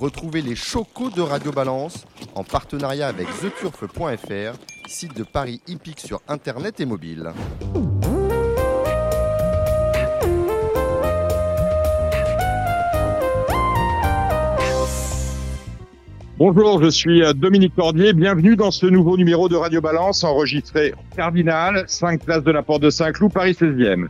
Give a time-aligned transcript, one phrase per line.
[0.00, 6.20] Retrouvez les chocos de Radio Balance en partenariat avec theturf.fr, site de Paris hippique sur
[6.26, 7.32] internet et mobile.
[16.36, 18.12] Bonjour, je suis euh, Dominique Cordier.
[18.12, 22.64] Bienvenue dans ce nouveau numéro de Radio Balance enregistré au Cardinal, 5 places de la
[22.64, 24.08] Porte de Saint-Cloud, Paris 16e.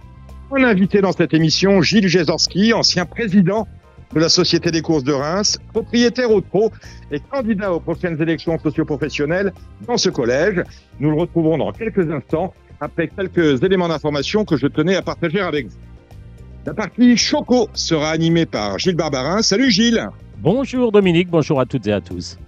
[0.50, 3.68] On a invité dans cette émission Gilles Jezorski, ancien président
[4.12, 6.70] de la Société des courses de Reims, propriétaire au pro
[7.10, 9.52] et candidat aux prochaines élections socioprofessionnelles
[9.86, 10.62] dans ce collège.
[11.00, 15.40] Nous le retrouvons dans quelques instants après quelques éléments d'information que je tenais à partager
[15.40, 15.76] avec vous.
[16.66, 19.42] La partie Choco sera animée par Gilles Barbarin.
[19.42, 22.38] Salut Gilles Bonjour Dominique, bonjour à toutes et à tous.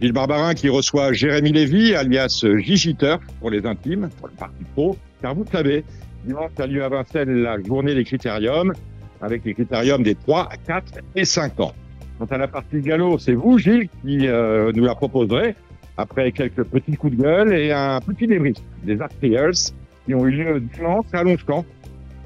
[0.00, 4.96] Gilles Barbarin qui reçoit Jérémy Lévy, alias Gigiter pour les intimes, pour le parti pro,
[5.22, 5.84] car vous le savez,
[6.24, 8.72] dimanche a lieu à Vincennes la journée des critériums,
[9.20, 11.72] avec les critériums des 3, 4 et 5 ans.
[12.18, 15.54] Quant à la partie galop, c'est vous, Gilles, qui euh, nous la proposerez,
[15.98, 19.72] après quelques petits coups de gueule et un petit débrief des Artriers
[20.04, 21.64] qui ont eu lieu dimanche à Longchamp,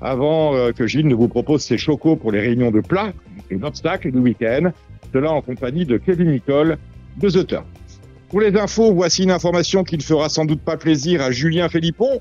[0.01, 3.13] avant euh, que Gilles ne vous propose ses chocos pour les réunions de plat
[3.51, 4.71] et d'obstacles du week-end,
[5.13, 6.79] cela en compagnie de Kevin Nicole
[7.17, 7.65] de The Turf.
[8.29, 11.69] Pour les infos, voici une information qui ne fera sans doute pas plaisir à Julien
[11.69, 12.21] Philippon.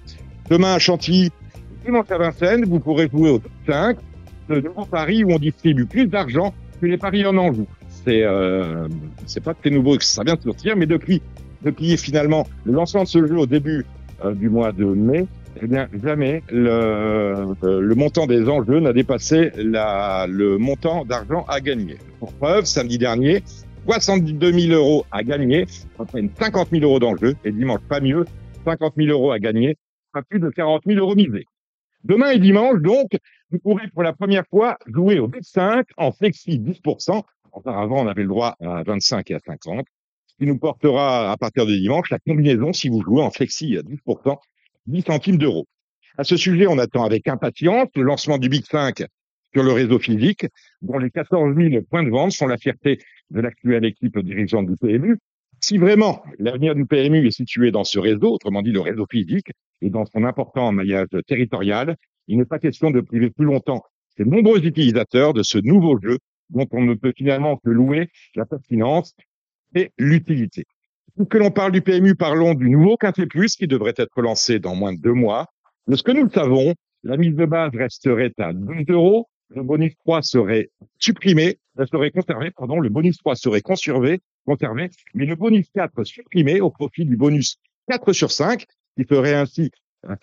[0.50, 1.30] Demain à Chantilly,
[1.86, 3.98] dimanche à Vincennes, vous pourrez jouer au top 5
[4.50, 7.68] de nouveau paris où on distribue plus d'argent que les paris en Anjou.
[7.90, 8.88] C'est euh,
[9.26, 11.22] c'est pas très nouveau que ça vient de sortir, mais depuis
[11.62, 13.86] depuis finalement le lancement de ce jeu au début
[14.24, 15.26] euh, du mois de mai,
[15.62, 21.46] eh bien jamais le, euh, le montant des enjeux n'a dépassé la, le montant d'argent
[21.48, 21.98] à gagner.
[22.20, 23.44] Pour preuve, samedi dernier,
[23.86, 25.66] 62 000 euros à gagner,
[25.98, 28.26] enfin 50 000 euros d'enjeu, et dimanche pas mieux,
[28.66, 29.78] 50 000 euros à gagner,
[30.14, 31.46] pas plus de 40 000 euros misés.
[32.04, 33.10] Demain et dimanche, donc,
[33.52, 37.24] vous pourrez pour la première fois jouer au B5 en flexi 10%.
[37.52, 39.86] Auparavant, on avait le droit à 25 et à 50.
[40.28, 43.76] Ce qui nous portera à partir de dimanche la combinaison si vous jouez en flexi
[43.78, 44.38] à 10%,
[44.86, 45.66] 10 centimes d'euros.
[46.18, 49.04] À ce sujet, on attend avec impatience le lancement du Big 5
[49.54, 50.46] sur le réseau physique,
[50.82, 53.00] dont les 14 000 points de vente sont la fierté
[53.32, 55.18] de l'actuelle équipe dirigeante du PMU.
[55.60, 59.52] Si vraiment l'avenir du PMU est situé dans ce réseau, autrement dit le réseau physique,
[59.82, 61.96] et dans son important maillage territorial,
[62.30, 63.84] il n'est pas question de priver plus longtemps
[64.16, 66.20] ces nombreux utilisateurs de ce nouveau jeu
[66.50, 69.14] dont on ne peut finalement que louer la pertinence
[69.76, 70.66] et l'utilité.
[71.30, 74.76] Que l'on parle du PMU, parlons du nouveau Quintet Plus qui devrait être lancé dans
[74.76, 75.48] moins de deux mois.
[75.88, 79.64] De ce que nous le savons, la mise de base resterait à 12 euros, le
[79.64, 80.70] bonus 3 serait
[81.00, 81.58] supprimé,
[81.92, 86.70] serait conservé, pardon, le bonus 3 serait conservé, conservé, mais le bonus 4 supprimé au
[86.70, 87.58] profit du bonus
[87.90, 89.72] 4 sur 5, qui ferait ainsi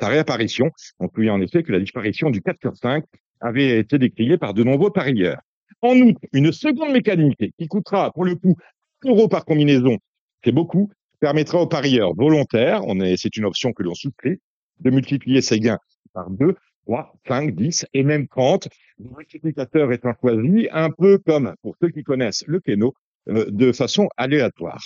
[0.00, 0.70] sa réapparition.
[0.98, 3.04] On en effet que la disparition du 4 sur 5
[3.40, 5.40] avait été décriée par de nombreux parieurs.
[5.82, 8.56] En outre, une seconde mécanique qui coûtera pour le coup
[9.04, 9.98] 1 euro par combinaison,
[10.44, 14.38] c'est beaucoup, permettra aux parieurs volontaires, on est, c'est une option que l'on souscrit,
[14.80, 15.78] de multiplier ses gains
[16.12, 16.54] par 2,
[16.86, 18.68] 3, 5, 10 et même 30.
[18.98, 22.94] Le multiplicateur étant choisi, un peu comme pour ceux qui connaissent le Keno,
[23.28, 24.80] euh, de façon aléatoire.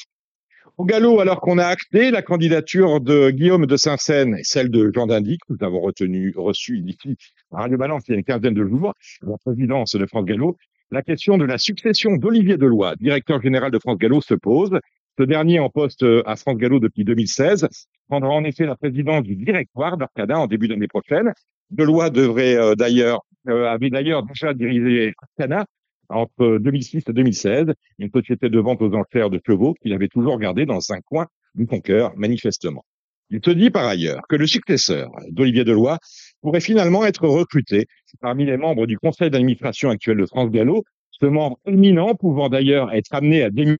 [0.78, 4.90] Au galop, alors qu'on a acté la candidature de Guillaume de Saint-Seine et celle de
[4.94, 7.16] Jean Dindy, que nous avons retenu, reçu ici
[7.52, 10.56] à Radio Balance il y a une quinzaine de jours, la présidence de France Gallo,
[10.90, 14.78] la question de la succession d'Olivier Deloy, directeur général de France Gallo, se pose.
[15.18, 17.68] Ce dernier, en poste à France Gallo depuis 2016,
[18.08, 21.32] prendra en effet la présidence du directoire d'Arcadin en début d'année prochaine.
[21.70, 25.64] Deloy devrait euh, d'ailleurs, euh, avait d'ailleurs déjà dirigé Arcana
[26.10, 27.66] entre 2006 et 2016,
[27.98, 31.26] une société de vente aux enchères de chevaux qu'il avait toujours gardé dans un coin
[31.54, 32.84] de son cœur, manifestement.
[33.30, 35.96] Il se dit par ailleurs que le successeur d'Olivier Deloy
[36.40, 37.86] pourrait finalement être recruté
[38.20, 40.82] parmi les membres du conseil d'administration actuel de France Gallo,
[41.12, 43.78] ce membre éminent pouvant d'ailleurs être amené à démissionner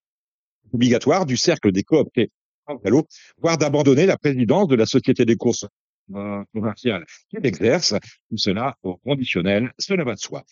[0.73, 2.31] obligatoire du cercle des cooptés
[2.65, 3.07] France Gallo,
[3.39, 5.67] voire d'abandonner la présidence de la société des courses
[6.53, 7.95] commerciales qu'il exerce,
[8.29, 10.45] tout cela au conditionnel, cela va de soi.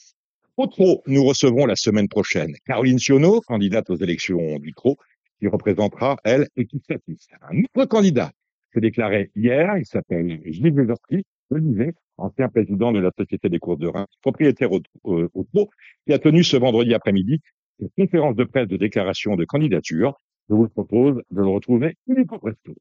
[0.59, 4.97] Au TRO, nous recevrons la semaine prochaine Caroline Sionneau, candidate aux élections du TRO,
[5.39, 7.29] qui représentera, elle, Equistatis.
[7.49, 8.33] Un autre candidat
[8.75, 13.79] s'est déclaré hier, il s'appelle Gilles Vézorski, Olivier, ancien président de la Société des courses
[13.79, 14.81] de Reims, propriétaire au,
[15.45, 15.71] TRO,
[16.05, 17.41] qui a tenu ce vendredi après-midi
[17.79, 20.19] une conférence de presse de déclaration de candidature.
[20.51, 22.75] Je vous propose de le retrouver illico presto.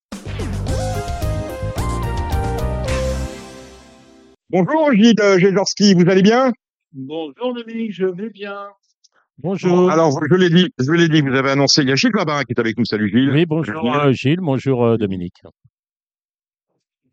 [4.49, 6.51] Bonjour Gilles Gézorski, vous allez bien?
[6.93, 8.67] Bonjour Dominique, je vais bien.
[9.39, 9.91] Bonjour.
[9.91, 12.43] Alors, je l'ai dit, je l'ai dit, vous avez annoncé, il y a Gilles Barbarin
[12.43, 12.85] qui est avec nous.
[12.85, 13.29] Salut Gilles.
[13.31, 15.41] Oui, bonjour euh, Gilles, bonjour euh, Dominique.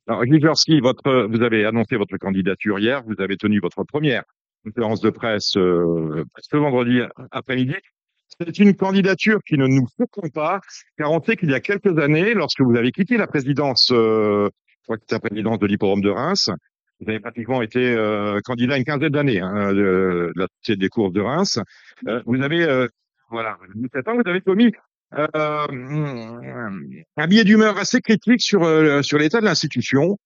[0.06, 4.22] Alors, Gilles votre, vous avez annoncé votre candidature hier, vous avez tenu votre première
[4.64, 7.00] conférence de presse euh, ce vendredi
[7.30, 7.74] après-midi.
[8.40, 10.60] C'est une candidature qui ne nous surprend pas,
[10.96, 14.48] car on sait qu'il y a quelques années, lorsque vous avez quitté la présidence, euh,
[14.66, 16.50] je crois que c'était la présidence de l'hipporome de Reims,
[17.00, 21.12] vous avez pratiquement été euh, candidat une quinzaine d'années hein, de, de la des courses
[21.12, 21.58] de Reims.
[22.06, 22.86] Euh, vous avez, euh,
[23.30, 24.72] voilà, 17 ans, vous avez commis
[25.16, 25.66] euh,
[27.16, 30.18] un billet d'humeur assez critique sur euh, sur l'état de l'institution.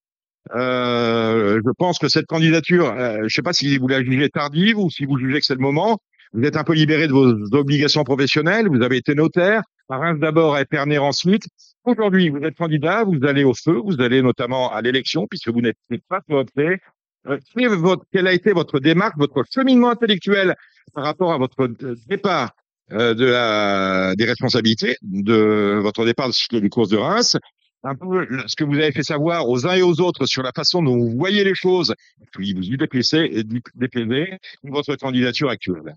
[0.55, 4.79] Euh, je pense que cette candidature, je ne sais pas si vous la jugez tardive
[4.79, 5.99] ou si vous jugez que c'est le moment.
[6.33, 8.67] Vous êtes un peu libéré de vos obligations professionnelles.
[8.67, 11.47] Vous avez été notaire, à Reims d'abord et Épernay ensuite.
[11.89, 15.61] Aujourd'hui, vous êtes candidat, vous allez au feu, vous allez notamment à l'élection puisque vous
[15.61, 15.77] n'êtes
[16.07, 16.77] pas voté.
[17.27, 17.39] Euh,
[18.11, 20.55] quelle, a été votre démarche, votre cheminement intellectuel
[20.93, 22.51] par rapport à votre euh, départ
[22.91, 27.37] euh, des responsabilités, de votre départ des courses de Reims?
[27.83, 30.51] Un peu ce que vous avez fait savoir aux uns et aux autres sur la
[30.51, 31.95] façon dont vous voyez les choses,
[32.33, 35.95] puis vous y déplaisez votre candidature actuelle.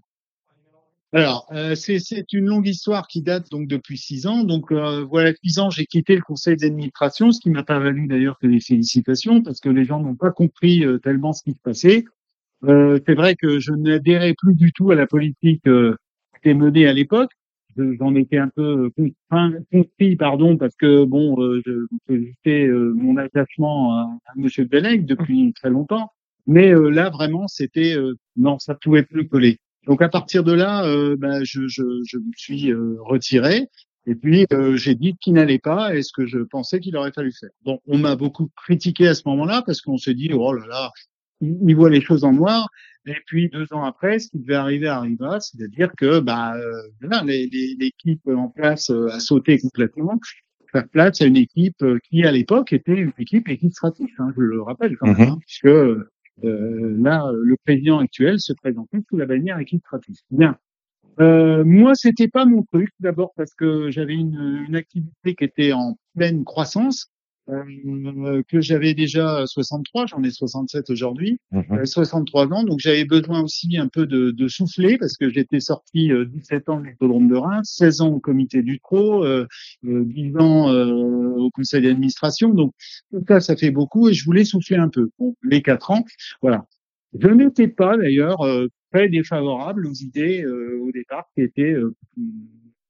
[1.14, 4.44] Alors, euh, c'est une longue histoire qui date donc depuis six ans.
[4.44, 8.06] Donc euh, voilà, six ans, j'ai quitté le conseil d'administration, ce qui m'a pas valu
[8.06, 11.52] d'ailleurs que des félicitations, parce que les gens n'ont pas compris euh, tellement ce qui
[11.52, 12.04] se passait.
[12.64, 15.96] Euh, c'est vrai que je n'adhérais plus du tout à la politique euh,
[16.32, 17.30] qui était menée à l'époque.
[17.76, 18.90] J'en étais un peu
[19.72, 25.70] compris, pardon, parce que bon, euh, je mon attachement à, à Monsieur Bellec depuis très
[25.70, 26.10] longtemps.
[26.46, 27.96] Mais là, vraiment, c'était
[28.36, 29.58] non, ça pouvait plus coller.
[29.86, 33.68] Donc à partir de là, euh, ben, je, je, je, me suis euh, retiré
[34.06, 37.12] et puis euh, j'ai dit qu'il n'allait pas et ce que je pensais qu'il aurait
[37.12, 37.50] fallu faire.
[37.64, 40.90] Bon, on m'a beaucoup critiqué à ce moment-là parce qu'on s'est dit oh là là,
[41.40, 42.68] il, voit les choses en noir.
[43.06, 46.54] Et puis deux ans après, ce qui devait arriver arriva, c'est-à-dire que bah
[47.00, 50.18] l'équipe en place a sauté complètement
[50.70, 54.62] faire place à une équipe qui, à l'époque, était une équipe équistrative, hein, je le
[54.62, 55.30] rappelle quand même, mm-hmm.
[55.32, 55.68] hein, puisque
[56.44, 59.84] euh, là, le président actuel se présente sous la bannière équipe.
[60.30, 60.56] Bien.
[61.20, 62.90] Euh, moi, c'était pas mon truc.
[63.00, 67.10] D'abord parce que j'avais une, une, activité qui était en pleine croissance
[67.48, 71.38] euh, que j'avais déjà 63, j'en ai 67 aujourd'hui,
[71.84, 75.58] 63 mmh ans, donc j'avais besoin aussi un peu de, de souffler parce que j'étais
[75.58, 79.46] sorti 17 ans de l'hippodrome de Reims, 16 ans au comité du TRO, euh,
[79.82, 82.72] 10 ans au conseil d'administration, donc
[83.10, 85.10] tout ça, ça fait beaucoup et je voulais souffler un peu.
[85.18, 86.04] Bon, les 4 ans,
[86.42, 86.66] voilà.
[87.18, 88.38] Je n'étais pas d'ailleurs
[88.92, 91.74] très défavorable aux idées au départ qui étaient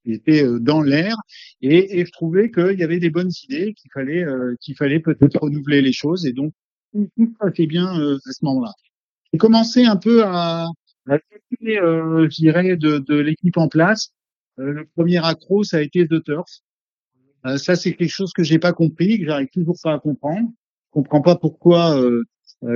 [0.07, 1.15] était euh, dans l'air
[1.61, 5.01] et, et, je trouvais qu'il y avait des bonnes idées, qu'il fallait euh, qu'il fallait
[5.01, 6.53] peut-être renouveler les choses et donc
[6.93, 8.73] tout ça fait bien euh, à ce moment-là.
[9.33, 10.67] J'ai commencé un peu à,
[11.09, 14.11] à euh, je dirais, de, de l'équipe en place.
[14.57, 16.51] le premier accro, ça a été The Turf.
[17.57, 20.51] ça, c'est quelque chose que j'ai pas compris, que j'arrive toujours pas à comprendre.
[20.51, 21.99] Je comprends pas pourquoi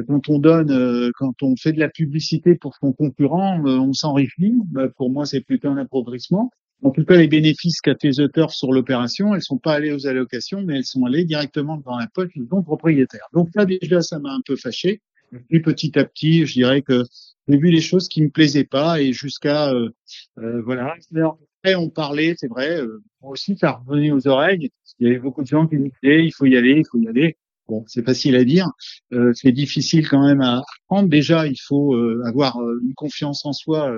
[0.08, 4.55] quand on donne, quand on fait de la publicité pour son concurrent, on s'enrichit.
[4.70, 6.50] Bah, pour moi, c'est plutôt un appauvrissement.
[6.82, 9.93] En tout cas, les bénéfices qu'a fait The Turf sur l'opération, elles sont pas allées
[9.93, 13.26] aux allocations, mais elles sont allées directement dans la poche du bon propriétaire.
[13.32, 15.00] Donc là, déjà, ça m'a un peu fâché.
[15.49, 17.02] Puis petit à petit, je dirais que
[17.49, 19.90] j'ai vu les choses qui me plaisaient pas et jusqu'à euh,
[20.38, 20.94] euh, voilà.
[21.14, 22.81] Après, on parlait, c'est vrai.
[22.81, 24.70] Euh, moi aussi, ça revenait aux oreilles.
[24.99, 26.99] Il y avait beaucoup de gens qui me disaient il faut y aller, il faut
[26.99, 27.37] y aller.
[27.69, 28.69] Bon, c'est facile à dire,
[29.12, 31.08] euh, c'est difficile quand même à prendre.
[31.08, 33.93] Déjà, il faut euh, avoir une confiance en soi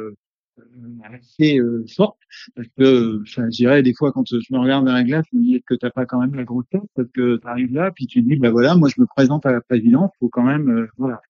[1.04, 2.18] assez euh, forte
[2.54, 5.38] parce que enfin, je dirais des fois quand je me regarde dans la glace je
[5.38, 6.82] me dis que t'as pas quand même la grosse tête?
[6.94, 9.52] Parce que tu arrives là puis tu dis bah voilà moi je me présente à
[9.52, 11.20] la présidence faut quand même euh, voilà.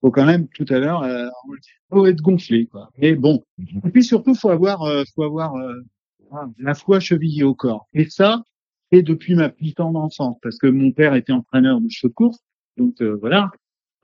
[0.00, 1.28] Faut quand même tout à l'heure euh,
[1.90, 2.90] faut être gonflé quoi.
[2.98, 3.44] Mais bon.
[3.58, 3.82] Mhm.
[3.84, 5.74] et puis surtout faut avoir euh, faut avoir euh,
[6.32, 7.86] ah, la foi chevillée au corps.
[7.92, 8.42] Et ça
[8.92, 12.14] c'est depuis ma plus tendre enfance parce que mon père était entraîneur de chevaux de
[12.14, 12.38] course
[12.76, 13.50] donc voilà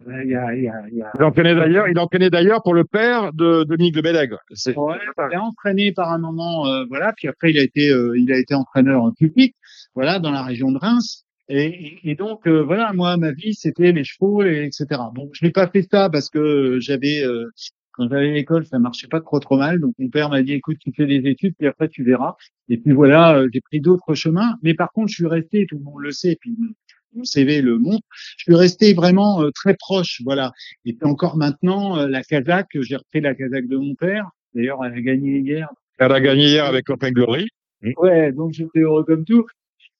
[0.05, 1.11] il, y a, il, y a, il, y a...
[1.15, 4.35] il entraînait d'ailleurs, il entraînait d'ailleurs pour le père de Dominique de Bélègue.
[4.53, 4.77] C'est...
[4.77, 4.97] Ouais,
[5.31, 7.13] il a entraîné par un moment, euh, voilà.
[7.17, 9.55] Puis après, il a été, euh, il a été entraîneur public,
[9.95, 11.25] voilà, dans la région de Reims.
[11.49, 14.87] Et, et donc, euh, voilà, moi, ma vie, c'était les chevaux, et, etc.
[15.15, 17.47] Bon, je n'ai pas fait ça parce que j'avais, euh,
[17.93, 19.81] quand j'allais à l'école, ça marchait pas trop trop mal.
[19.81, 22.35] Donc, mon père m'a dit, écoute, tu fais des études, puis après, tu verras.
[22.69, 24.57] Et puis voilà, j'ai pris d'autres chemins.
[24.63, 26.57] Mais par contre, je suis resté, tout le monde le sait, puis
[27.17, 28.07] mon CV le montre.
[28.39, 30.53] Je suis resté vraiment euh, très proche, voilà.
[30.85, 34.29] Et puis encore maintenant, euh, la Kazakh, j'ai repris la Kazakh de mon père.
[34.55, 35.69] D'ailleurs, elle a gagné hier.
[35.99, 37.49] Elle a gagné hier avec Copain Glory.
[37.99, 39.47] Ouais, donc j'étais heureux comme tout.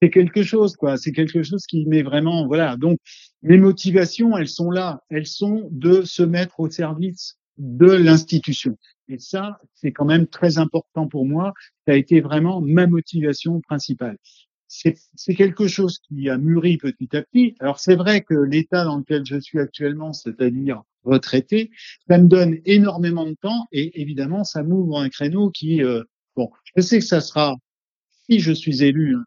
[0.03, 0.97] C'est quelque chose, quoi.
[0.97, 2.77] C'est quelque chose qui met vraiment, voilà.
[2.77, 2.99] Donc,
[3.43, 5.01] mes motivations, elles sont là.
[5.09, 8.77] Elles sont de se mettre au service de l'institution.
[9.09, 11.55] Et ça, c'est quand même très important pour moi.
[11.87, 14.19] Ça a été vraiment ma motivation principale
[14.69, 17.55] c'est quelque chose qui a mûri petit à petit.
[17.61, 21.71] Alors c'est vrai que l'état dans lequel je suis actuellement, c'est-à-dire retraité,
[22.09, 26.03] ça me donne énormément de temps et évidemment ça m'ouvre un créneau qui euh,
[26.37, 27.57] Bon, je sais que ça sera,
[28.29, 29.25] si je suis élu, hein,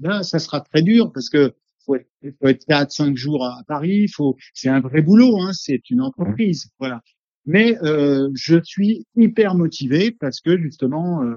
[0.00, 1.52] là, ça sera très dur parce que
[1.84, 2.08] faut être,
[2.40, 6.00] faut être 4, 5 jours à Paris, faut, c'est un vrai boulot, hein, c'est une
[6.00, 7.02] entreprise, voilà.
[7.44, 11.34] Mais euh, je suis hyper motivé parce que justement, euh,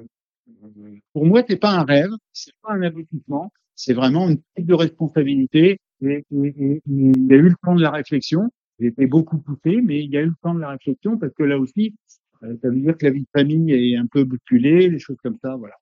[1.13, 4.73] pour moi, c'est pas un rêve, c'est pas un aboutissement, c'est vraiment une type de
[4.73, 5.79] responsabilité.
[6.01, 8.49] Et, il y a eu le temps de la réflexion.
[8.79, 11.33] J'ai été beaucoup poussé, mais il y a eu le temps de la réflexion parce
[11.33, 11.95] que là aussi,
[12.43, 15.17] euh, ça veut dire que la vie de famille est un peu bousculée, des choses
[15.23, 15.75] comme ça, voilà.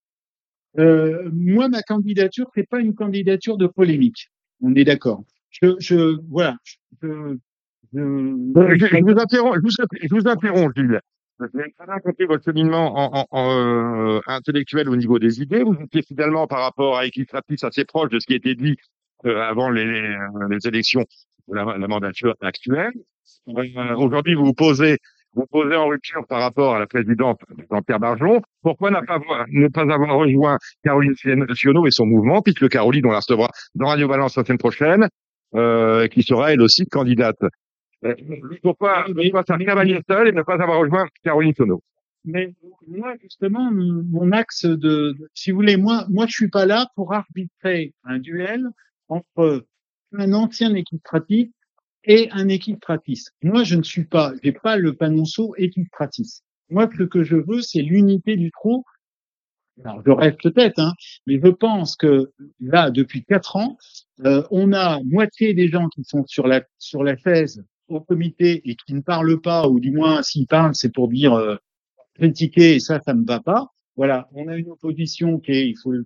[0.80, 4.30] Euh, moi, ma candidature, c'est pas une candidature de polémique.
[4.62, 5.24] On est d'accord.
[5.50, 6.58] Je, je, voilà.
[7.02, 7.38] Je,
[7.94, 9.70] je, je, vous interromps, je vous,
[10.02, 11.00] je vous interromps, Gilles.
[12.04, 15.64] Compris votre cheminement en, en, en euh, intellectuel au niveau des idées.
[15.64, 18.78] Vous étiez finalement par rapport à Equistratis assez proche de ce qui était dit
[19.26, 19.86] euh, avant les,
[20.50, 21.06] les, élections
[21.48, 22.94] de la, mandature actuelle.
[23.50, 24.98] Euh, Aujourd'hui, vous vous posez
[25.36, 27.40] vous posez en rupture par rapport à la présidente
[27.72, 28.42] Jean-Pierre Barjon.
[28.62, 29.20] Pourquoi pas,
[29.50, 31.16] ne pas avoir rejoint Caroline
[31.56, 35.10] Sionneau et son mouvement, puisque Caroline, on la recevra dans Radio Balance la semaine prochaine,
[35.56, 37.40] euh, qui sera elle aussi candidate?
[38.06, 38.16] Euh,
[38.62, 41.82] pourquoi, pourquoi faire cavalier seul et ne pas avoir rejoint Caroline Sionneau
[42.26, 42.54] mais
[42.88, 47.14] moi, justement, mon axe de, si vous voulez, moi, moi, je suis pas là pour
[47.14, 48.66] arbitrer un duel
[49.10, 49.66] entre
[50.14, 51.54] un ancien équipe-pratique
[52.06, 53.26] et un équipe-pratis.
[53.42, 56.44] Moi, je ne suis pas, j'ai pas le panonceau équipe-pratis.
[56.70, 58.86] Moi, ce que je veux, c'est l'unité du trou.
[59.84, 60.94] Alors, je rêve peut-être, hein,
[61.26, 63.78] mais je pense que là, depuis quatre ans,
[64.24, 68.62] euh, on a moitié des gens qui sont sur la sur la chaise au comité
[68.70, 71.56] et qui ne parlent pas, ou du moins s'ils parlent, c'est pour dire euh,
[72.16, 73.68] critiquer et ça, ça me va pas.
[73.96, 76.06] Voilà, on a une opposition qui est, il faut le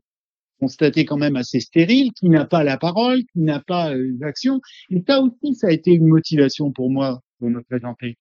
[0.59, 4.59] constater quand même assez stérile, qui n'a pas la parole, qui n'a pas euh, l'action.
[4.89, 8.17] Et ça aussi, ça a été une motivation pour moi pour me présenter.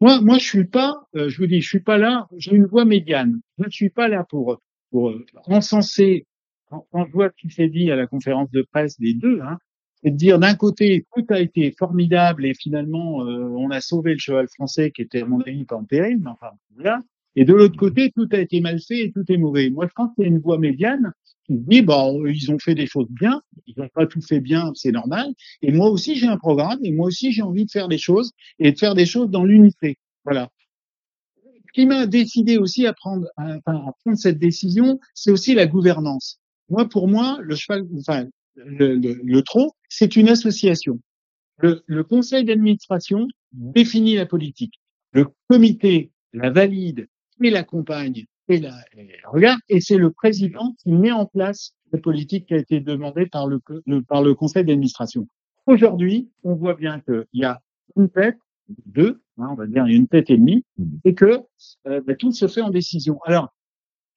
[0.00, 2.26] Moi, moi, je suis pas, euh, je vous dis, je suis pas là.
[2.36, 3.40] J'ai une voix médiane.
[3.58, 4.58] Je ne suis pas là pour
[4.90, 6.26] pour euh, encenser.
[6.68, 9.40] Quand, quand je vois ce qui s'est dit à la conférence de presse des deux,
[9.40, 9.58] hein,
[10.02, 14.12] c'est de dire d'un côté tout a été formidable et finalement euh, on a sauvé
[14.12, 17.00] le cheval français qui était à mon avis pas en péril, mais enfin voilà.
[17.36, 19.70] Et de l'autre côté, tout a été mal fait et tout est mauvais.
[19.70, 21.12] Moi, je pense qu'il y a une voix médiane
[21.46, 24.72] qui dit, bon, ils ont fait des choses bien, ils n'ont pas tout fait bien,
[24.74, 25.28] c'est normal.
[25.62, 28.32] Et moi aussi, j'ai un programme et moi aussi, j'ai envie de faire des choses
[28.58, 29.96] et de faire des choses dans l'unité.
[30.24, 30.50] Voilà.
[31.68, 35.66] Ce qui m'a décidé aussi à prendre, à, à prendre cette décision, c'est aussi la
[35.66, 36.40] gouvernance.
[36.68, 38.26] Moi, pour moi, le cheval, enfin,
[38.56, 40.98] le, le, le trot, c'est une association.
[41.58, 44.80] Le, le conseil d'administration définit la politique.
[45.12, 47.08] Le comité la valide
[47.42, 51.98] et l'accompagne et la, et regarde, et c'est le président qui met en place la
[51.98, 55.28] politique qui a été demandée par le, le par le conseil d'administration.
[55.66, 57.60] Aujourd'hui, on voit bien qu'il y a
[57.96, 58.38] une tête,
[58.86, 60.64] deux, hein, on va dire une tête et demie,
[61.04, 61.40] et que
[61.86, 63.18] euh, bah, tout se fait en décision.
[63.24, 63.52] Alors,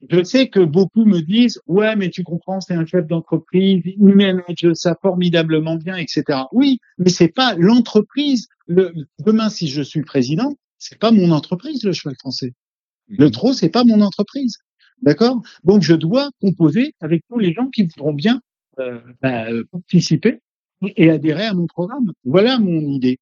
[0.09, 4.15] je sais que beaucoup me disent ouais mais tu comprends c'est un chef d'entreprise il
[4.15, 8.47] manage ça formidablement bien etc oui mais c'est pas l'entreprise.
[8.67, 12.53] Le, demain si je suis président c'est pas mon entreprise le cheval français.
[13.07, 14.57] Le trot c'est pas mon entreprise.
[15.01, 15.41] D'accord?
[15.63, 18.41] Donc je dois composer avec tous les gens qui voudront bien
[18.79, 20.39] euh, bah, participer
[20.95, 22.11] et adhérer à mon programme.
[22.23, 23.19] Voilà mon idée.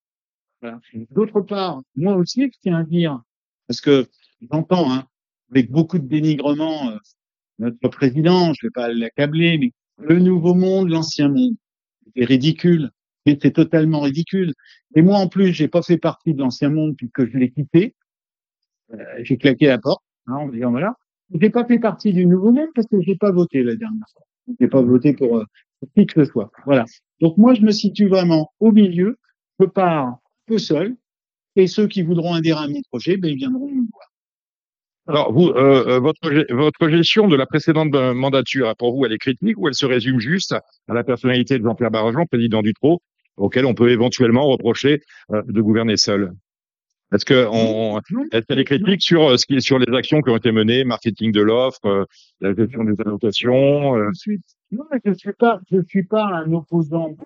[0.62, 0.80] Voilà.
[1.10, 3.20] d'autre part moi aussi je tiens à dire
[3.68, 4.08] parce que
[4.52, 5.06] j'entends hein,
[5.52, 6.98] avec beaucoup de dénigrement euh,
[7.60, 11.56] notre président, je vais pas l'accabler, mais le nouveau monde, l'ancien monde,
[12.16, 12.90] c'est ridicule.
[13.28, 14.54] C'est totalement ridicule.
[14.96, 17.94] Et moi, en plus, j'ai pas fait partie de l'ancien monde puisque je l'ai quitté.
[18.94, 20.96] Euh, j'ai claqué la porte, hein, en disant voilà.
[21.40, 24.26] J'ai pas fait partie du nouveau monde parce que j'ai pas voté la dernière fois.
[24.60, 25.46] J'ai pas voté pour, euh,
[25.96, 26.52] qui que ce soit.
[26.66, 26.86] Voilà.
[27.20, 29.20] Donc moi, je me situe vraiment au milieu.
[29.60, 30.98] Je pars un peu seul.
[31.56, 34.11] Et ceux qui voudront adhérer à mes projets, ben, ils viendront me voir.
[35.12, 39.58] Alors, vous, euh, votre, votre gestion de la précédente mandature, pour vous, elle est critique
[39.58, 40.54] ou elle se résume juste
[40.88, 43.02] à la personnalité de Jean-Pierre Barrajon, président du TRO,
[43.36, 45.02] auquel on peut éventuellement reprocher
[45.32, 46.32] euh, de gouverner seul?
[47.14, 48.00] Est-ce que on,
[48.32, 50.54] est-ce qu'elle est critique sur euh, ce qui est sur les actions qui ont été
[50.54, 52.06] menées, marketing de l'offre, euh,
[52.40, 54.40] la gestion des allocations Je suis,
[54.72, 57.18] Non, mais je suis pas, je suis pas un opposant.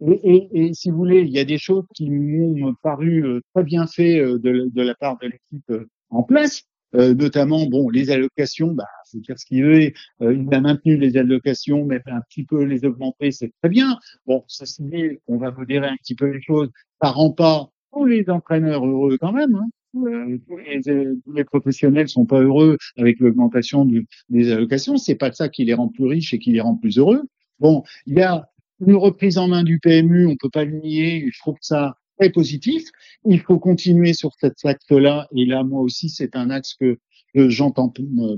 [0.00, 3.64] Et, et, et, si vous voulez, il y a des choses qui m'ont paru très
[3.64, 5.72] bien fait de, de la part de l'équipe
[6.10, 6.62] en place.
[6.96, 9.92] Euh, notamment bon les allocations, bah faut dire ce qu'il veut.
[10.22, 13.98] Euh, il a maintenu les allocations, mais un petit peu les augmenter, c'est très bien.
[14.26, 16.70] Bon, se dit, on va modérer un petit peu les choses.
[17.02, 19.54] Ça rend pas tous les entraîneurs heureux quand même.
[19.54, 19.68] Hein.
[19.96, 23.88] Euh, tous, les, tous, les, professionnels sont pas heureux avec l'augmentation
[24.28, 24.96] des allocations.
[24.96, 27.22] C'est pas ça qui les rend plus riches et qui les rend plus heureux.
[27.60, 28.50] Bon, il y a
[28.80, 31.28] une reprise en main du PMU, on peut pas le nier.
[31.32, 32.84] Je trouve que ça très positif.
[33.24, 35.28] Il faut continuer sur cet axe-là.
[35.34, 36.98] Et là, moi aussi, c'est un axe que
[37.34, 37.92] j'entends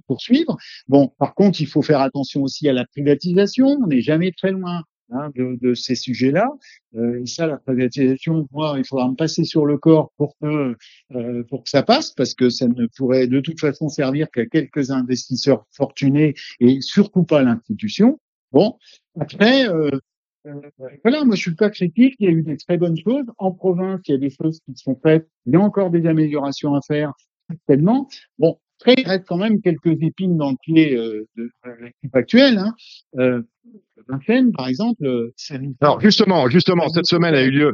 [0.06, 0.56] poursuivre.
[0.88, 3.66] Bon, par contre, il faut faire attention aussi à la privatisation.
[3.82, 4.82] On n'est jamais très loin
[5.12, 6.48] hein, de, ces sujets-là.
[6.96, 10.74] Euh, et ça, la privatisation, moi, il faudra me passer sur le corps pour que
[11.14, 14.46] euh, pour que ça passe, parce que ça ne pourrait de toute façon servir qu'à
[14.46, 18.20] quelques investisseurs fortunés et surtout pas l'institution.
[18.50, 18.78] Bon,
[19.20, 19.90] après, euh,
[21.02, 23.24] voilà, moi je suis pas critique, il y a eu des très bonnes choses.
[23.38, 26.06] En province, il y a des choses qui sont faites, il y a encore des
[26.06, 27.12] améliorations à faire,
[27.48, 28.08] certainement.
[28.38, 31.50] Bon, après, il reste quand même quelques épines dans le pied euh, de,
[31.80, 32.58] l'équipe actuelle.
[32.58, 32.74] Hein.
[33.18, 33.42] Euh,
[34.08, 35.34] Vincennes, par exemple, euh,
[35.80, 37.72] Alors justement, justement, cette semaine a eu lieu.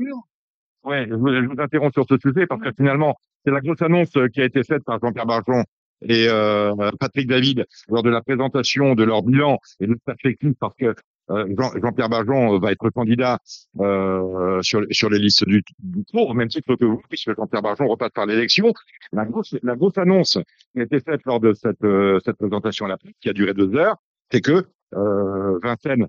[0.85, 3.81] Ouais, je vous, je vous interromps sur ce sujet parce que finalement, c'est la grosse
[3.83, 5.65] annonce qui a été faite par Jean-Pierre Barjon
[6.03, 10.75] et euh, Patrick David lors de la présentation de leur bilan et de perspective parce
[10.77, 10.95] que euh,
[11.29, 13.39] Jean-Pierre Barjon va être candidat
[13.81, 17.63] euh, sur, sur les listes du, du tour, au même titre que vous, puisque Jean-Pierre
[17.63, 18.73] Barjon repasse par l'élection.
[19.13, 20.39] La grosse, la annonce
[20.73, 23.97] qui a été faite lors de cette, euh, cette présentation-là, qui a duré deux heures,
[24.31, 26.09] c'est que euh, Vincennes,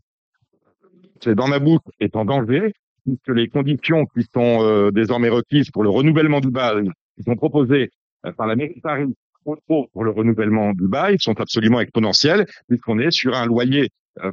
[1.23, 2.73] c'est dans ma bouche, est en danger,
[3.05, 7.35] puisque les conditions qui sont euh, désormais requises pour le renouvellement du bail, qui sont
[7.35, 7.89] proposées
[8.37, 9.13] par la mairie de Paris
[9.67, 13.87] pour le renouvellement du bail sont absolument exponentielles, puisqu'on est sur un loyer euh,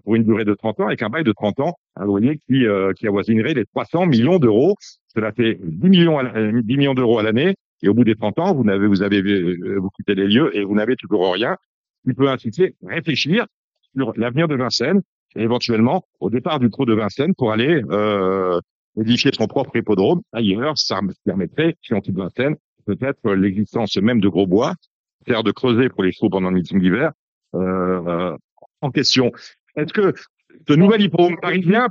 [0.04, 2.66] pour une durée de 30 ans, avec un bail de 30 ans, un loyer qui,
[2.66, 4.76] euh, qui avoisinerait les 300 millions d'euros.
[5.14, 7.54] Cela fait 10 millions, 10 euh, millions d'euros à l'année.
[7.82, 10.62] Et au bout des 30 ans, vous n'avez, vous avez, vous quittez les lieux et
[10.64, 11.56] vous n'avez toujours rien.
[12.04, 13.46] Il peut inciter, réfléchir
[13.96, 15.02] sur l'avenir de Vincennes
[15.34, 18.60] et éventuellement au départ du trou de Vincennes pour aller euh,
[18.96, 20.78] édifier son propre hippodrome ailleurs.
[20.78, 24.74] Ça permettrait, si on quitte Vincennes, peut-être l'existence même de Grosbois,
[25.26, 27.12] faire de creuser pour les chevaux pendant le meeting d'hiver
[27.54, 28.36] euh,
[28.80, 29.32] en question.
[29.76, 30.14] Est-ce que
[30.68, 31.88] ce nouvel hippodrome parisien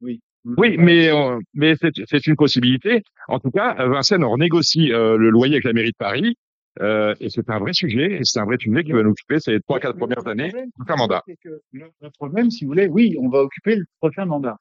[0.00, 0.20] Oui.
[0.56, 3.02] Oui, mais euh, mais c'est une possibilité.
[3.26, 6.36] En tout cas, Vincennes renégocie euh, le loyer avec la mairie de Paris,
[6.80, 8.12] euh, et c'est un vrai sujet.
[8.12, 10.52] Et c'est un vrai sujet qui va nous occuper ces trois quatre premières années
[10.88, 11.24] un mandat.
[11.26, 14.56] le problème, si vous voulez, oui, on va occuper le prochain mandat.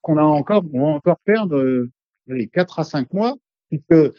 [0.00, 1.86] Qu'on a encore, on va encore perdre
[2.28, 3.34] les quatre à cinq mois,
[3.68, 4.14] puisque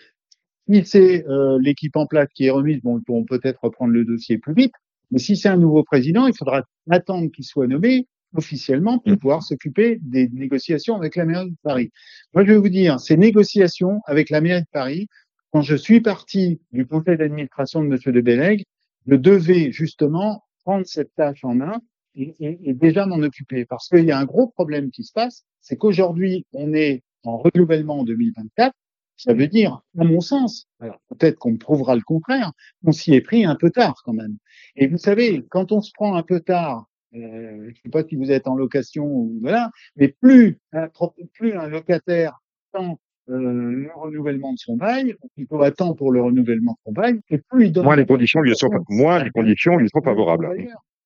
[0.69, 1.25] si c'est
[1.60, 4.73] l'équipe en place qui est remise, bon, ils pourront peut-être reprendre le dossier plus vite.
[5.12, 9.17] Mais si c'est un nouveau président, il faudra attendre qu'il soit nommé officiellement pour mmh.
[9.17, 11.91] pouvoir s'occuper des négociations avec la mairie de Paris.
[12.34, 15.08] Moi, je vais vous dire, ces négociations avec la mairie de Paris,
[15.52, 18.63] quand je suis parti du conseil d'administration de Monsieur de Bellègue,
[19.08, 21.80] je devais justement prendre cette tâche en main
[22.15, 23.65] et, et, et déjà m'en occuper.
[23.65, 27.38] Parce qu'il y a un gros problème qui se passe, c'est qu'aujourd'hui, on est en
[27.38, 28.74] renouvellement en 2024
[29.17, 32.51] ça veut dire, à mon sens, alors peut-être qu'on me prouvera le contraire,
[32.84, 34.38] on s'y est pris un peu tard quand même.
[34.75, 38.03] Et vous savez, quand on se prend un peu tard, euh, je ne sais pas
[38.03, 40.89] si vous êtes en location ou voilà, mais plus un,
[41.34, 42.39] plus un locataire
[42.73, 42.99] attend
[43.30, 47.39] euh, le renouvellement de son bail, plutôt attend pour le renouvellement de son bail, et
[47.39, 50.47] plus il donne moins les conditions lui sont moins les conditions lui sont favorables.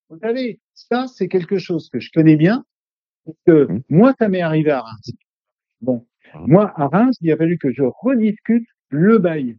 [0.10, 2.66] Vous savez, ça c'est quelque chose que je connais bien,
[3.26, 3.84] parce que mmh.
[3.90, 5.12] moi ça m'est arrivé à Reims.
[5.80, 6.06] Bon,
[6.46, 9.58] moi, à Reims, il a fallu que je rediscute le bail.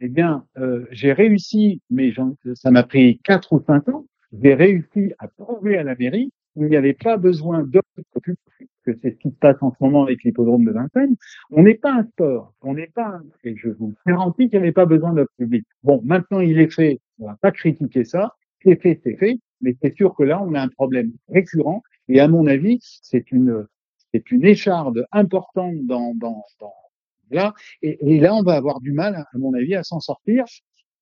[0.00, 2.12] Eh bien, euh, j'ai réussi, mais
[2.54, 6.66] ça m'a pris quatre ou cinq ans, j'ai réussi à prouver à la mairie qu'il
[6.66, 7.84] n'y avait pas besoin d'offres
[8.84, 11.16] que c'est ce qui se passe en ce moment avec l'hippodrome de Vincennes.
[11.50, 14.72] On n'est pas un sport, on n'est pas, et je vous garantis qu'il n'y avait
[14.72, 15.66] pas besoin d'offres publiques.
[15.82, 19.76] Bon, maintenant il est fait, on va pas critiquer ça, c'est fait, c'est fait, mais
[19.82, 23.66] c'est sûr que là, on a un problème récurrent, et à mon avis, c'est une,
[24.16, 26.14] c'est une écharde importante dans,
[27.30, 27.54] là.
[27.82, 30.44] Et, là, on va avoir du mal, à mon avis, à s'en sortir.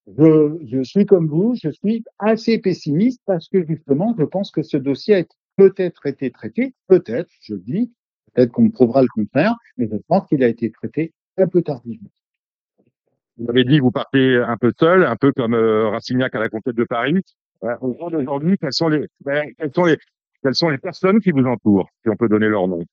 [0.06, 4.76] Je, suis comme vous, je suis assez pessimiste parce que justement, je pense que ce
[4.76, 5.24] dossier a
[5.56, 7.92] peut-être été traité, peut-être, je le dis,
[8.32, 12.10] peut-être qu'on prouvera le contraire, mais je pense qu'il a été traité un peu tardivement.
[13.38, 16.48] Vous avez dit que vous partez un peu seul, un peu comme euh, à la
[16.48, 17.22] conquête de Paris.
[17.80, 19.96] Aujourd'hui, quels sont les, ben, quels sont les,
[20.44, 22.84] quelles sont les personnes qui vous entourent, si on peut donner leur nom?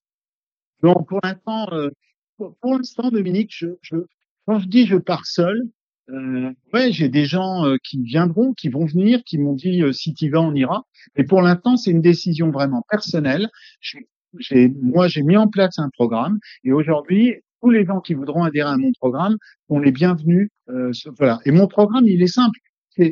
[0.82, 1.90] Donc pour l'instant, euh,
[2.38, 3.98] pour, l'instant, Dominique, je, je,
[4.46, 5.70] quand je dis je pars seul,
[6.10, 9.92] euh, ouais, j'ai des gens euh, qui viendront, qui vont venir, qui m'ont dit euh,
[9.92, 10.86] si tu vas, on ira.
[11.16, 13.50] Et pour l'instant, c'est une décision vraiment personnelle.
[13.80, 18.44] J'ai, moi, j'ai mis en place un programme et aujourd'hui, tous les gens qui voudront
[18.44, 20.50] adhérer à mon programme sont les bienvenus.
[20.70, 21.40] Euh, voilà.
[21.46, 22.60] Et mon programme, il est simple.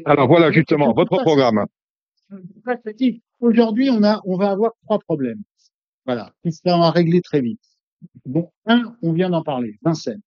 [0.05, 1.65] Alors voilà justement votre programme.
[3.39, 5.41] Aujourd'hui, on a, on va avoir trois problèmes.
[6.09, 7.61] Voilà, qui sera régler très vite.
[8.25, 10.23] Bon, un, on vient d'en parler, Vincennes.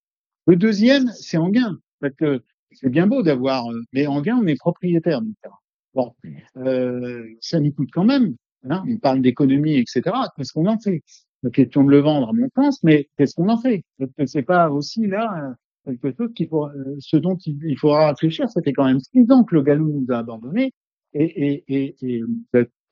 [0.47, 2.41] Le deuxième, c'est Anguin, parce que
[2.71, 5.57] c'est bien beau d'avoir, euh, mais Anguin, on est propriétaire du terrain.
[5.93, 6.13] Bon,
[6.55, 8.37] euh, ça nous coûte quand même.
[8.69, 10.03] Hein, on parle d'économie, etc.
[10.37, 11.03] Qu'est-ce qu'on en fait?
[11.41, 13.83] La question de le vendre, à mon sens, mais qu'est-ce qu'on en fait?
[14.25, 18.49] C'est pas aussi là quelque chose qu'il faut, euh, ce dont il, il faudra réfléchir?
[18.49, 20.71] C'était quand même six ans que le Galou nous a abandonnés
[21.11, 22.23] et, et, et, et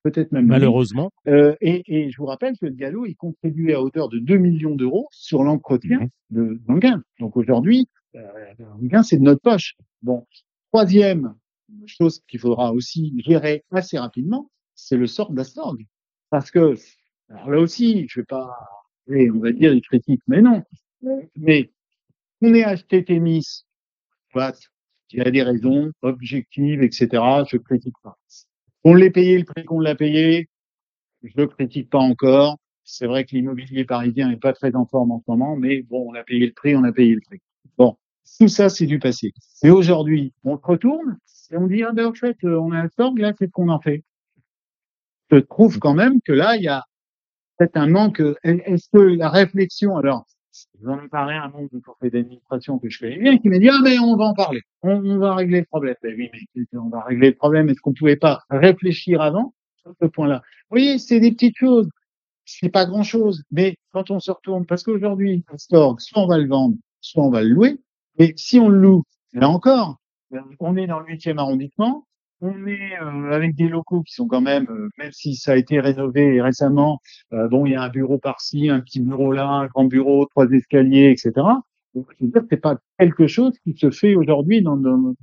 [0.04, 1.12] peut-être même Malheureusement.
[1.28, 4.38] euh, et, et je vous rappelle que le Gallo, il contribuait à hauteur de 2
[4.38, 6.10] millions d'euros sur l'entretien Mhm.
[6.32, 7.04] de d'Anguin.
[7.20, 8.22] Donc aujourd'hui, euh,
[9.04, 9.76] c'est de notre poche.
[10.02, 10.26] Bon,
[10.72, 11.36] troisième
[11.86, 15.86] chose qu'il faudra aussi gérer assez rapidement, c'est le sort d'Astorg.
[16.30, 16.76] Parce que,
[17.30, 18.50] alors là aussi, je vais pas,
[19.08, 20.64] on va dire, il critique, mais non.
[21.36, 21.72] Mais
[22.42, 23.64] on est acheté Témis,
[24.36, 27.08] il y a des raisons objectives, etc.
[27.50, 28.18] Je critique pas.
[28.84, 30.50] On l'ait payé le prix qu'on l'a payé,
[31.24, 32.58] je le critique pas encore.
[32.84, 36.10] C'est vrai que l'immobilier parisien n'est pas très en forme en ce moment, mais bon,
[36.10, 37.40] on a payé le prix, on a payé le prix.
[37.78, 37.96] Bon,
[38.40, 39.34] tout ça, c'est du passé.
[39.64, 41.18] Et aujourd'hui, on se retourne
[41.52, 43.70] et on dit, ah ben, en fait, euh, on a un sorg, là, qu'est-ce qu'on
[43.70, 44.04] en fait?
[45.32, 46.84] Je trouve quand même que là, il y a
[47.58, 48.22] peut-être un manque.
[48.44, 50.26] Est-ce que la réflexion, alors,
[50.82, 53.60] j'en ai parlé à un membre du conseil d'administration que je connais bien, qui m'a
[53.60, 55.96] dit, ah mais on va en parler, on, va régler le problème.
[56.02, 57.70] Ben oui, mais on va régler le problème.
[57.70, 60.42] Est-ce qu'on pouvait pas réfléchir avant sur ce point-là?
[60.70, 61.90] Vous voyez, c'est des petites choses.
[62.46, 66.38] C'est pas grand-chose, mais quand on se retourne, parce qu'aujourd'hui, un store, soit on va
[66.38, 67.80] le vendre, soit on va le louer.
[68.18, 69.98] Mais si on le loue, là encore,
[70.34, 72.06] euh, on est dans le huitième arrondissement,
[72.42, 75.56] on est euh, avec des locaux qui sont quand même, euh, même si ça a
[75.56, 77.00] été rénové récemment,
[77.34, 80.26] euh, bon, il y a un bureau par-ci, un petit bureau là, un grand bureau,
[80.26, 81.32] trois escaliers, etc.
[81.94, 85.14] Donc, je veux dire, c'est pas quelque chose qui se fait aujourd'hui dans, dans,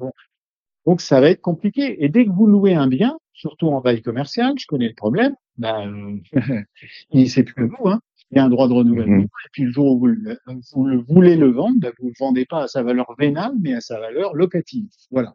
[0.87, 2.03] donc ça va être compliqué.
[2.05, 5.35] Et dès que vous louez un bien, surtout en bail commercial, je connais le problème,
[5.57, 6.21] ben,
[7.11, 8.01] il c'est plus que vous, hein.
[8.31, 9.17] Il y a un droit de renouvellement.
[9.17, 9.23] Mhm.
[9.23, 10.39] Et puis le jour où vous le,
[10.75, 13.73] vous le voulez le vendre, ben, vous le vendez pas à sa valeur vénale, mais
[13.73, 14.87] à sa valeur locative.
[15.11, 15.35] Voilà.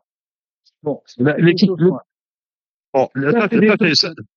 [0.83, 1.01] Bon.
[1.05, 2.03] c'est La- des l'équipe- choses, le- quoi.
[2.93, 3.47] Bon, ça,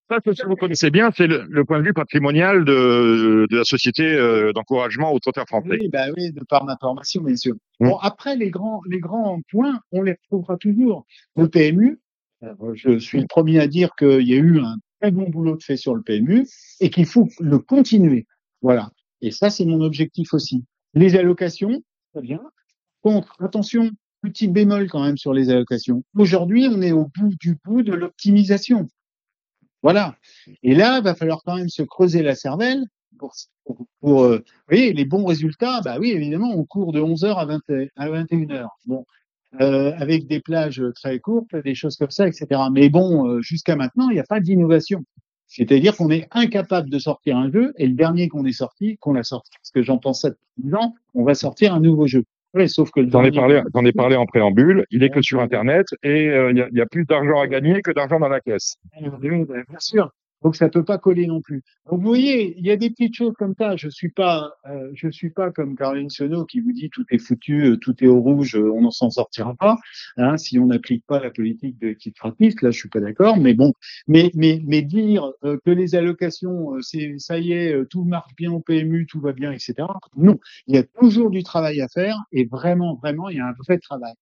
[0.08, 3.56] Ça, ce que vous connaissez bien, c'est le, le point de vue patrimonial de, de
[3.58, 5.76] la société euh, d'encouragement au trotteur français.
[5.78, 7.54] Oui, bah oui, de par ma formation, bien sûr.
[7.80, 7.88] Mm.
[7.88, 11.04] Bon, après, les grands, les grands points, on les retrouvera toujours.
[11.36, 12.00] Le PMU,
[12.74, 15.62] je suis le premier à dire qu'il y a eu un très bon boulot de
[15.62, 16.46] fait sur le PMU
[16.80, 18.26] et qu'il faut le continuer.
[18.62, 18.90] Voilà.
[19.20, 20.64] Et ça, c'est mon objectif aussi.
[20.94, 21.82] Les allocations,
[22.14, 22.40] très bien.
[23.02, 23.90] Contre, attention,
[24.30, 26.02] petit bémol quand même sur les allocations.
[26.16, 28.88] Aujourd'hui, on est au bout du bout de l'optimisation.
[29.82, 30.16] Voilà.
[30.62, 32.84] Et là, il va falloir quand même se creuser la cervelle
[33.18, 33.34] pour,
[34.00, 37.60] pour, euh, voyez, les bons résultats, bah oui, évidemment, on court de 11h à, 20,
[37.96, 38.66] à 21h.
[38.86, 39.04] Bon,
[39.60, 42.46] euh, avec des plages très courtes, des choses comme ça, etc.
[42.72, 45.04] Mais bon, euh, jusqu'à maintenant, il n'y a pas d'innovation.
[45.46, 49.14] C'est-à-dire qu'on est incapable de sortir un jeu, et le dernier qu'on est sorti, qu'on
[49.14, 52.06] a sorti, parce que j'en pense ça depuis 10 ans, on va sortir un nouveau
[52.06, 52.24] jeu.
[52.54, 54.86] Oui, sauf que J'en ai dernier- parlé, j'en ai parlé en préambule.
[54.90, 57.40] Il est que sur Internet et euh, il y, a, il y a plus d'argent
[57.40, 58.76] à gagner que d'argent dans la caisse.
[59.00, 59.08] Oui,
[59.44, 60.10] ben, bien sûr.
[60.46, 61.64] Donc ça peut pas coller non plus.
[61.90, 63.74] Donc vous voyez, il y a des petites choses comme ça.
[63.74, 67.18] Je suis pas, euh, je suis pas comme Caroline Sono qui vous dit tout est
[67.18, 69.76] foutu, euh, tout est au rouge, euh, on n'en s'en sortira pas.
[70.16, 73.38] Hein, si on n'applique pas la politique de quitte gratis, là je suis pas d'accord.
[73.38, 73.72] Mais bon,
[74.06, 78.04] mais mais mais dire euh, que les allocations, euh, c'est ça y est, euh, tout
[78.04, 79.74] marche bien au PMU, tout va bien, etc.
[80.16, 83.46] Non, il y a toujours du travail à faire et vraiment, vraiment, il y a
[83.48, 84.14] un vrai travail.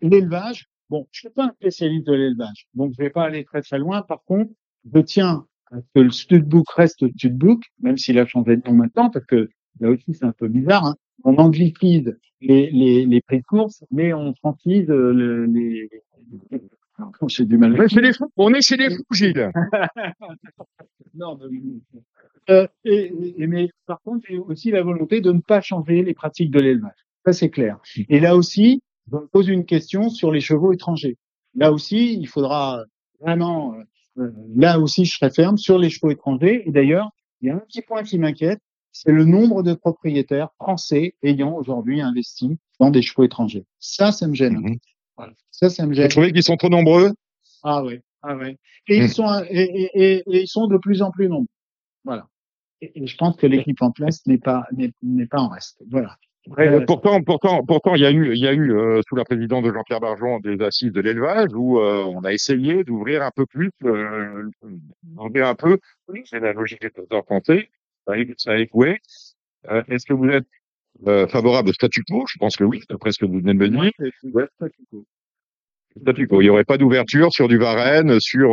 [0.00, 3.62] L'élevage, bon, je suis pas un spécialiste de l'élevage, donc je vais pas aller très
[3.62, 4.02] très loin.
[4.02, 4.50] Par contre,
[4.92, 8.74] je tiens à ce que le studbook reste studbook, même s'il a changé de nom
[8.74, 9.48] maintenant, parce que
[9.80, 10.84] là aussi c'est un peu bizarre.
[10.86, 10.96] Hein.
[11.24, 15.88] On anglicise les, les, les prix de course, mais on francise euh, le, les.
[17.28, 17.76] J'ai du mal.
[17.88, 18.30] C'est des fous.
[18.36, 19.50] On est chez les fous, Gilles.
[21.14, 21.60] Non, mais-
[22.50, 26.12] Euh, et, et- mais par contre, j'ai aussi la volonté de ne pas changer les
[26.12, 26.96] pratiques de l'élevage.
[27.24, 27.78] Ça, c'est clair.
[28.08, 31.18] Et là aussi, je me pose une question sur les chevaux étrangers.
[31.54, 32.84] Là aussi, il faudra
[33.20, 33.82] vraiment, euh,
[34.16, 36.62] là aussi, je serai ferme sur les chevaux étrangers.
[36.66, 38.60] Et d'ailleurs, il y a un petit point qui m'inquiète,
[38.92, 43.64] c'est le nombre de propriétaires français ayant aujourd'hui investi dans des chevaux étrangers.
[43.78, 44.58] Ça, ça me gêne.
[44.58, 44.78] Mhm.
[45.16, 45.32] Voilà.
[45.50, 46.08] Ça, ça me Vous gêne.
[46.08, 47.12] trouvez qu'ils sont trop nombreux?
[47.62, 48.58] Ah ouais, ah ouais.
[48.88, 51.46] Et ils sont et, et, et, et ils sont de plus en plus nombreux.
[52.04, 52.26] Voilà.
[52.80, 55.82] Et, et je pense que l'équipe en place n'est pas n'est n'est pas en reste.
[55.90, 56.16] Voilà.
[56.58, 59.24] Euh, pourtant, pourtant, pourtant, il y a eu, il y a eu euh, sous la
[59.24, 63.30] présidence de Jean-Pierre Barjon des assises de l'élevage où euh, on a essayé d'ouvrir un
[63.30, 64.50] peu plus, euh,
[65.04, 65.78] d'ouvrir un peu.
[66.24, 67.70] C'est la logique des trésors français.
[68.06, 68.98] Ça a, échoué.
[69.70, 70.46] Euh, Est-ce que vous êtes
[71.06, 72.24] euh, favorable au statu quo?
[72.28, 73.92] Je pense que oui, d'après ce que vous venez de me dire.
[74.34, 74.46] Ouais.
[76.00, 76.40] Statu quo.
[76.40, 78.50] Il n'y aurait pas d'ouverture sur du Varenne, sur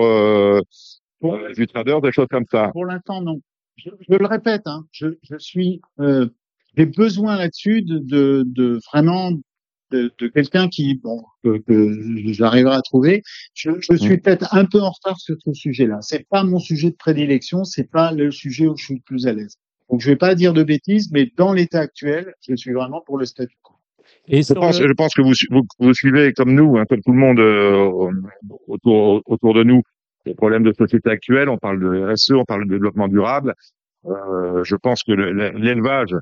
[1.56, 2.70] du trader, des choses comme ça.
[2.72, 3.42] Pour l'instant, non.
[3.78, 6.28] Je, je le répète, hein, je, je suis euh,
[6.78, 9.32] j'ai besoin là-dessus de, de, de vraiment
[9.92, 13.24] de, de quelqu'un qui bon que, que j'arriverai à trouver.
[13.56, 15.98] Je, je suis peut-être un peu en retard sur ce sujet-là.
[16.02, 19.26] C'est pas mon sujet de prédilection, c'est pas le sujet où je suis le plus
[19.28, 19.56] à l'aise.
[19.90, 23.18] Donc je vais pas dire de bêtises, mais dans l'état actuel, je suis vraiment pour
[23.18, 23.74] le statu quo.
[24.28, 27.02] Et Je pense, le- je pense que vous, vous, vous suivez comme nous, hein, comme
[27.02, 27.90] tout le monde euh,
[28.68, 29.82] autour, autour de nous,
[30.26, 31.50] les problèmes de société actuelle.
[31.50, 33.56] On parle de RSE, on parle de développement durable.
[34.06, 36.16] Euh, je pense que le- le- l'élevage,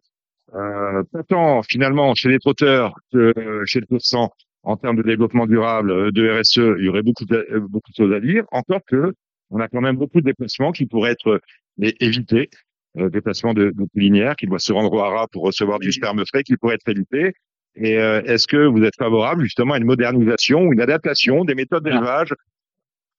[0.56, 3.34] euh, pas tant finalement chez les trotteurs que
[3.66, 4.32] chez le pourcent
[4.64, 7.92] en termes de développement durable, euh, de RSE, il y aurait beaucoup de, euh, beaucoup
[7.92, 8.44] de choses à dire.
[8.52, 9.14] Encore que
[9.50, 11.40] on a quand même beaucoup de déplacements qui pourraient être
[11.82, 12.50] é- évités.
[12.98, 16.42] Euh, déplacements de, de qui doit se rendre au Hara pour recevoir du sperme frais
[16.44, 17.34] qui pourrait être évité.
[17.76, 21.54] Et euh, est-ce que vous êtes favorable justement à une modernisation ou une adaptation des
[21.54, 22.34] méthodes d'élevage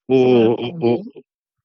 [0.09, 1.03] au, au- au-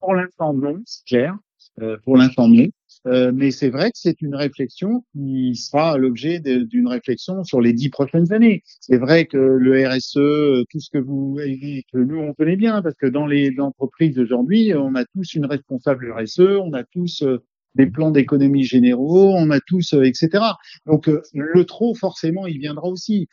[0.00, 1.34] Pour l'instant, non, c'est clair.
[1.82, 2.66] Euh, pour l'instant, non.
[3.06, 7.72] Euh, mais c'est vrai que c'est une réflexion qui sera l'objet d'une réflexion sur les
[7.72, 8.62] dix prochaines années.
[8.80, 11.36] C'est vrai que le RSE, tout ce que vous,
[11.92, 15.46] que nous on connaît bien, parce que dans les entreprises d'aujourd'hui, on a tous une
[15.46, 20.42] responsable RSE, on a tous euh, des plans d'économie généraux, on a tous, euh, etc.
[20.86, 23.28] Donc le trop, forcément, il viendra aussi.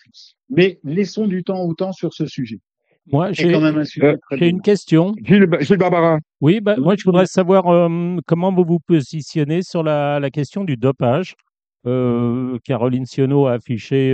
[0.50, 2.60] Mais laissons du temps au temps sur ce sujet.
[3.08, 5.14] Moi, j'ai un euh, j'ai une question.
[5.24, 6.20] Gilles, Gilles Barbarin.
[6.40, 10.64] Oui, bah, moi, je voudrais savoir euh, comment vous vous positionnez sur la, la question
[10.64, 11.36] du dopage.
[11.88, 14.14] Euh, Caroline Sionneau a affiché,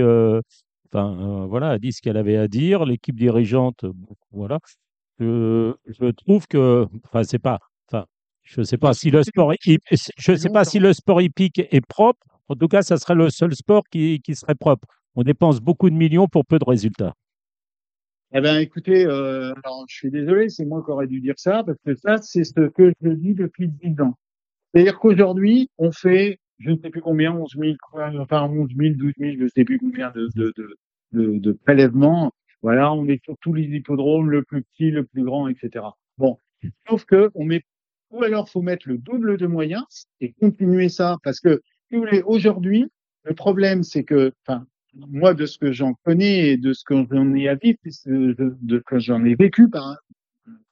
[0.90, 2.86] enfin, euh, voilà, a dit ce qu'elle avait à dire.
[2.86, 3.84] L'équipe dirigeante,
[4.32, 4.58] voilà.
[5.20, 7.58] Je, je trouve que, enfin, c'est pas,
[7.90, 8.06] enfin,
[8.42, 12.26] je sais pas si le sport, je sais pas si le sport hippique est propre.
[12.48, 14.88] En tout cas, ça serait le seul sport qui, qui serait propre.
[15.14, 17.12] On dépense beaucoup de millions pour peu de résultats.
[18.34, 21.64] Eh ben, écoutez, euh, alors, je suis désolé, c'est moi qui aurais dû dire ça,
[21.64, 24.14] parce que ça, c'est ce que je dis depuis 10 ans.
[24.72, 28.94] C'est-à-dire qu'aujourd'hui, on fait, je ne sais plus combien, 11 000, quoi, enfin 11 000,
[28.96, 30.76] 12 000, je ne sais plus combien de, de, de,
[31.12, 32.32] de, de prélèvements.
[32.62, 35.86] Voilà, on est sur tous les hippodromes, le plus petit, le plus grand, etc.
[36.18, 36.38] Bon,
[36.88, 37.62] sauf que on met,
[38.10, 42.02] ou alors faut mettre le double de moyens et continuer ça, parce que si vous
[42.02, 42.88] voulez, aujourd'hui,
[43.24, 46.94] le problème, c'est que, enfin, moi, de ce que j'en connais et de ce que
[47.10, 49.96] j'en ai à vivre, de, de ce que j'en ai vécu, par,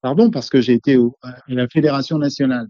[0.00, 2.68] pardon, parce que j'ai été au, à la Fédération nationale.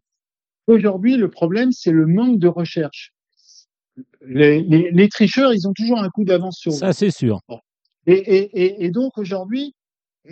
[0.67, 3.13] Aujourd'hui, le problème, c'est le manque de recherche.
[4.21, 7.41] Les, les, les tricheurs, ils ont toujours un coup d'avance sur Ça, c'est sûr.
[8.07, 9.75] et, et, et, et donc aujourd'hui,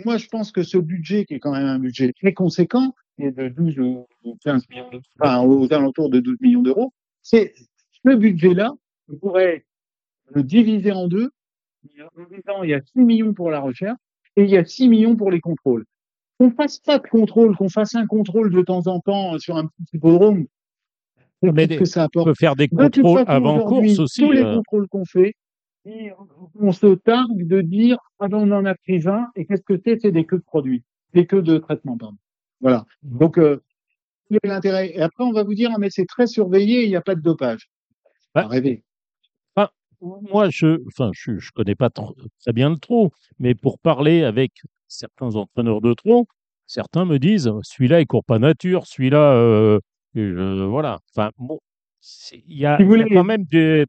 [0.03, 3.23] moi je pense que ce budget, qui est quand même un budget très conséquent, qui
[3.23, 6.93] est de 12 ou ou 15 millions, d'euros, enfin aux alentours de 12 millions d'euros,
[7.21, 7.53] c'est
[8.05, 8.73] ce budget-là,
[9.21, 9.65] pourrait
[10.33, 11.29] le diviser en deux,
[12.17, 13.97] en disant il y a 6 millions pour la recherche
[14.35, 15.85] et il y a 6 millions pour les contrôles.
[16.39, 19.67] Qu'on fasse pas de contrôle, qu'on fasse un contrôle de temps en temps sur un
[19.67, 20.45] petit hippodrome,
[21.41, 23.99] Mais des- que ça On apporte peut faire des de toute contrôles façon, avant course
[23.99, 24.21] aussi.
[24.21, 24.55] Tous les euh.
[24.55, 25.33] contrôles qu'on fait,
[26.59, 29.79] on se targue de dire ah ben on en a pris un et qu'est-ce que
[29.85, 29.99] c'est?
[30.01, 30.83] C'est des queues de produits,
[31.13, 32.17] des queues de traitement, pardon.
[32.59, 32.85] Voilà.
[33.03, 33.61] Donc euh,
[34.43, 34.91] l'intérêt?
[34.95, 37.15] Et après on va vous dire ah mais c'est très surveillé, il n'y a pas
[37.15, 37.69] de dopage.
[38.33, 38.83] Pas rêver.
[40.21, 44.23] Moi, je, enfin, je, je connais pas trop- très bien le trot, mais pour parler
[44.23, 44.51] avec
[44.87, 46.27] certains entraîneurs de trot,
[46.67, 49.79] certains me disent, celui-là, il court pas nature, celui-là, euh,
[50.13, 50.99] je- voilà.
[51.15, 51.59] Enfin, bon,
[52.33, 53.85] il y a, Si y quand même des.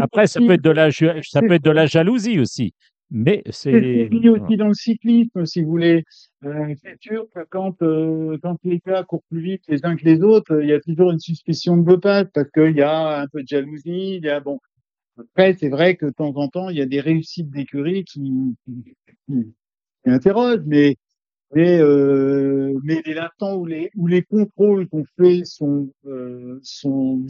[0.00, 2.72] Après ça peut être de la, ça peut être de la jalousie aussi,
[3.10, 6.04] mais C'est aussi dans le cyclisme, si vous voulez.
[6.44, 10.04] Euh, c'est sûr que quand, euh, quand les gars courent plus vite les uns que
[10.04, 13.26] les autres, il y a toujours une suspicion de dopage parce qu'il y a un
[13.28, 14.16] peu de jalousie.
[14.16, 14.58] Il y a bon.
[15.18, 18.32] Après, c'est vrai que de temps en temps, il y a des réussites d'écurie qui,
[19.26, 19.52] qui,
[20.06, 20.96] interrogent, mais
[21.54, 27.26] mais euh, mais dès l'instant où les les contrôles qu'on fait sont euh, sont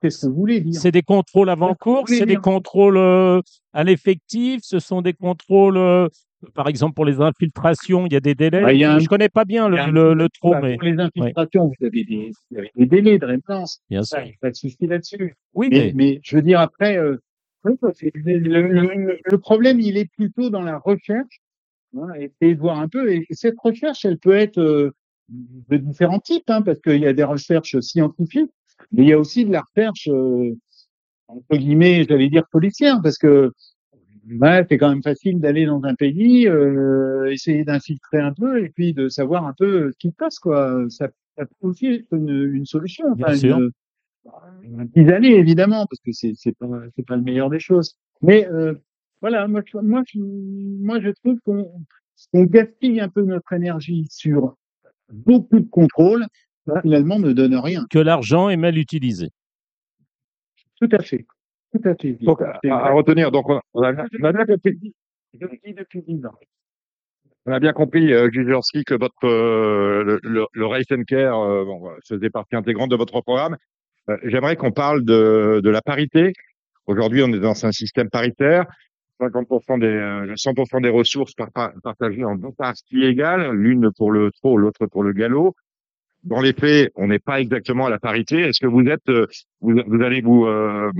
[0.00, 0.80] qu'est-ce que vous voulez dire.
[0.80, 3.42] C'est des contrôles avant course, c'est des contrôles euh,
[3.74, 6.08] à l'effectif, ce sont des contrôles, euh,
[6.54, 8.62] par exemple pour les infiltrations, il y a des délais.
[8.64, 10.84] Ah, a un- je connais pas bien le, un le, le trop, Bah, mais Pour
[10.84, 13.82] les infiltrations, vous avez des, vous avez des délais de réponse.
[13.90, 14.18] bien sûr.
[14.40, 15.34] pas de souci là-dessus.
[15.54, 17.16] Oui, Mais, mais mais je veux dire, après, euh,
[17.64, 21.40] le problème, il est plutôt dans la recherche.
[21.96, 23.12] Hein, essayer de voir un peu.
[23.12, 24.92] Et cette recherche, elle peut être euh,
[25.28, 28.50] de différents types, hein, parce qu'il y a des recherches scientifiques,
[28.92, 30.54] mais il y a aussi de la recherche, euh,
[31.26, 33.52] entre guillemets, j'allais dire policière, parce que
[34.38, 38.68] ouais, c'est quand même facile d'aller dans un pays, euh, essayer d'infiltrer un peu, et
[38.70, 40.84] puis de savoir un peu ce qui se passe, quoi.
[40.88, 43.12] Ça, ça peut aussi être une, une solution.
[43.14, 43.58] Bien Enfin, sûr.
[44.62, 46.66] une, petite année, évidemment, parce que c'est c'est pas
[46.96, 47.96] c'est pas le meilleur des choses.
[48.22, 48.74] Mais euh,
[49.20, 54.54] voilà, moi je, moi moi je trouve qu'on gaspille un peu notre énergie sur
[55.12, 56.26] beaucoup de contrôles,
[56.66, 57.86] ça, finalement ne donne rien.
[57.90, 59.30] que l'argent est mal utilisé.
[60.80, 61.26] Tout à fait,
[61.72, 62.12] tout à fait.
[62.20, 64.94] Donc, à, retenir, donc, on on a, on a bien compris,
[65.38, 66.34] Je le dis depuis dix ans.
[67.46, 71.64] on a bien compris, euh, que votre, euh, le, le, le Race and Care, euh,
[71.64, 73.56] bon, faisait partie intégrante de votre programme.
[74.08, 76.32] Euh, J'aimerais qu'on parle de, de la parité.
[76.86, 78.64] Aujourd'hui, on est dans un système paritaire.
[79.20, 84.10] 50% des, euh, 100% des ressources par- par- partagées en deux parties égales, l'une pour
[84.12, 85.54] le trot, l'autre pour le galop.
[86.22, 88.40] Dans les faits, on n'est pas exactement à la parité.
[88.40, 89.26] Est-ce que vous êtes, euh,
[89.60, 90.90] vous, vous allez vous, euh,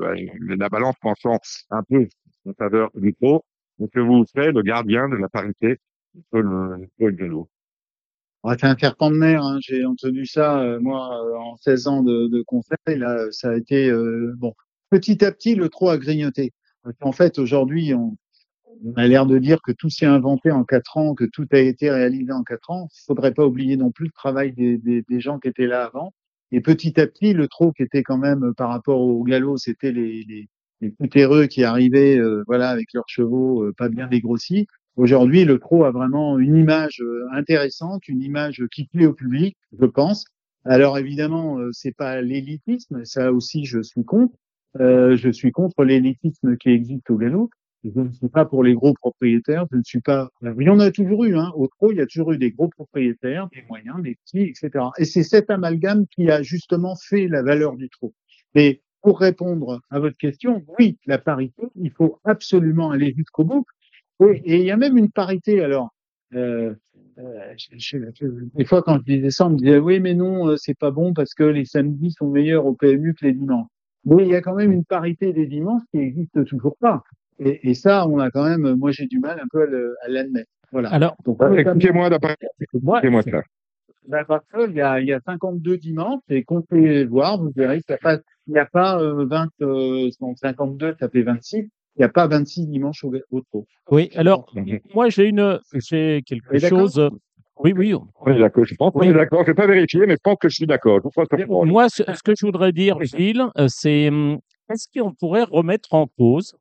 [0.00, 1.38] euh, la balance pensant
[1.70, 2.08] un peu
[2.46, 3.44] en faveur du trot,
[3.80, 5.78] est-ce que vous serez le gardien de la parité
[6.16, 7.36] entre le trot et le
[8.44, 9.42] Ouais, c'est un serpent de mer.
[9.44, 9.58] Hein.
[9.60, 12.76] J'ai entendu ça, euh, moi, euh, en 16 ans de, de conseil.
[12.86, 13.92] Là, ça a été
[14.36, 14.54] bon.
[14.90, 16.52] Petit à petit, le trot a grignoté.
[17.00, 18.16] En fait, aujourd'hui, on,
[18.84, 21.58] on a l'air de dire que tout s'est inventé en quatre ans, que tout a
[21.58, 22.88] été réalisé en quatre ans.
[22.92, 25.84] Il faudrait pas oublier non plus le travail des, des, des gens qui étaient là
[25.84, 26.12] avant.
[26.50, 29.56] Et petit à petit, le trot qui était quand même euh, par rapport au galop,
[29.56, 30.48] c'était les, les,
[30.80, 34.66] les poutereux qui arrivaient, euh, voilà, avec leurs chevaux euh, pas bien dégrossis.
[34.96, 39.56] Aujourd'hui, le trot a vraiment une image euh, intéressante, une image qui plaît au public,
[39.78, 40.26] je pense.
[40.64, 44.34] Alors évidemment, euh, c'est pas l'élitisme, ça aussi je suis contre.
[44.80, 47.50] Euh, je suis contre l'élitisme qui existe au galop.
[47.84, 49.66] Je ne suis pas pour les gros propriétaires.
[49.72, 50.30] Je ne suis pas.
[50.42, 51.36] Il y en a toujours eu.
[51.36, 51.50] Hein.
[51.56, 54.84] Au trot, il y a toujours eu des gros propriétaires, des moyens, des petits, etc.
[54.98, 58.14] Et c'est cet amalgame qui a justement fait la valeur du trot.
[58.54, 63.66] Mais pour répondre à votre question, oui, la parité, il faut absolument aller jusqu'au bout.
[64.20, 65.60] Oui, et il y a même une parité.
[65.60, 65.90] Alors,
[66.34, 66.74] euh,
[67.18, 70.48] euh, je- je- des fois, quand je disais ça, on me disait oui, mais non,
[70.50, 73.66] euh, c'est pas bon parce que les samedis sont meilleurs au PMU que les dimanches.
[74.04, 77.02] Mais il y a quand même une parité des dimanches qui n'existe toujours pas.
[77.38, 80.50] Et, et ça, on a quand même, moi, j'ai du mal un peu à l'admettre.
[80.70, 80.90] Voilà.
[80.90, 81.16] Alors,
[81.56, 82.36] Expliquez-moi d'après,
[82.82, 83.42] moi, expliquez-moi ça.
[84.08, 87.50] ben, parce que il y a, il y a 52 dimanches et comptez voir, vous
[87.54, 88.16] verrez qu'il n'y a pas,
[88.46, 91.58] il n'y a pas euh, 20, euh, donc 52, ça fait 26.
[91.58, 93.66] Il n'y a pas 26 dimanches au, au trot.
[93.90, 94.78] oui, alors, Mhm.
[94.94, 97.10] moi, j'ai une, j'ai quelque Oui, chose.
[97.58, 97.94] Oui, oui.
[98.20, 98.64] On est d'accord.
[98.64, 99.08] Je pense Oui.
[99.08, 99.42] est d'accord.
[99.42, 101.00] Je vais pas vérifier, mais je pense que je suis d'accord.
[101.66, 104.38] Moi, ce, ce que je voudrais dire, Gilles, euh, c'est hum,
[104.70, 106.54] est-ce qu'on pourrait remettre en cause,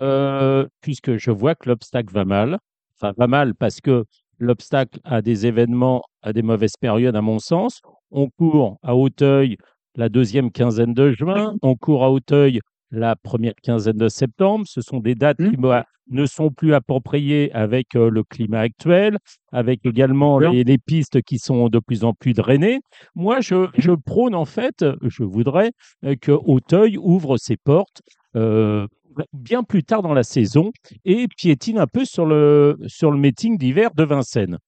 [0.00, 2.58] euh, puisque je vois que l'obstacle va mal,
[2.98, 4.04] enfin va mal parce que
[4.38, 7.80] l'obstacle a des événements à des mauvaises périodes, à mon sens.
[8.10, 9.56] On court à Hauteuil
[9.96, 14.64] la deuxième quinzaine de juin, on court à Hauteuil la première quinzaine de septembre.
[14.68, 15.60] Ce sont des dates qui Mmh.
[15.60, 19.18] moi, ne sont plus appropriées avec euh, le climat actuel,
[19.52, 22.80] avec également les, les pistes qui sont de plus en plus drainées.
[23.14, 25.72] Moi, je, je prône en fait, je voudrais
[26.04, 28.02] euh, que Auteuil ouvre ses portes
[28.36, 28.86] euh,
[29.32, 30.72] bien plus tard dans la saison
[31.04, 34.58] et piétine un peu sur le, sur le meeting d'hiver de Vincennes,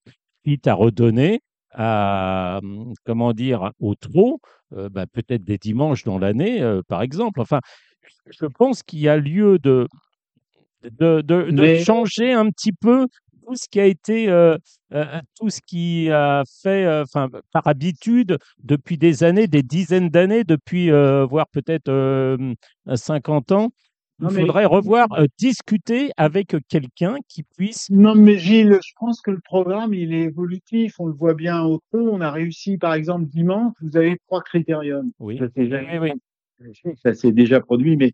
[0.45, 1.41] quitte à redonner
[1.73, 4.41] à, hum, comment dire, au trot,
[4.75, 7.41] euh, bah, peut-être des dimanches dans l'année, euh, par exemple.
[7.41, 7.61] Enfin,
[8.31, 9.87] je pense qu'il y a lieu de,
[10.85, 13.07] de, de, de Mais- changer un petit peu
[13.47, 14.59] tout ce qui a été, euh,
[14.93, 17.05] euh, tout ce qui a fait, euh,
[17.51, 22.55] par habitude, depuis des années, des dizaines d'années, depuis, voire peut-être euh,
[22.95, 23.71] 50 ans.
[24.21, 27.89] Il mais- faudrait revoir, euh, discuter avec quelqu'un qui puisse.
[27.91, 30.95] Non, mais Gilles, je pense que le programme, il est évolutif.
[30.99, 32.11] On le voit bien au trot.
[32.13, 35.13] On a réussi, par exemple, dimanche, vous avez trois critériums.
[35.21, 36.13] Oui, Ça s'est jamais- oui,
[36.61, 36.93] oui.
[37.05, 38.13] Ça s'est déjà produit, mais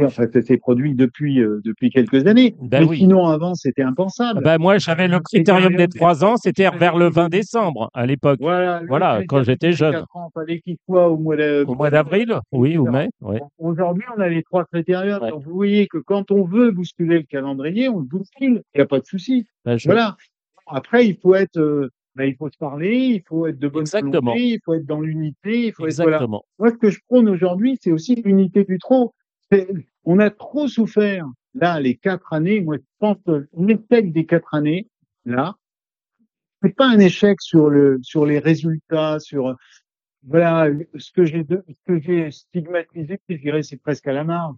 [0.00, 2.54] enfin, ça s'est produit depuis, euh, depuis quelques années.
[2.60, 2.98] Ben mais oui.
[2.98, 4.42] sinon, avant, c'était impensable.
[4.42, 8.38] Ben moi, j'avais le critérium des trois ans, c'était vers le 20 décembre à l'époque.
[8.40, 10.04] Voilà, Voilà, quand j'étais jeune.
[10.14, 13.08] ans, fallait qu'il soit au mois d'avril, oui, ou mai,
[13.58, 15.22] Aujourd'hui, on a les trois critériums.
[15.22, 15.30] Ouais.
[15.30, 18.62] Donc, vous voyez que quand on veut bousculer le calendrier, on le bouscule.
[18.74, 19.46] Il n'y a pas de souci.
[19.64, 20.16] Ben, je- Voilà.
[20.66, 23.82] Après, il faut être, euh, ben, il faut se parler, il faut être de bonne
[23.82, 24.20] Exactement.
[24.32, 26.26] volonté, il faut être dans l'unité, il faut être, voilà.
[26.26, 29.12] Moi, ce que je prône aujourd'hui, c'est aussi l'unité du trop.
[30.04, 32.60] On a trop souffert, là, les quatre années.
[32.60, 34.88] Moi, je pense que l'échec des quatre années,
[35.24, 35.56] là,
[36.62, 39.56] c'est pas un échec sur le, sur les résultats, sur,
[40.26, 44.56] voilà, ce que j'ai, ce que j'ai stigmatisé, je dirais, c'est presque à la marge.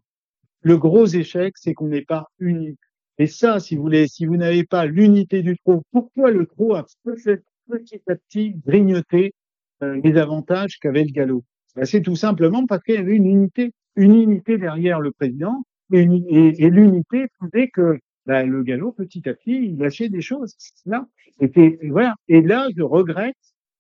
[0.63, 2.77] Le gros échec, c'est qu'on n'est pas unis.
[3.19, 8.01] Et ça, si vous n'avez pas l'unité du trop, pourquoi le trop a petit petit
[8.09, 9.35] à petit grignoté
[9.83, 11.45] euh, les avantages qu'avait le galop?
[11.75, 15.65] Ben, C'est tout simplement parce qu'il y avait une unité, une unité derrière le président,
[15.93, 20.55] et, l'unité faisait que ben, le galop, petit à petit, il lâchait des choses.
[20.85, 21.07] Là,
[21.41, 22.15] et, voilà.
[22.29, 23.37] Et là, je regrette,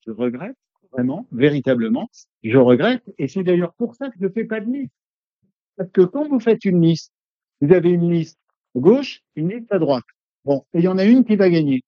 [0.07, 0.57] je regrette
[0.93, 2.09] vraiment, véritablement,
[2.43, 3.03] je regrette.
[3.19, 4.93] Et c'est d'ailleurs pour ça que je ne fais pas de liste.
[5.77, 7.12] Parce que quand vous faites une liste,
[7.61, 8.39] vous avez une liste
[8.77, 10.05] gauche, une liste à droite.
[10.45, 11.83] Bon, et il y en a une qui va gagner.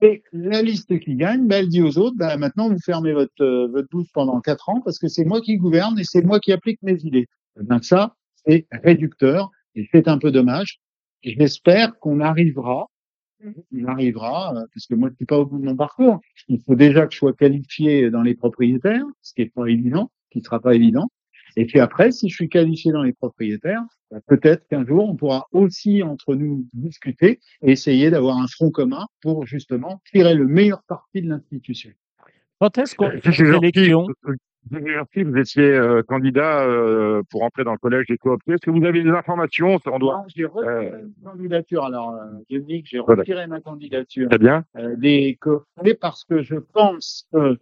[0.00, 3.42] Et la liste qui gagne, ben, elle dit aux autres, ben, maintenant vous fermez votre,
[3.42, 6.40] euh, votre bouche pendant quatre ans parce que c'est moi qui gouverne et c'est moi
[6.40, 7.26] qui applique mes idées.
[7.62, 8.14] Ben, ça,
[8.46, 10.80] c'est réducteur et c'est un peu dommage.
[11.22, 12.86] J'espère qu'on arrivera,
[13.42, 16.20] on arrivera, euh, parce que moi je suis pas au bout de mon parcours.
[16.48, 20.10] Il faut déjà que je sois qualifié dans les propriétaires, ce qui est pas évident,
[20.30, 21.08] qui sera pas évident.
[21.56, 25.16] Et puis après, si je suis qualifié dans les propriétaires, bah, peut-être qu'un jour, on
[25.16, 30.46] pourra aussi entre nous discuter et essayer d'avoir un front commun pour justement tirer le
[30.46, 31.90] meilleur parti de l'institution.
[32.60, 34.06] Quand est-ce qu'on fait l'élection?
[34.70, 38.52] Gentil, vous étiez euh, candidat euh, pour entrer dans le collège des cooptés.
[38.52, 40.24] Est-ce que vous avez des informations On doit...
[40.34, 41.84] J'ai retiré Euh, ma candidature.
[41.84, 42.14] Alors,
[42.50, 43.20] je dis que j'ai Voilà.
[43.22, 44.64] retiré ma candidature Très bien.
[44.96, 47.56] des cooptés parce que je pense que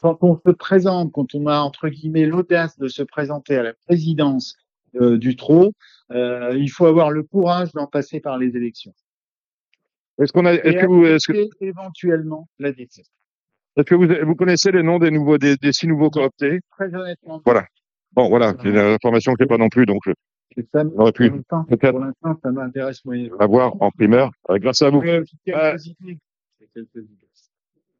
[0.00, 3.74] quand on se présente, quand on a entre guillemets l'audace de se présenter à la
[3.86, 4.56] présidence
[4.94, 5.72] du TRO,
[6.10, 8.94] il faut avoir le courage d'en passer par les élections.
[10.18, 13.06] Est-ce qu'on a, est-ce que vous, est-ce que, éventuellement la défaite.
[13.76, 16.94] Est-ce que vous, vous connaissez les noms des nouveaux, des, des six nouveaux cooptés Très
[16.94, 17.64] honnêtement, Voilà.
[18.12, 21.28] Bon, voilà, c'est une information que j'ai pas non plus, donc je ça, aurait pu
[21.30, 23.36] pour l'instant, peut-être pour l'instant, ça m'intéresse moyennement.
[23.40, 25.02] l'avoir en primeur euh, grâce à vous.
[25.02, 26.18] Euh, quelques Euh, idées.
[26.60, 27.18] Quelques idées.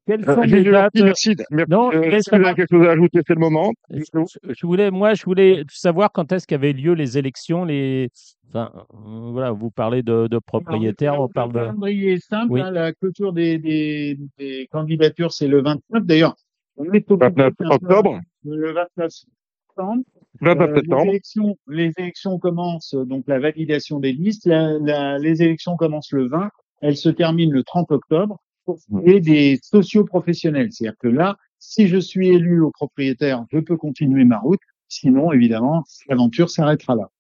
[0.07, 1.35] Quelles Euh, sont les dates Merci, merci.
[1.51, 1.71] merci.
[1.71, 3.73] Non, Euh, je voulais Est-ce que vous avez quelque chose à ajouter C'est le moment.
[3.91, 4.03] Je
[4.49, 8.11] je voulais, moi, je voulais savoir quand est-ce qu'avaient lieu les élections, les,
[8.49, 12.53] enfin, euh, voilà, vous parlez de, de propriétaires, on parle le de, calendrier est simple.
[12.53, 12.61] Oui.
[12.61, 16.05] hein, la clôture des, des, des candidatures, c'est le 29.
[16.05, 16.35] D'ailleurs,
[16.77, 20.03] on est obligé 29 qu'un peu- octobre, Le 29 septembre.
[20.41, 21.03] 29 Euh, septembre.
[21.05, 24.45] Les élections, les élections commencent, euh, donc la validation des listes.
[24.47, 26.51] La- la- les élections commencent le 20.
[26.83, 30.73] Elles se terminent le 30 octobre pour qui est des socio-professionnels.
[30.73, 34.61] C'est-à-dire que là, si je suis élu au propriétaire, je peux continuer ma route.
[34.89, 37.11] Sinon, évidemment, l'aventure s'arrêtera là.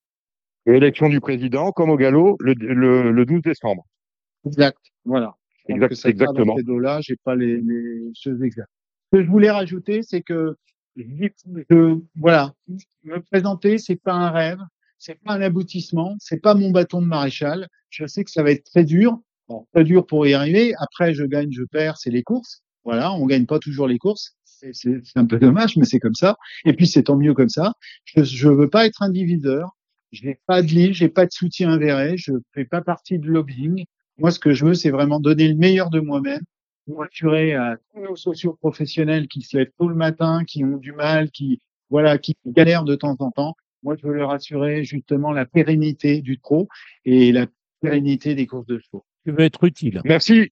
[0.66, 3.84] Et élection du président, comme au galop, le, le, le 12 décembre.
[4.46, 4.78] Exact.
[5.04, 5.36] Voilà.
[5.68, 6.56] Exact- sera exactement.
[6.56, 8.70] Dans dos-là, j'ai pas les, les choses exactes.
[9.12, 10.56] Ce que je voulais rajouter, c'est que
[10.96, 12.52] je, voilà,
[13.04, 14.60] me présenter, c'est pas un rêve,
[14.98, 17.68] c'est pas un aboutissement, c'est pas mon bâton de maréchal.
[17.90, 19.18] Je sais que ça va être très dur,
[19.48, 20.74] bon, dur pour y arriver.
[20.78, 22.62] Après, je gagne, je perds, c'est les courses.
[22.84, 24.36] Voilà, on gagne pas toujours les courses.
[24.44, 24.72] C'est-
[25.16, 26.36] un peu dommage, mais c'est comme ça.
[26.64, 27.74] Et puis c'est tant mieux comme ça.
[28.04, 29.76] Je, je veux pas être un diviseur.
[30.12, 33.84] J'ai pas de lead, j'ai pas de soutien avéré, je fais pas partie de lobbying.
[34.18, 36.40] Moi, ce que je veux, c'est vraiment donner le meilleur de moi-même
[36.86, 40.92] pour assurer à tous nos socioprofessionnels qui se lèvent tôt le matin, qui ont du
[40.92, 43.54] mal, qui, voilà, qui galèrent de temps en temps.
[43.82, 46.68] Moi, je veux leur assurer justement la pérennité du pro
[47.04, 47.46] et la
[47.80, 49.04] pérennité des courses de chevaux.
[49.24, 50.00] Tu veux être utile.
[50.04, 50.50] Merci.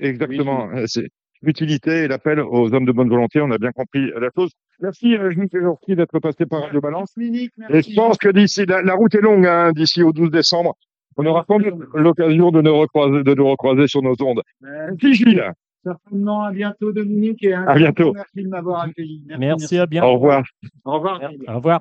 [0.00, 0.68] Exactement.
[0.74, 1.08] Euh, C'est
[1.42, 3.40] l'utilité et l'appel aux hommes de bonne volonté.
[3.40, 4.50] On a bien compris la chose.
[4.80, 7.12] Merci, euh, Gilles Péjorski, d'être passé par Radio Balance.
[7.14, 7.90] Clinique, Et merci.
[7.92, 10.74] je pense que d'ici, la, la route est longue, hein, d'ici au 12 décembre.
[11.18, 14.42] On aura sans doute l'occasion de nous recroiser, de nous recroiser sur nos ondes.
[14.64, 15.50] Euh, Merci, Gilles.
[15.82, 18.12] certainement, à bientôt, Dominique, et À bientôt.
[18.12, 19.22] Merci de m'avoir accueilli.
[19.26, 20.08] Merci, Merci, à bientôt.
[20.08, 20.44] Au revoir.
[20.84, 21.20] Au revoir.
[21.48, 21.80] Au revoir.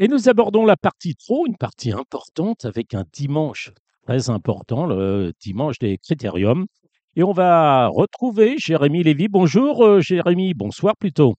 [0.00, 3.72] Et nous abordons la partie trop, une partie importante avec un dimanche
[4.06, 6.66] très important, le dimanche des critériums.
[7.16, 9.26] Et on va retrouver Jérémy Lévy.
[9.26, 11.34] Bonjour euh, Jérémy, bonsoir plutôt.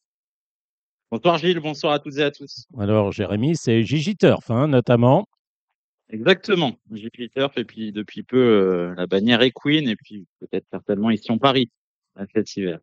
[1.10, 2.66] Bonsoir Gilles, bonsoir à toutes et à tous.
[2.78, 5.26] Alors Jérémy, c'est Gigi Turf, hein, notamment.
[6.10, 11.12] Exactement, Gilles Turf et puis depuis peu euh, la bannière Equine et puis peut-être certainement
[11.12, 11.72] ici en Paris
[12.34, 12.80] cet hiver.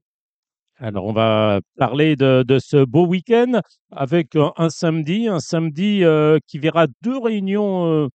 [0.79, 3.61] Alors on va parler de, ce beau week-end
[3.93, 8.09] avec un, samedi, un samedi euh, qui verra deux réunions euh,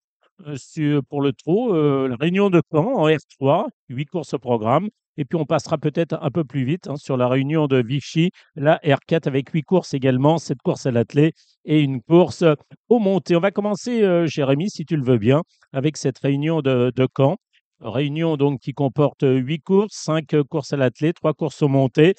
[0.77, 1.73] euh, pour le trot.
[1.73, 4.89] euh, la réunion de Caen en R3, huit courses au programme.
[5.17, 8.29] Et puis on passera peut-être un peu plus vite hein, sur la réunion de Vichy,
[8.55, 11.33] la R4 avec huit courses également, cette course à l'athlé
[11.65, 12.43] et une course
[12.89, 13.35] au monté.
[13.35, 15.41] On va commencer, Jérémy, si tu le veux bien,
[15.73, 17.37] avec cette réunion de, de Caen.
[17.81, 22.13] Réunion donc qui comporte huit courses, cinq courses à l'athlé, trois courses au monté.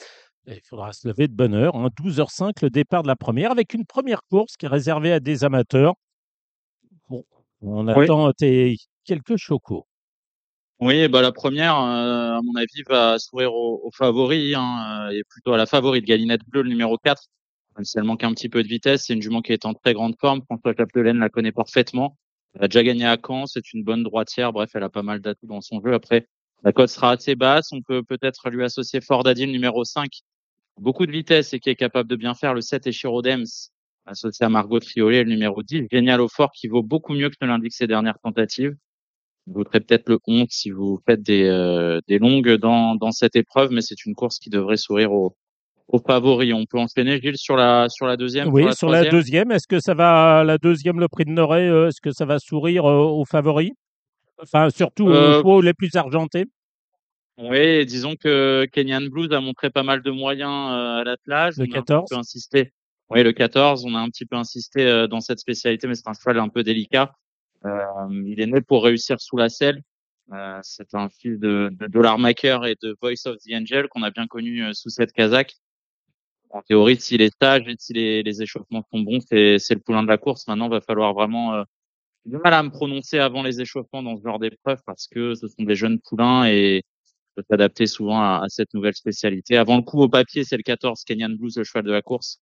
[0.47, 1.77] Il faudra se lever de bonne heure.
[1.77, 1.89] Hein.
[2.01, 5.45] 12h05, le départ de la première, avec une première course qui est réservée à des
[5.45, 5.95] amateurs.
[7.09, 7.25] Bon,
[7.61, 8.05] on Oui.
[8.05, 9.87] attend tes quelques chocos.
[10.81, 15.17] Oui, bah la première, euh, à mon avis, va s'ouvrir aux, aux favoris hein, euh,
[15.17, 17.23] et plutôt à la favorite Galinette Bleue, le numéro 4.
[17.77, 19.75] Même si elle manque un petit peu de vitesse, c'est une jument qui est en
[19.75, 20.43] très grande forme.
[20.43, 22.19] François Chapdelaine la connaît parfaitement.
[22.55, 24.53] Elle a déjà gagné à Caen, c'est une bonne droitière.
[24.53, 25.95] Bref, elle a pas mal d'atouts dans son jeu.
[25.95, 26.27] Après,
[26.65, 27.73] la cote sera assez basse.
[27.73, 30.11] On peut peut-être lui associer Ford Adil, numéro 5.
[30.81, 33.45] Beaucoup de vitesse et qui est capable de bien faire le 7 et Chirodems,
[34.07, 35.87] associé à Margot Triolet, le numéro 10.
[35.93, 38.75] Génial au fort qui vaut beaucoup mieux que ne l'indiquent ses dernières tentatives.
[39.47, 43.37] Vous voterez peut-être le 11 si vous faites des, euh, des longues dans, dans cette
[43.37, 45.37] épreuve, mais c'est une course qui devrait sourire aux,
[45.89, 46.55] aux favoris.
[46.55, 49.81] On peut enchaîner, Gilles, sur la, sur la deuxième Oui, sur la deuxième, est-ce que
[49.81, 53.05] ça va, la deuxième, le prix de Noré, euh, est-ce que ça va sourire euh,
[53.05, 53.73] aux favoris?
[54.41, 56.47] Enfin, surtout Euh, aux les plus argentés.
[57.39, 61.57] Oui, disons que Kenyan Blues a montré pas mal de moyens euh, à l'attelage.
[61.57, 62.11] Le On a un 14.
[62.11, 62.73] peu insisté.
[63.11, 66.09] Oui, le 14, on a un petit peu insisté euh, dans cette spécialité, mais c'est
[66.09, 67.15] un cheval un peu délicat.
[67.65, 67.81] Euh,
[68.25, 69.83] il est né pour réussir sous la selle.
[70.33, 74.03] Euh, c'est un fils de, de Dollar Maker et de Voice of the Angel qu'on
[74.03, 75.55] a bien connu sous cette casaque.
[76.51, 79.81] en théorie, si les stages et si les, les échauffements sont bons, c'est, c'est le
[79.81, 80.47] poulain de la course.
[80.49, 81.65] Maintenant, il va falloir vraiment euh,
[82.25, 85.49] du mal à me prononcer avant les échauffements dans ce genre d'épreuve parce que ce
[85.49, 86.83] sont des jeunes poulains et
[87.35, 89.57] faut s'adapter souvent à, à, cette nouvelle spécialité.
[89.57, 92.41] Avant le coup au papier, c'est le 14 Kenyan Blues, le cheval de la course,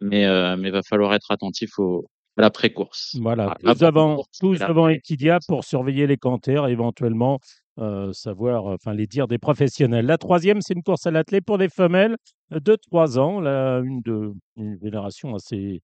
[0.00, 3.16] mais euh, mais va falloir être attentif au, à la pré-course.
[3.20, 7.38] Voilà, tous avant, tous avant Equidia pour surveiller les canters, éventuellement
[7.78, 10.06] euh, savoir, enfin les dires des professionnels.
[10.06, 12.16] La troisième, c'est une course à l'athlète pour des femelles
[12.50, 15.82] de 3 ans, là, une de une génération assez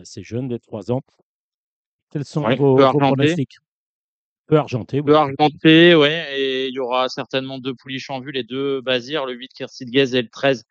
[0.00, 1.02] assez jeune, des 3 ans.
[2.10, 3.56] Quels sont Ouais, vos, vos pronostics?
[4.46, 5.06] Peu argenté, oui.
[5.06, 9.24] Peu argenté, ouais, et il y aura certainement deux pouliches en vue, les deux Bazir,
[9.24, 10.64] le 8 Kirsidgez et le 13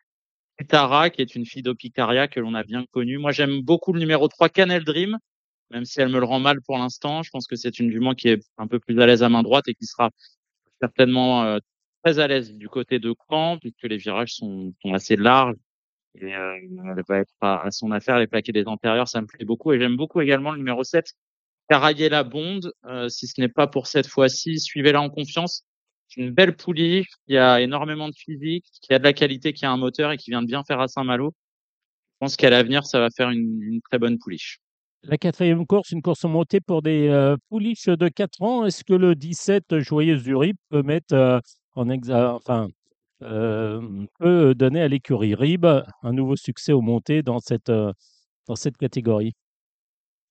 [0.68, 3.18] Tara, qui est une fille d'Opicaria que l'on a bien connue.
[3.18, 5.18] Moi, j'aime beaucoup le numéro 3 Canel Dream,
[5.70, 7.22] même si elle me le rend mal pour l'instant.
[7.22, 9.42] Je pense que c'est une jument qui est un peu plus à l'aise à main
[9.42, 10.10] droite et qui sera
[10.80, 11.58] certainement euh,
[12.04, 15.56] très à l'aise du côté de Caen, puisque les virages sont, assez larges.
[16.16, 19.26] Et euh, elle va être à, à son affaire, les plaqués des antérieurs, ça me
[19.26, 19.72] plaît beaucoup.
[19.72, 21.14] Et j'aime beaucoup également le numéro 7,
[21.68, 22.60] Carayela Bond.
[22.86, 25.64] Euh, si ce n'est pas pour cette fois-ci, suivez-la en confiance.
[26.08, 29.64] C'est une belle pouliche qui a énormément de physique, qui a de la qualité, qui
[29.66, 31.32] a un moteur et qui vient de bien faire à Saint-Malo.
[32.14, 34.58] Je pense qu'à l'avenir, ça va faire une, très bonne pouliche.
[35.02, 38.64] La quatrième course, une course montée pour des euh, pouliches de 4 ans.
[38.64, 41.40] Est-ce que le 17 Joyeuse du Rib peut mettre euh,
[41.74, 41.86] en
[44.18, 47.92] peut donner à l'écurie Rib un nouveau succès au monté dans cette, euh,
[48.46, 49.32] dans cette catégorie?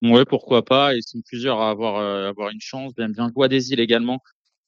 [0.03, 0.93] Ouais, pourquoi pas.
[0.95, 2.91] Ils sont plusieurs à avoir, euh, avoir une chance.
[2.97, 4.19] J'aime bien Joie des îles également.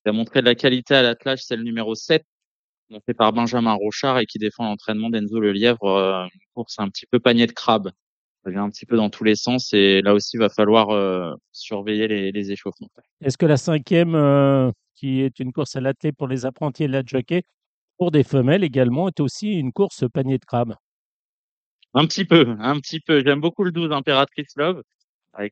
[0.06, 1.44] Il a montré de la qualité à l'attelage.
[1.44, 2.24] C'est le numéro 7,
[2.90, 5.84] monté par Benjamin Rochard et qui défend l'entraînement d'Enzo Le Lièvre.
[5.86, 7.92] euh, une course un petit peu panier de crabe.
[8.46, 10.92] Ça vient un petit peu dans tous les sens et là aussi, il va falloir
[10.92, 12.90] euh, surveiller les, les échauffements.
[13.22, 16.88] Est-ce que la cinquième, euh, qui est une course à l'athlète pour les apprentis et
[16.88, 17.44] la jockey,
[17.98, 20.76] pour des femelles également, est aussi une course panier de crabe?
[21.96, 23.24] Un petit peu, un petit peu.
[23.26, 24.82] J'aime beaucoup le 12 Impératrice Love,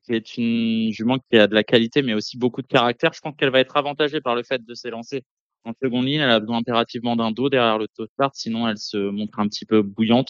[0.03, 3.13] qui est une jument qui a de la qualité, mais aussi beaucoup de caractère.
[3.13, 5.23] Je pense qu'elle va être avantagée par le fait de s'élancer
[5.65, 6.21] en seconde ligne.
[6.21, 9.47] Elle a besoin impérativement d'un dos derrière le top start, sinon elle se montre un
[9.47, 10.29] petit peu bouillante.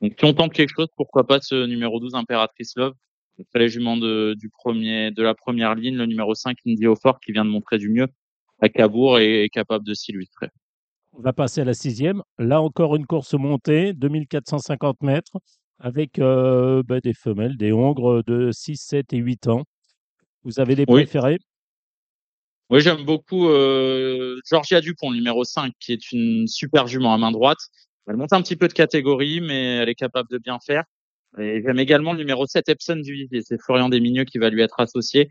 [0.00, 2.94] Donc, si on tente quelque chose, pourquoi pas ce numéro 12 Impératrice Love.
[3.40, 7.20] Après les juments de, du premier, de la première ligne, le numéro 5 Indy Fort
[7.20, 8.08] qui vient de montrer du mieux
[8.60, 10.48] à Cabourg et est capable de s'illustrer.
[11.12, 12.22] On va passer à la sixième.
[12.38, 15.38] Là encore, une course montée, 2450 mètres,
[15.80, 19.64] avec euh, bah, des femelles, des hongres de 6, 7 et 8 ans.
[20.44, 21.02] Vous avez des Oui.
[21.02, 21.38] préférés?
[22.70, 27.32] Oui, j'aime beaucoup euh, Georgia Dupont, numéro 5, qui est une super jument à main
[27.32, 27.58] droite.
[28.06, 30.84] Elle monte un petit peu de catégorie, mais elle est capable de bien faire.
[31.38, 33.42] Et j'aime également le numéro 7, Epson du Vivier.
[33.42, 35.30] C'est Florian Desmigneux qui va lui être associé.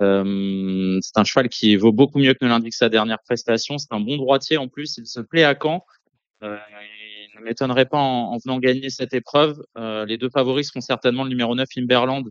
[0.00, 3.78] Euh, c'est un cheval qui vaut beaucoup mieux que ne l'indique sa dernière prestation.
[3.78, 4.96] C'est un bon droitier en plus.
[4.98, 5.84] Il se plaît à Caen.
[6.42, 6.56] Euh,
[7.38, 9.62] ne m'étonnerait pas en, en venant gagner cette épreuve.
[9.76, 12.28] Euh, les deux favoris seront certainement le numéro 9, Imberland,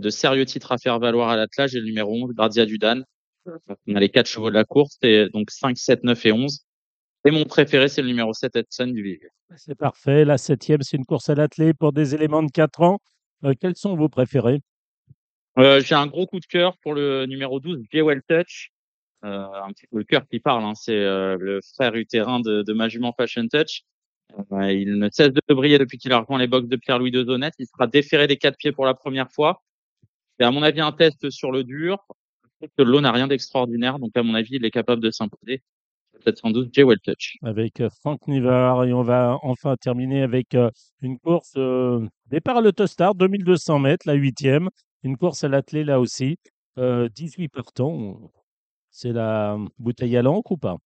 [0.00, 3.02] de sérieux titres à faire valoir à l'attelage, et le numéro 11, Gardia Dudan.
[3.86, 6.64] On a les quatre chevaux de la course, et donc 5, 7, 9 et 11.
[7.26, 9.28] Et mon préféré, c'est le numéro 7, Edson du Vivier.
[9.56, 10.24] C'est parfait.
[10.24, 12.98] La septième, c'est une course à l'athlète pour des éléments de 4 ans.
[13.44, 14.60] Euh, quels sont vos préférés?
[15.58, 18.70] Euh, j'ai un gros coup de cœur pour le numéro 12, Jewel Touch.
[19.24, 22.62] Euh, un petit peu le cœur qui parle, hein, c'est euh, le frère utérin de,
[22.62, 23.82] de ma jument Fashion Touch.
[24.70, 27.54] Il ne cesse de briller depuis qu'il a rejoint les box de Pierre-Louis de Zonette.
[27.58, 29.62] Il sera déféré des quatre pieds pour la première fois.
[30.38, 31.98] C'est à mon avis un test sur le dur.
[32.78, 35.62] Que l'eau n'a rien d'extraordinaire, donc à mon avis, il est capable de s'imposer.
[36.12, 37.36] Peut-être 112 Jewel Touch.
[37.42, 38.84] avec euh, Franck Nivard.
[38.84, 40.70] Et on va enfin terminer avec euh,
[41.02, 44.70] une course euh, départ à l'autostart, 2200 mètres, la huitième.
[45.02, 46.38] Une course à l'athlète là aussi.
[46.78, 48.32] Euh, 18 partants.
[48.90, 50.76] C'est la bouteille à l'encre ou pas?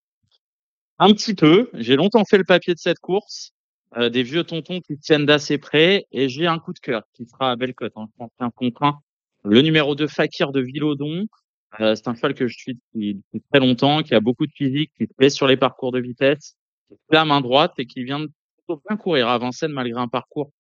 [0.99, 1.70] Un petit peu.
[1.74, 3.53] J'ai longtemps fait le papier de cette course.
[3.96, 6.07] Euh, des vieux tontons qui tiennent d'assez près.
[6.12, 7.92] Et j'ai un coup de cœur qui sera à Bellecote.
[7.96, 8.07] Hein.
[8.12, 8.99] Je pense qu'un contre un.
[9.44, 11.26] Le numéro 2, Fakir de Villaudon.
[11.80, 13.20] Euh, c'est un cheval que je suis depuis,
[13.51, 16.57] très longtemps, qui a beaucoup de physique, qui se plaît sur les parcours de vitesse,
[16.88, 18.30] qui est à main droite et qui vient de
[18.68, 20.51] bien courir à Vincennes malgré un parcours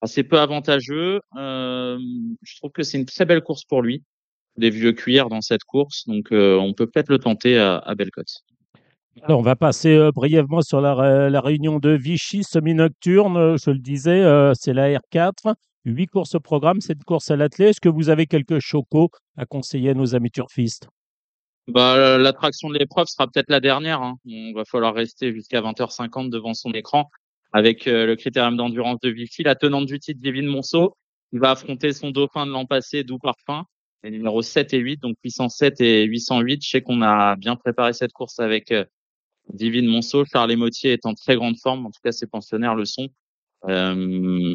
[0.00, 1.20] assez peu avantageux.
[1.36, 1.98] Euh,
[2.42, 4.02] je trouve que c'est une très belle course pour lui.
[4.56, 7.94] Des vieux cuirs dans cette course, donc euh, on peut peut-être le tenter à, à
[7.94, 8.44] Bellecote.
[9.28, 13.36] On va passer euh, brièvement sur la, ré- la réunion de Vichy, semi-nocturne.
[13.36, 15.54] Euh, Je le disais, euh, c'est la R4.
[15.84, 17.70] Huit courses au programme, cette course à l'athlète.
[17.70, 20.88] Est-ce que vous avez quelques chocos à conseiller à nos amis turfistes?
[21.68, 24.02] Bah, l'attraction de l'épreuve sera peut-être la dernière.
[24.02, 24.16] Hein.
[24.26, 27.08] On va falloir rester jusqu'à 20h50 devant son écran
[27.52, 30.96] avec le critérium d'endurance de Vichy, la tenante du titre Divine Monceau,
[31.30, 33.64] qui va affronter son dauphin de l'an passé, Doux Parfum,
[34.02, 36.64] les numéros 7 et 8, donc 807 et 808.
[36.64, 38.74] Je sais qu'on a bien préparé cette course avec
[39.52, 42.84] Divine Monceau, Charles Motier est en très grande forme, en tout cas ses pensionnaires le
[42.84, 43.08] sont.
[43.68, 44.54] Euh,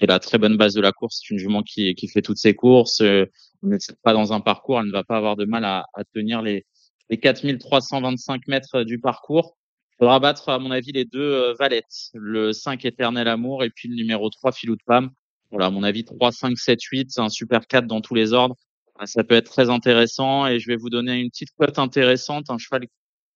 [0.00, 2.38] et la très bonne base de la course, c'est une jument qui, qui fait toutes
[2.38, 3.00] ses courses.
[3.02, 3.26] Euh,
[3.62, 3.70] on
[4.02, 6.64] pas dans un parcours, elle ne va pas avoir de mal à, à tenir les,
[7.10, 9.56] les 4325 mètres du parcours.
[9.92, 13.70] Il faudra battre, à mon avis, les deux euh, Valettes, le 5 Éternel Amour et
[13.70, 15.10] puis le numéro 3 Filou de Pam.
[15.50, 18.32] Voilà, à mon avis, 3, 5, 7, 8, c'est un super 4 dans tous les
[18.32, 18.56] ordres.
[19.04, 22.58] Ça peut être très intéressant et je vais vous donner une petite cote intéressante, un
[22.58, 22.86] cheval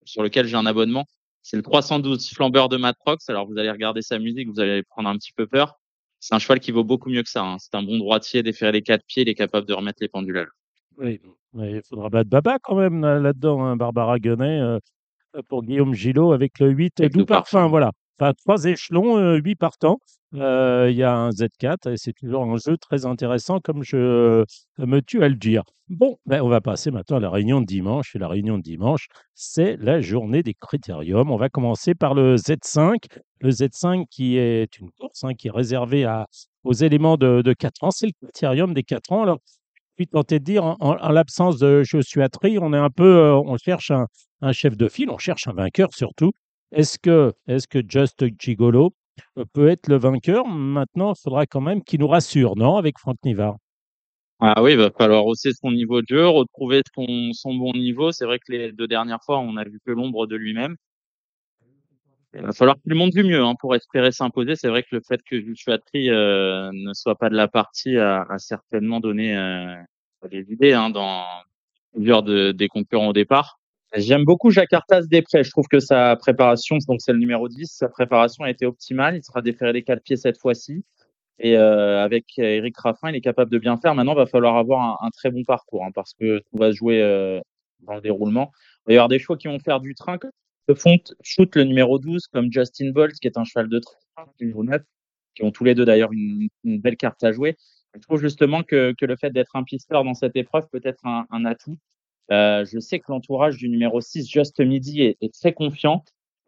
[0.05, 1.07] sur lequel j'ai un abonnement.
[1.43, 3.29] C'est le 312 flambeur de Matrox.
[3.29, 5.79] Alors vous allez regarder sa musique, vous allez prendre un petit peu peur.
[6.21, 7.45] C'est un cheval qui vaut beaucoup mieux que ça.
[7.45, 7.57] Hein.
[7.59, 10.39] C'est un bon droitier, déférer les quatre pieds, il est capable de remettre les pendules
[10.39, 10.47] à
[10.97, 11.21] Oui,
[11.55, 14.79] il faudra battre Baba quand même là-dedans, hein, Barbara Guenet, euh,
[15.49, 17.69] pour Guillaume Gillot avec le 8 Doux Parfum.
[17.69, 17.93] Voilà.
[18.19, 19.99] Enfin, trois échelons, euh, huit partants.
[20.35, 24.45] Euh, il y a un Z4 et c'est toujours un jeu très intéressant, comme je
[24.79, 25.63] me tue à le dire.
[25.89, 28.17] Bon, ben, on va passer maintenant à la réunion de dimanche.
[28.17, 31.31] Et la réunion de dimanche, c'est la journée des critériums.
[31.31, 32.97] On va commencer par le Z5.
[33.41, 36.09] Le Z5 qui est une course hein, qui est réservée
[36.65, 37.91] aux éléments de, de 4 ans.
[37.91, 39.23] C'est le critérium des 4 ans.
[39.23, 39.39] Alors,
[39.97, 41.83] puis tenter de dire, en, l'absence de
[42.21, 45.47] à tri, on est un peu, euh, on cherche un, chef de file, on cherche
[45.49, 46.33] un vainqueur surtout.
[46.77, 48.95] Est-ce que, Just Gigolo
[49.39, 50.45] euh, peut être le vainqueur?
[50.47, 53.59] Maintenant, il faudra quand même qu'il nous rassure, non, avec Franck Nivard?
[54.41, 58.11] Ah oui, il va falloir hausser son niveau de jeu, retrouver son, bon niveau.
[58.11, 60.77] C'est vrai que les deux dernières fois, on a vu que l'ombre de lui-même.
[62.35, 64.57] Il va falloir qu'il monte du mieux hein, pour espérer s'imposer.
[64.57, 68.23] C'est vrai que le fait que Juchuatri euh, ne soit pas de la partie a,
[68.23, 69.77] a certainement donné euh,
[70.29, 71.25] des idées hein, dans
[71.93, 73.61] plusieurs de, des concurrents au départ.
[73.97, 75.45] J'aime beaucoup Jacques Artas Després.
[75.45, 79.17] Je trouve que sa préparation, donc c'est le numéro 10, sa préparation a été optimale.
[79.17, 80.85] Il sera déféré des quatre pieds cette fois-ci.
[81.39, 83.95] Et euh, avec Eric Raffin, il est capable de bien faire.
[83.95, 86.77] Maintenant, il va falloir avoir un, très bon parcours hein, parce que tout va se
[86.77, 87.41] jouer euh,
[87.81, 88.51] dans le déroulement.
[88.87, 90.19] Il va y avoir des chevaux qui vont faire du train.
[90.69, 94.27] Se font shoot le numéro 12 comme Justin Bolt, qui est un cheval de train,
[94.41, 94.83] numéro 9,
[95.37, 97.57] qui ont tous les deux d'ailleurs une, belle carte à jouer.
[97.95, 101.45] Je trouve justement que, le fait d'être un pisteur dans cette épreuve peut être un
[101.45, 101.79] atout.
[102.31, 106.05] Euh, je sais que l'entourage du numéro 6, Just Midi, est, est très confiant.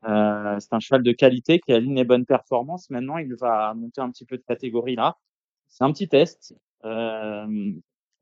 [0.09, 2.91] Euh, c'est un cheval de qualité qui aligne les bonnes performances.
[2.91, 5.17] Maintenant, il va monter un petit peu de catégorie là.
[5.69, 6.55] C'est un petit test.
[6.85, 7.47] Euh,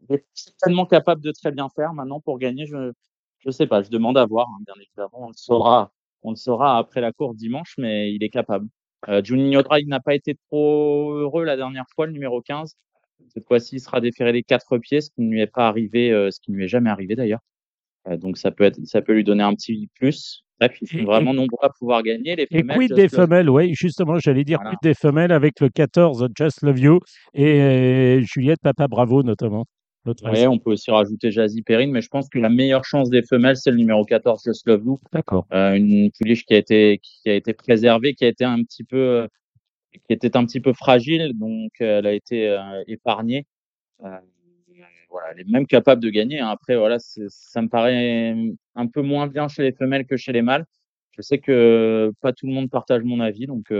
[0.09, 1.93] il est certainement capable de très bien faire.
[1.95, 2.93] Maintenant, pour gagner, je
[3.39, 3.83] je sais pas.
[3.83, 4.49] Je demande à voir.
[4.49, 5.93] Hein, bien évidemment, on le saura.
[6.23, 8.69] On le saura après la course dimanche, mais il est capable.
[9.09, 12.75] Euh, Juninho Drive n'a pas été trop heureux la dernière fois, le numéro 15.
[13.29, 16.13] Cette fois-ci, il sera déféré les quatre pieds, ce qui ne lui est pas arrivé,
[16.13, 17.41] euh, ce qui ne lui est jamais arrivé d'ailleurs.
[18.09, 20.45] Euh, donc ça peut être, ça peut lui donner un petit plus.
[20.61, 22.37] Bref, ils sont vraiment nombreux à pouvoir gagner.
[22.37, 25.69] Les femelles, et quid des femelles, oui, justement, j'allais dire quid des femelles avec le
[25.69, 27.01] 14 Just Love You
[27.33, 29.65] et euh, Juliette Papa Bravo notamment.
[30.07, 33.23] Oui, on peut aussi rajouter Jazzy Perrine, mais je pense que la meilleure chance des
[33.23, 35.01] femelles, c'est le numéro 14, Just Love You.
[35.13, 35.47] D'accord.
[35.55, 38.85] Euh, une pouliche qui a été qui a été préservée, qui a été un petit
[38.85, 39.27] peu
[40.07, 43.47] qui était un petit peu fragile, donc elle a été épargnée.
[43.99, 46.41] Voilà, elle est même capable de gagner.
[46.41, 46.49] Hein.
[46.49, 48.35] Après, voilà, ça me paraît
[48.75, 50.65] un peu moins bien chez les femelles que chez les mâles.
[51.13, 53.73] Je sais que pas tout le monde partage mon avis, donc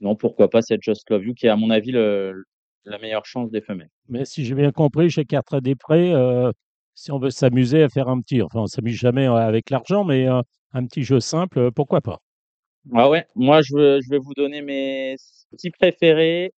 [0.00, 2.44] non, pourquoi pas cette Just Love You qui est à mon avis le,
[2.84, 3.90] la meilleure chance des femelles.
[4.08, 6.50] Mais si j'ai bien compris, chez Cartres des Prés, euh,
[6.94, 10.26] si on veut s'amuser à faire un petit, enfin on s'amuse jamais avec l'argent, mais
[10.26, 12.20] un petit jeu simple, pourquoi pas?
[12.94, 15.16] Ah ouais, moi je, veux, je vais vous donner mes
[15.50, 16.52] petits préférés.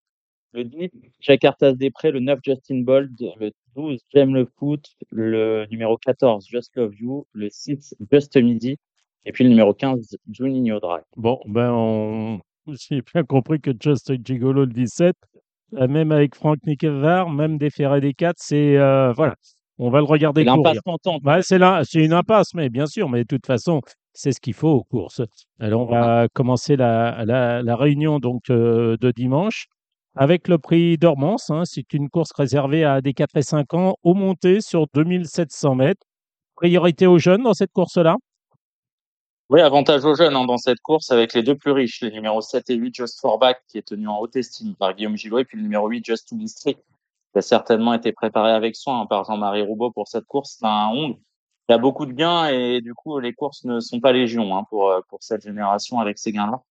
[0.53, 5.65] Le 10, Jacques Artas Després, le 9, Justin Bold, le 12, J'aime le foot, le
[5.71, 8.77] numéro 14, Just Love You, le 6, Just Midi,
[9.25, 11.05] et puis le numéro 15, Juninho Drive.
[11.17, 12.41] Bon, ben on...
[12.67, 15.15] j'ai bien compris que Just Gigolo le 17,
[15.75, 18.77] euh, même avec Franck Nickevar, même des Ferré des 4, c'est...
[18.77, 19.37] Euh, voilà,
[19.79, 20.75] on va le regarder courir.
[20.85, 24.55] L'impasse c'est, c'est une impasse, mais bien sûr, mais de toute façon, c'est ce qu'il
[24.55, 25.23] faut aux courses.
[25.59, 29.67] Alors, on va commencer la, la, réunion donc euh, de dimanche
[30.17, 31.51] avec le prix Dormance.
[31.51, 31.63] Hein.
[31.65, 36.07] C'est une course réservée à des 4 et 5 ans au monté sur 2700 mètres.
[36.57, 38.17] Priorité aux jeunes dans cette course-là?
[39.49, 42.41] Oui, avantage aux jeunes hein, dans cette course avec les deux plus riches, les numéros
[42.41, 45.41] 7 et 8, Just for Back, qui est tenu en haute estime par Guillaume Gillot,
[45.41, 46.81] et puis le numéro 8, Just to be strict,
[47.33, 50.59] qui a certainement été préparé avec soin hein, par Jean-Marie Roubaud pour cette course.
[50.61, 51.17] C'est un 11
[51.71, 54.57] il y a beaucoup de gains et du coup les courses ne sont pas légion
[54.57, 56.63] hein, pour euh, pour cette génération avec ces gains-là.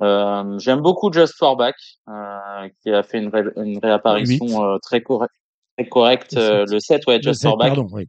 [0.00, 1.76] Euh, J'aime beaucoup Just for Back
[2.08, 5.34] euh, qui a fait une, une réapparition euh, très correcte
[5.76, 7.78] très correcte le 7 ouais Just for Back.
[7.92, 8.08] oui.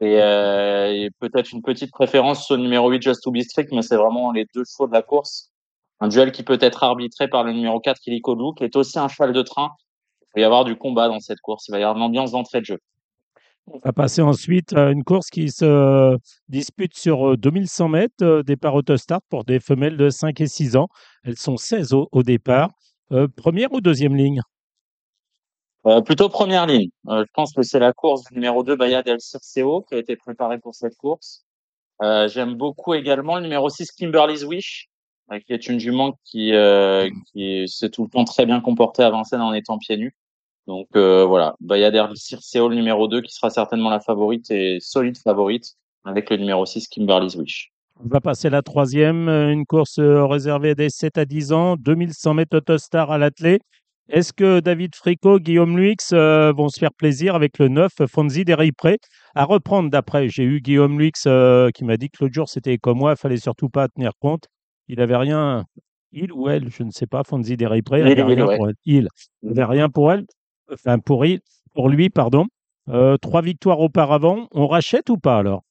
[0.00, 3.96] Et, et peut-être une petite préférence au numéro 8 Just to be strict mais c'est
[3.96, 5.52] vraiment les deux chevaux de la course.
[6.00, 8.98] Un duel qui peut être arbitré par le numéro 4 Kiliko Lou qui est aussi
[8.98, 9.70] un cheval de train.
[10.34, 12.32] Il va y avoir du combat dans cette course, il va y avoir une ambiance
[12.32, 12.80] d'entrée de jeu.
[13.66, 16.16] On va passer ensuite à une course qui se
[16.48, 20.88] dispute sur 2100 mètres, départ autostart pour des femelles de 5 et 6 ans.
[21.22, 22.70] Elles sont 16 au, au départ.
[23.36, 24.40] première ou deuxième ligne?
[25.86, 26.90] Euh, plutôt première ligne.
[27.08, 29.98] Euh, je pense que c'est la course du numéro 2, Bayad El Circeo, qui a
[29.98, 31.44] été préparée pour cette course.
[32.02, 34.88] Euh, J'aime beaucoup également le numéro 6, Kimberly's Wish,
[35.32, 39.02] euh, qui est une jument qui, euh, qui s'est tout le temps très bien comportée
[39.02, 40.14] à Vincennes en étant pieds nus.
[40.70, 45.18] Donc voilà, Bayad El Circeo, le numéro 2, qui sera certainement la favorite et solide
[45.18, 47.72] favorite, avec le numéro 6, Kimberly's Wish.
[48.02, 52.56] On va passer la troisième, une course réservée des 7 à 10 ans, 2100 mètres
[52.56, 53.62] autostar à l'athlète.
[54.12, 58.44] Est-ce que David Fricot, Guillaume Luix euh, vont se faire plaisir avec le 9 Fonzi
[58.76, 58.98] Pré
[59.36, 62.76] à reprendre d'après J'ai eu Guillaume Luix euh, qui m'a dit que l'autre jour c'était
[62.76, 64.46] comme moi, il fallait surtout pas tenir compte.
[64.88, 65.64] Il n'avait rien,
[66.10, 68.46] il ou elle, je ne sais pas, Fonzi Pré, il n'avait rien
[69.42, 70.26] n'avait rien pour elle,
[70.72, 71.40] enfin pour, il,
[71.74, 72.46] pour lui, pardon.
[72.88, 75.62] Euh, trois victoires auparavant, on rachète ou pas alors?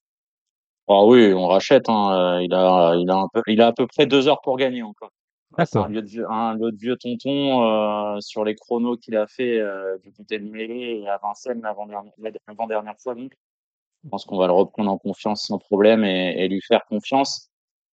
[0.88, 1.90] Ah oui, on rachète.
[1.90, 2.40] Hein.
[2.42, 4.84] Il, a, il, a un peu, il a à peu près deux heures pour gagner
[4.84, 5.12] encore.
[5.66, 5.88] C'est un,
[6.56, 11.10] vieux, tonton euh, sur les chronos qu'il a fait euh, du côté de Mêlée et
[11.10, 13.16] à Vincennes l'avant-dernière fois.
[13.16, 13.34] Donc.
[14.04, 17.50] Je pense qu'on va le reprendre en confiance sans problème et, et, lui faire confiance.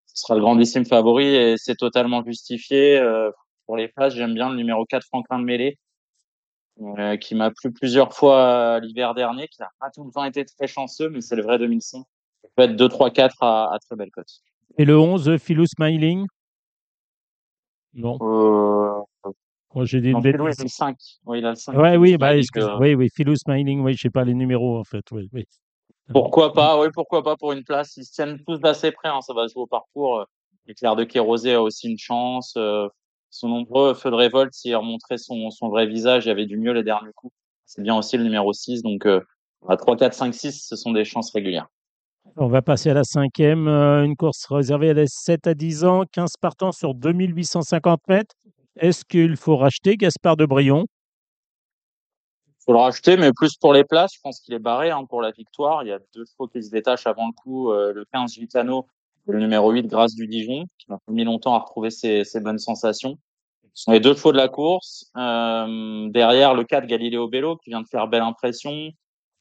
[0.06, 2.98] Ce sera le grandissime favori et c'est totalement justifié.
[2.98, 3.30] Euh,
[3.66, 5.78] pour les places, j'aime bien le numéro 4 Franklin de Mêlée,
[6.80, 10.44] euh, qui m'a plu plusieurs fois l'hiver dernier, qui n'a pas tout le temps été
[10.44, 12.04] très chanceux, mais c'est le vrai 2005.
[12.42, 14.28] Ça peut être 2, 3, 4 à, à très belle cote.
[14.78, 16.26] Et le 11, Philou Smiling?
[17.94, 18.18] Non.
[18.20, 19.02] Euh...
[19.84, 20.38] J'ai dit non, une bêtise.
[20.38, 20.96] il a le 5.
[21.26, 21.76] Oui, il a le 5.
[21.76, 22.78] Ouais, oui, bah, euh...
[22.78, 25.04] oui, oui, Philou Smiling, oui, je sais pas les numéros, en fait.
[25.12, 25.44] Oui, oui.
[26.12, 27.96] Pourquoi pas, oui, pourquoi pas pour une place.
[27.96, 30.24] Ils se tiennent tous d'assez près, hein, ça va jouer au parcours.
[30.68, 32.54] Éclair de Kérosé a aussi une chance.
[32.56, 32.88] Euh,
[33.36, 33.94] sont nombreux.
[33.94, 36.82] Feu de révolte, s'il remontrait son, son vrai visage, il y avait du mieux les
[36.82, 37.34] derniers coups.
[37.66, 38.82] C'est bien aussi le numéro 6.
[38.82, 39.20] Donc, euh,
[39.68, 41.68] à 3, 4, 5, 6, ce sont des chances régulières.
[42.36, 45.84] On va passer à la cinquième, euh, une course réservée à les 7 à 10
[45.84, 48.34] ans, 15 partants sur 2850 mètres.
[48.78, 50.84] Est-ce qu'il faut racheter Gaspard de Brion?
[52.48, 54.14] Il faut le racheter, mais plus pour les places.
[54.14, 55.82] Je pense qu'il est barré hein, pour la victoire.
[55.82, 57.70] Il y a deux chevaux qui se détachent avant le coup.
[57.70, 58.86] Euh, le 15 Gitano
[59.28, 62.40] et le numéro 8 Grâce du Dijon, qui a mis longtemps à retrouver ses, ses,
[62.40, 63.18] bonnes sensations.
[63.88, 65.10] Les deux chevaux de la course.
[65.16, 68.90] Euh, derrière, le 4 Galileo Bello, qui vient de faire belle impression.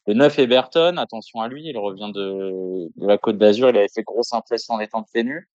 [0.06, 3.88] Le 9 Eberton, attention à lui, il revient de, de la Côte d'Azur, il avait
[3.88, 5.48] fait grosse impression en étant de nu.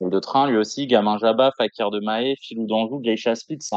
[0.00, 3.76] Le de train, lui aussi, Gamin Jabba, Fakir de Maé, Filou d'Anjou, Geisha Speed, c'est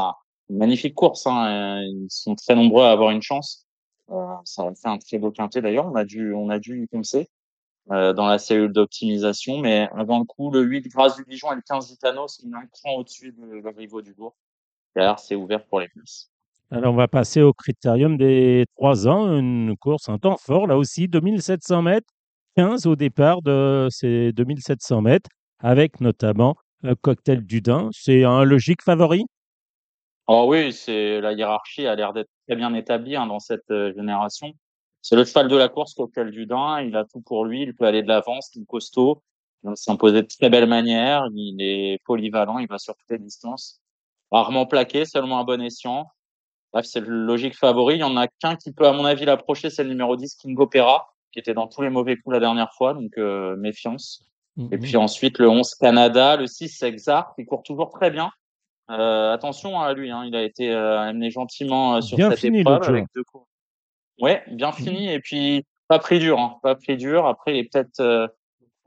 [0.49, 1.27] une magnifique course.
[1.27, 1.81] Hein.
[1.83, 3.65] Ils sont très nombreux à avoir une chance.
[4.09, 5.85] Euh, ça va faire un très beau quintet d'ailleurs.
[5.85, 7.29] On a dû, on a dû y penser
[7.91, 9.59] euh, dans la cellule d'optimisation.
[9.59, 12.65] Mais avant le coup, le 8 Grâce du Dijon et le 15 Gitano sont un
[12.67, 14.35] cran au-dessus de rivaux du bourg.
[15.17, 16.29] C'est ouvert pour les places.
[16.69, 20.77] Alors, on va passer au critérium des 3 ans, une course, un temps fort, là
[20.77, 22.07] aussi, 2700 mètres,
[22.57, 25.29] 15 au départ de ces 2700 mètres,
[25.59, 27.89] avec notamment un cocktail du Dain.
[27.93, 29.25] C'est un logique favori?
[30.27, 33.93] Oh oui, c'est la hiérarchie a l'air d'être très bien établie hein, dans cette euh,
[33.95, 34.51] génération.
[35.01, 36.81] C'est le cheval de la course, Cocktail du Dain.
[36.81, 37.61] Il a tout pour lui.
[37.63, 39.23] Il peut aller de l'avance, il est costaud.
[39.63, 41.27] Il s'imposer de très belle manière.
[41.33, 42.59] Il est polyvalent.
[42.59, 43.79] Il va sur toutes les distances.
[44.31, 46.07] Rarement plaqué, seulement un bon escient.
[46.73, 47.95] Bref, c'est le logique favori.
[47.95, 50.35] Il y en a qu'un qui peut, à mon avis, l'approcher, c'est le numéro 10,
[50.35, 54.27] King Opera, qui était dans tous les mauvais coups la dernière fois, donc euh, méfiance.
[54.57, 54.73] Mm-hmm.
[54.73, 58.31] Et puis ensuite, le 11 Canada, le 6 Exar, qui court toujours très bien.
[58.89, 62.39] Euh, attention à lui, hein, il a été euh, amené gentiment euh, sur bien cette
[62.39, 63.45] fini, épreuve avec deux coups.
[64.19, 64.73] Ouais, bien mm-hmm.
[64.73, 67.27] fini et puis pas pris dur, hein, pas pris dur.
[67.27, 68.27] Après, il est peut-être, euh,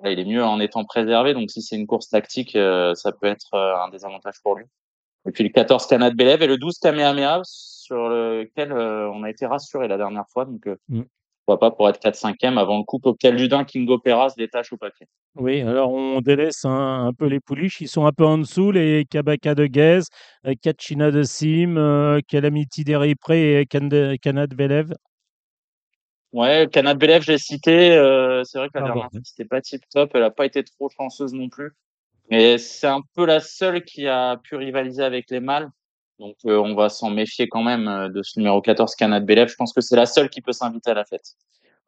[0.04, 1.34] il est mieux en étant préservé.
[1.34, 4.64] Donc si c'est une course tactique, ça peut être un désavantage pour lui.
[5.26, 9.30] Et puis le 14 Canad Belev et le 12 Kamehameha sur lequel euh, on a
[9.30, 10.44] été rassuré la dernière fois.
[10.44, 11.02] Donc, euh, mm.
[11.44, 14.76] pourquoi pas pour être 4-5e avant le coup auquel Ludin, King Opera se détache au
[14.76, 15.06] paquet.
[15.36, 17.80] Oui, alors on délaisse un, un, peu les pouliches.
[17.80, 20.08] Ils sont un peu en dessous, les Kabaka de Gaze,
[20.62, 24.92] Kachina de Sim, euh, Calamity d'Eripré et Canad Belev?
[26.32, 27.92] Ouais, Canad Belev, j'ai cité.
[27.92, 30.12] Euh, c'est vrai que la dernière fois, c'était pas tip top.
[30.14, 31.72] Elle a pas été trop chanceuse non plus.
[32.30, 35.68] Mais c'est un peu la seule qui a pu rivaliser avec les mâles.
[36.20, 39.48] Donc euh, on va s'en méfier quand même euh, de ce numéro 14 Canad Belev.
[39.48, 41.34] Je pense que c'est la seule qui peut s'inviter à la fête.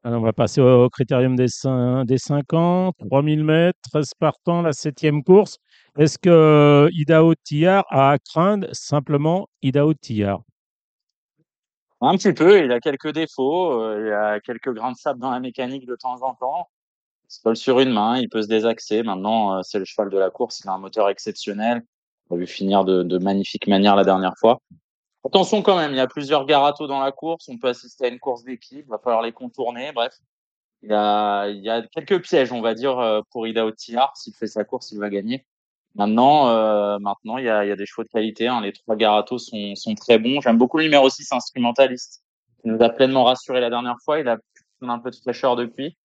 [0.03, 4.63] Alors on va passer au, critérium des, 5, des 5 ans, 3000 mètres, 13 partants,
[4.63, 5.59] la septième course.
[5.97, 10.41] Est-ce que euh, Idao Tillard a à craindre simplement Idao Tillard
[12.01, 15.31] Un petit peu, il a quelques défauts, il y a quelques grains de sable dans
[15.31, 16.69] la mécanique de temps en temps
[17.41, 19.03] colle sur une main, il peut se désaxer.
[19.03, 21.83] Maintenant, euh, c'est le cheval de la course, il a un moteur exceptionnel.
[22.31, 24.61] On a vu finir de, magnifique manière la dernière fois.
[25.25, 27.49] Attention quand même, il y a plusieurs garatos dans la course.
[27.49, 28.85] On peut assister à une course d'équipe.
[28.87, 29.93] Il va falloir les contourner.
[29.93, 30.15] Bref,
[30.83, 34.17] il y a, a quelques pièges, on va dire, euh, pour Ida Otillard.
[34.17, 35.47] S'il fait sa course, il va gagner.
[35.95, 38.49] Maintenant, euh, maintenant, il y a, a des chevaux de qualité.
[38.49, 38.61] Hein.
[38.63, 40.41] Les trois garatos sont, très bons.
[40.41, 42.23] J'aime beaucoup le numéro 6 instrumentaliste.
[42.65, 44.19] Il nous a pleinement rassuré la dernière fois.
[44.19, 44.39] Il a
[44.81, 45.97] un peu de fraîcheur depuis.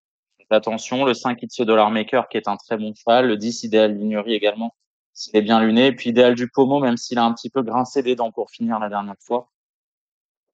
[0.50, 3.98] Attention, le 5 It's Dollar Maker qui est un très bon cheval, le 10 Idéal
[3.98, 4.74] Lignerie également,
[5.14, 7.64] s'il est bien luné, et puis Idéal du Pomo, même s'il a un petit peu
[7.64, 9.50] grincé des dents pour finir la dernière fois.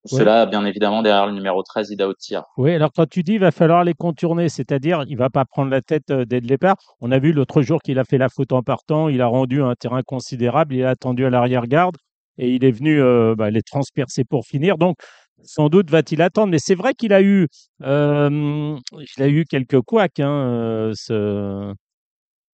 [0.06, 2.46] Cela, bien évidemment, derrière le numéro 13, Ida Otia.
[2.58, 5.72] Oui, alors quand tu dis il va falloir les contourner, c'est-à-dire il va pas prendre
[5.72, 6.76] la tête euh, dès le départ.
[7.00, 9.62] On a vu l'autre jour qu'il a fait la faute en partant, il a rendu
[9.62, 11.96] un terrain considérable, il a attendu à l'arrière-garde
[12.38, 14.78] et il est venu euh, bah, les transpercer pour finir.
[14.78, 14.98] Donc,
[15.44, 16.52] sans doute va-t-il attendre.
[16.52, 17.48] Mais c'est vrai qu'il a eu,
[17.82, 18.78] euh,
[19.18, 21.74] il a eu quelques couacs, hein, euh, ce,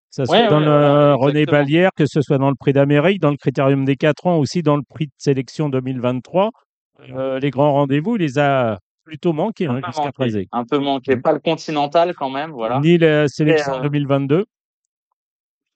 [0.10, 3.38] ça soit dans le René Balière, que ce soit dans le prix d'Amérique, dans le
[3.38, 6.50] Critérium des 4 ans, aussi dans le prix de sélection 2023.
[7.12, 10.42] Euh, les grands rendez-vous, il les a plutôt manqués hein, jusqu'à présent.
[10.52, 11.16] Un peu manqué.
[11.16, 12.80] Pas le Continental quand même, voilà.
[12.80, 14.46] Ni la sélection 2022.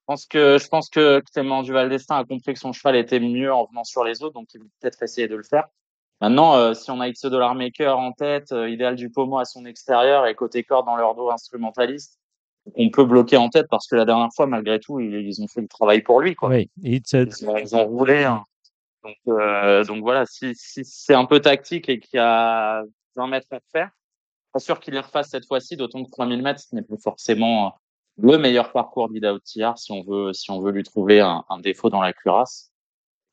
[0.04, 3.22] Je pense que je pense que Clément Duval d'Estaing a compris que son cheval était
[3.22, 5.68] mieux en venant sur les autres, donc il va peut-être essayer de le faire.
[6.24, 9.44] Maintenant, euh, si on a X Dollar Maker en tête, euh, Idéal du Pomo à
[9.44, 12.18] son extérieur et côté corde dans leur dos instrumentaliste,
[12.76, 15.60] on peut bloquer en tête parce que la dernière fois, malgré tout, ils, ont fait
[15.60, 16.34] le travail pour lui.
[16.34, 16.48] Quoi.
[16.48, 18.24] Oui, ils, ils, ont roulé.
[18.24, 18.42] Hein.
[19.04, 22.84] Donc, euh, donc voilà, si, si c'est un peu tactique et qu'il y a
[23.18, 23.90] 20 mètres à faire,
[24.54, 27.76] pas sûr qu'il les refasse cette fois-ci, d'autant que 3000 mètres, ce n'est pas forcément
[28.18, 31.90] le meilleur parcours d'Ida si on veut, si on veut lui trouver un, un défaut
[31.90, 32.72] dans la cuirasse,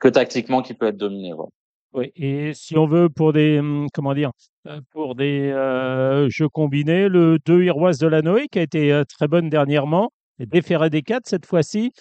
[0.00, 1.32] que tactiquement qui peut être dominé.
[1.32, 1.50] Voilà.
[1.92, 4.30] Oui, et si on veut pour des, hum, comment dire,
[4.66, 8.92] euh, pour des euh, jeux combinés, le 2 Iroise de la Noé qui a été
[8.92, 11.92] euh, très bonne dernièrement, et déféré des 4 cette fois-ci.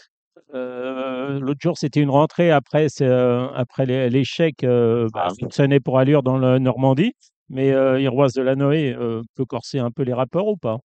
[0.52, 7.14] L'autre jour, c'était une rentrée après, après l'échec bah, ah pour Allure dans le Normandie.
[7.50, 7.68] Mais
[8.02, 8.96] Iroise de la Noé
[9.36, 10.80] peut corser un peu les rapports ou pas?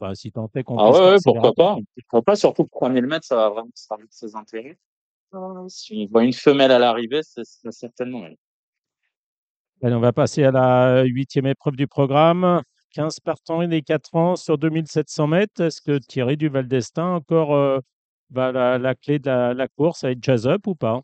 [0.00, 1.76] Enfin, si tant est qu'on Ah ouais, pourquoi pas
[2.08, 4.78] Pourquoi pas Surtout pour 3000 mètres, ça va vraiment servir de ses intérêts.
[5.68, 8.36] si on voit une femelle à l'arrivée, c'est certainement elle.
[9.82, 12.62] On va passer à la huitième épreuve du programme.
[12.94, 15.60] 15 partants et les 4 ans sur 2700 mètres.
[15.60, 17.80] Est-ce que Thierry Duval d'Estaing encore euh,
[18.30, 21.02] va la, la, clé de la, course avec Jazz Up ou pas?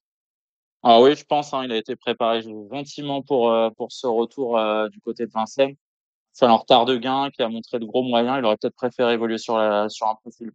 [0.82, 1.52] Ah oui, je pense.
[1.52, 5.32] Hein, il a été préparé gentiment pour, euh, pour ce retour euh, du côté de
[5.32, 5.74] Vincennes.
[6.32, 8.36] C'est un retard de gain qui a montré de gros moyens.
[8.38, 9.54] Il aurait peut-être préféré évoluer sur,
[9.90, 10.52] sur un profil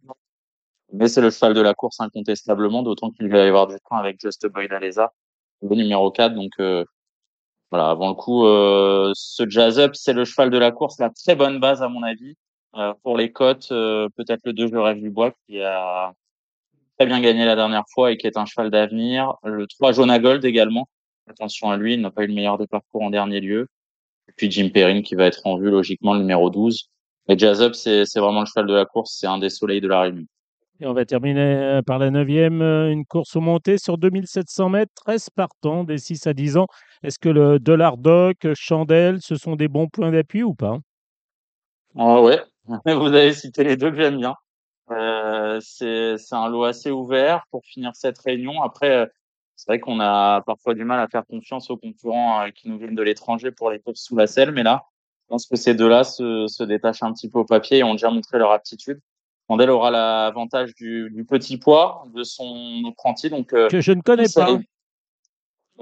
[0.94, 3.96] Mais c'est le cheval de la course incontestablement, d'autant qu'il va y avoir du temps
[3.96, 5.12] avec Just Boy d'Alesa,
[5.60, 6.34] le numéro 4.
[6.34, 6.52] Donc,
[7.70, 11.10] voilà, avant le coup, euh, ce Jazz Up, c'est le cheval de la course, la
[11.10, 12.36] très bonne base à mon avis.
[12.76, 16.12] Euh, pour les cotes, euh, peut-être le 2 Je rêve du bois qui a
[16.98, 19.34] très bien gagné la dernière fois et qui est un cheval d'avenir.
[19.44, 20.88] Le 3 Jonah Gold également.
[21.28, 23.68] Attention à lui, il n'a pas eu le meilleur des parcours en dernier lieu.
[24.28, 26.88] Et puis Jim Perrin qui va être en vue logiquement le numéro 12.
[27.28, 29.88] Et Jazz Up, c'est vraiment le cheval de la course, c'est un des soleils de
[29.88, 30.26] la Réunion.
[30.78, 34.68] Et on va terminer euh, par la neuvième, euh, une course au montée sur 2700
[34.68, 36.66] mètres, 13 partants des 6 à 10 ans.
[37.02, 40.76] Est-ce que le Dollar Doc, Chandelle, ce sont des bons points d'appui ou pas?
[41.96, 42.42] Ah ouais,
[42.84, 44.34] vous avez cité les deux que j'aime bien.
[44.90, 48.62] Euh, c'est un lot assez ouvert pour finir cette réunion.
[48.62, 49.10] Après,
[49.56, 52.94] c'est vrai qu'on a parfois du mal à faire confiance aux concurrents qui nous viennent
[52.94, 54.84] de l'étranger pour les courses sous la selle, mais là,
[55.22, 58.10] je pense que ces deux-là se détachent un petit peu au papier et ont déjà
[58.10, 59.00] montré leur aptitude.
[59.48, 63.30] Mandel aura l'avantage du, du, petit poids de son apprenti.
[63.30, 64.58] Donc, euh, que je ne connais pas.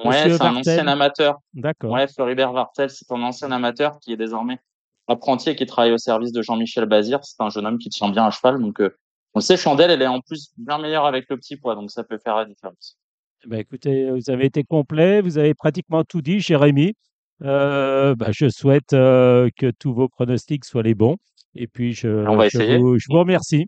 [0.05, 1.39] Ouais, c'est un ancien amateur.
[1.55, 1.93] D'accord.
[1.93, 4.59] Ouais, Floribert Vartel, c'est un ancien amateur qui est désormais
[5.07, 7.21] apprenti et qui travaille au service de Jean-Michel Bazir.
[7.23, 8.61] C'est un jeune homme qui tient bien à cheval.
[8.61, 8.97] Donc, euh,
[9.35, 11.75] on sait, Chandelle, elle est en plus bien meilleure avec le petit poids.
[11.75, 12.99] Donc, ça peut faire la différence.
[13.47, 15.21] Ben, écoutez, vous avez été complet.
[15.21, 16.95] Vous avez pratiquement tout dit, Jérémy.
[17.43, 21.17] Euh, bah, je souhaite que tous vos pronostics soient les bons.
[21.55, 23.67] Et puis, je, Vous, je vous, remercie.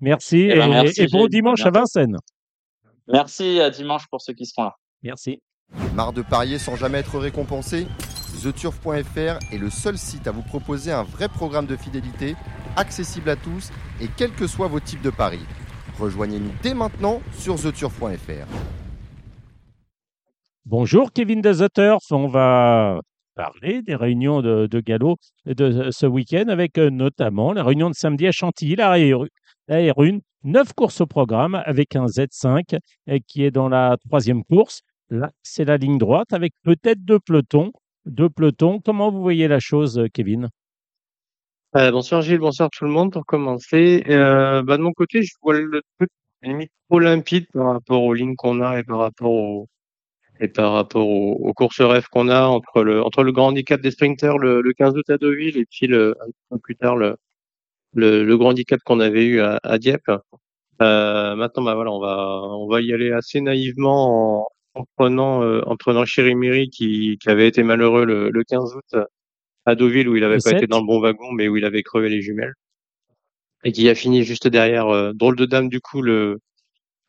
[0.00, 2.16] Merci, eh ben, et, bon dimanche à Vincennes.
[3.08, 4.74] Merci, à dimanche pour ceux qui seront là.
[5.02, 5.40] Merci.
[5.94, 7.86] Marre de parier sans jamais être récompensé?
[8.42, 12.36] TheTurf.fr est le seul site à vous proposer un vrai programme de fidélité,
[12.76, 13.70] accessible à tous
[14.00, 15.44] et quels que soient vos types de paris.
[15.98, 18.46] Rejoignez-nous dès maintenant sur TheTurf.fr.
[20.66, 23.00] Bonjour Kevin de The on va
[23.36, 27.94] parler des réunions de, de galop de ce week-end avec euh, notamment la réunion de
[27.94, 28.96] samedi à Chantilly, la
[29.68, 32.78] R1, neuf courses au programme avec un Z5
[33.28, 34.80] qui est dans la troisième course.
[35.10, 37.72] Là, c'est la ligne droite avec peut-être deux pelotons.
[38.06, 38.80] Deux pelotons.
[38.84, 40.48] Comment vous voyez la chose, Kevin?
[41.76, 43.12] Euh, Bonsoir Gilles, bonsoir tout le monde.
[43.12, 46.08] Pour commencer, euh, bah, de mon côté, je vois le truc
[46.42, 49.68] limite trop limpide par rapport aux lignes qu'on a et par rapport aux,
[50.40, 53.80] Et par rapport aux, aux courses rêves qu'on a entre le entre le grand handicap
[53.80, 56.96] des sprinters le, le 15 août à Deauville et puis le un peu plus tard
[56.96, 57.16] le
[57.94, 60.10] le, le grand handicap qu'on avait eu à, à Dieppe.
[60.82, 65.42] Euh, maintenant, bah voilà, on va on va y aller assez naïvement en, en prenant
[65.42, 68.96] euh, en prenant Chirimiri qui qui avait été malheureux le, le 15 août
[69.66, 70.70] à Deauville où il avait Le pas été 7.
[70.70, 72.54] dans le bon wagon mais où il avait crevé les jumelles
[73.64, 76.38] et qui a fini juste derrière euh, drôle de dame du coup le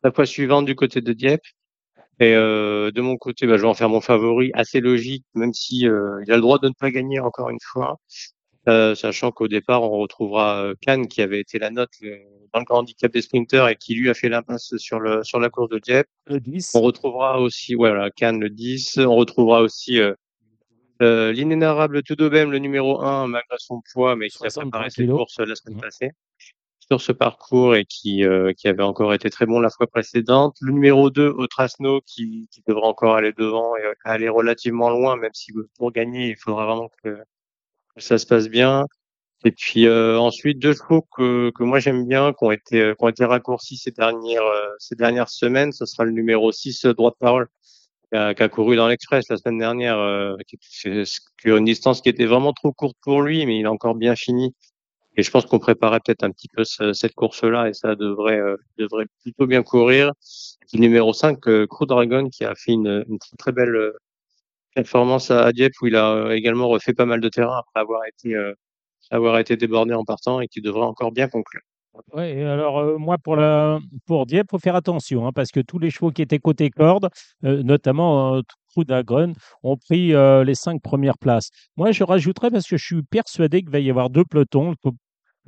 [0.02, 1.42] la fois suivante du côté de Dieppe.
[2.20, 5.52] Et euh, de mon côté, bah, je vais en faire mon favori, assez logique, même
[5.52, 7.98] si euh, il a le droit de ne pas gagner encore une fois,
[8.68, 12.16] euh, sachant qu'au départ, on retrouvera euh, Kahn qui avait été la note euh,
[12.52, 15.38] dans le grand handicap des sprinters et qui lui a fait l'impasse sur le sur
[15.38, 16.08] la course de Dieppe.
[16.26, 16.72] Le 10.
[16.74, 18.98] On retrouvera aussi, ouais, voilà, Kahn le 10.
[18.98, 20.00] On retrouvera aussi
[21.00, 25.08] euh, l'inénarrable Tudobem, le numéro 1, malgré son poids, mais qui a 63 préparé cette
[25.08, 26.10] course la semaine passée
[26.90, 30.56] sur ce parcours et qui, euh, qui avait encore été très bon la fois précédente.
[30.60, 35.34] Le numéro 2, Otrasno, qui, qui devra encore aller devant et aller relativement loin, même
[35.34, 37.18] si pour gagner, il faudra vraiment que,
[37.98, 38.86] ça se passe bien.
[39.44, 42.94] Et puis euh, ensuite, deux chevaux que, que moi j'aime bien, qui ont été, euh,
[42.94, 45.72] qui ont été raccourcis ces dernières, euh, ces dernières semaines.
[45.72, 47.48] Ce sera le numéro 6, euh, droit de parole,
[48.10, 50.58] qui a, qui a couru dans l'Express la semaine dernière, euh, qui,
[51.44, 54.54] une distance qui était vraiment trop courte pour lui, mais il a encore bien fini.
[55.18, 58.38] Et je pense qu'on préparait peut-être un petit peu ce- cette course-là et ça devrait,
[58.38, 60.12] euh, devrait plutôt bien courir.
[60.74, 63.04] Numéro 5, euh, Crew Dragon, qui a fait une,
[63.36, 63.96] très, belle euh,
[64.76, 68.36] performance à, Dieppe où il a également refait pas mal de terrain après avoir été,
[69.10, 71.62] avoir été débordé en partant et qui devrait encore bien conclure.
[72.16, 75.90] Et alors moi pour la pour Dieppe, faut faire attention hein, parce que tous les
[75.90, 77.08] chevaux qui étaient côté corde,
[77.42, 78.40] notamment
[78.70, 79.32] Trou d'Agren,
[79.64, 80.12] ont pris
[80.44, 81.48] les cinq premières places.
[81.76, 84.74] Moi, je rajouterais parce que je suis persuadé qu'il va y avoir deux pelotons.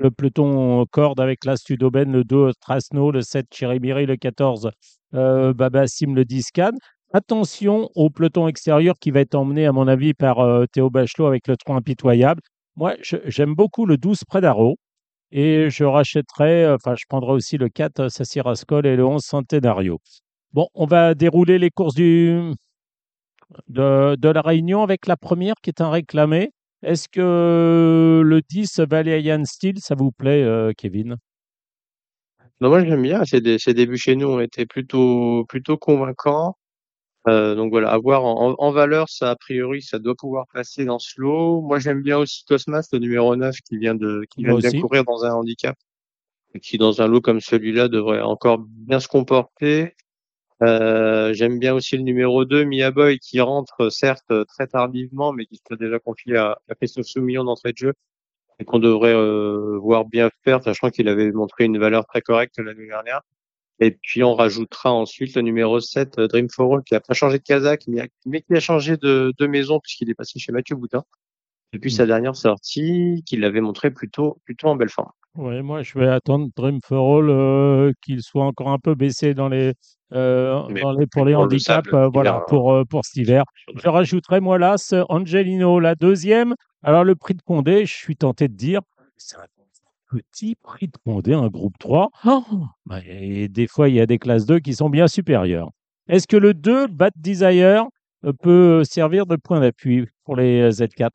[0.01, 4.71] Le peloton corde avec l'Astu d'Aubaine, le 2 Trasno, le 7 Chirimiri, le 14
[5.15, 6.79] euh, Babassim, le 10 Cannes.
[7.13, 11.27] Attention au peloton extérieur qui va être emmené, à mon avis, par euh, Théo Bachelot
[11.27, 12.41] avec le 3 impitoyable.
[12.77, 14.77] Moi, j'aime beaucoup le 12 Predaro.
[15.33, 19.23] Et je rachèterai, euh, enfin, je prendrai aussi le 4 Sassy Rascol et le 11
[19.23, 20.01] Centenario.
[20.53, 22.53] Bon, on va dérouler les courses de,
[23.69, 26.51] de la Réunion avec la première qui est un réclamé.
[26.83, 31.17] Est-ce que le 10 Valerian Steel, ça vous plaît, euh, Kevin?
[32.61, 33.25] Bah, moi, j'aime bien.
[33.25, 36.57] Ces, dé- ces débuts chez nous ont été plutôt, plutôt convaincants.
[37.29, 40.85] Euh, donc voilà, avoir en, en en valeur, ça a priori, ça doit pouvoir passer
[40.87, 41.63] dans ce lot.
[41.63, 44.61] Moi, j'aime bien aussi Cosmas, le numéro 9, qui vient de, qui Moi vient de
[44.61, 44.81] bien aussi.
[44.81, 45.77] courir dans un handicap.
[46.55, 49.97] Et qui, dans un lot comme celui-là, devrait encore bien se comporter.
[50.63, 55.47] Euh, j'aime bien aussi le numéro 2, Mia Boy, qui rentre, certes, très tardivement, mais
[55.47, 57.95] qui s'est déjà confié à, à Christophe Soumillon d'entrée de jeu.
[58.59, 62.59] Et qu'on devrait euh, voir bien faire, sachant qu'il avait montré une valeur très correcte
[62.59, 63.23] l'année dernière.
[63.81, 67.15] Et puis on rajoutera ensuite le numéro 7, euh, Dream for All, qui a pas
[67.15, 67.85] changé de Kazakh,
[68.27, 71.05] mais qui a changé de, de maison puisqu'il est passé chez Mathieu Boutin.
[71.73, 75.11] Depuis sa dernière sortie, qu'il avait montré plutôt, plutôt en belle forme.
[75.37, 79.33] Oui, moi, je vais attendre Dream for All, euh, qu'il soit encore un peu baissé
[79.35, 79.75] dans les,
[80.13, 82.85] euh, dans les, pour les pour le handicaps, sable, euh, il voilà, a- pour, euh,
[82.85, 83.45] pour cet hiver.
[83.77, 86.55] Je rajouterai, moi, là, ce Angelino, la deuxième.
[86.83, 88.81] Alors, le prix de Condé, je suis tenté de dire,
[89.17, 89.47] c'est un
[90.11, 92.09] petit prix de Condé, un groupe 3.
[92.27, 92.43] Oh,
[92.87, 95.71] bah, et des fois, il y a des classes 2 qui sont bien supérieures.
[96.09, 97.87] Est-ce que le 2, Bad Desire,
[98.43, 101.09] peut servir de point d'appui pour les euh, Z4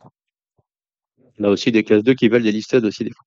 [1.40, 3.26] On a aussi des classes 2 qui veulent des listed aussi des fois.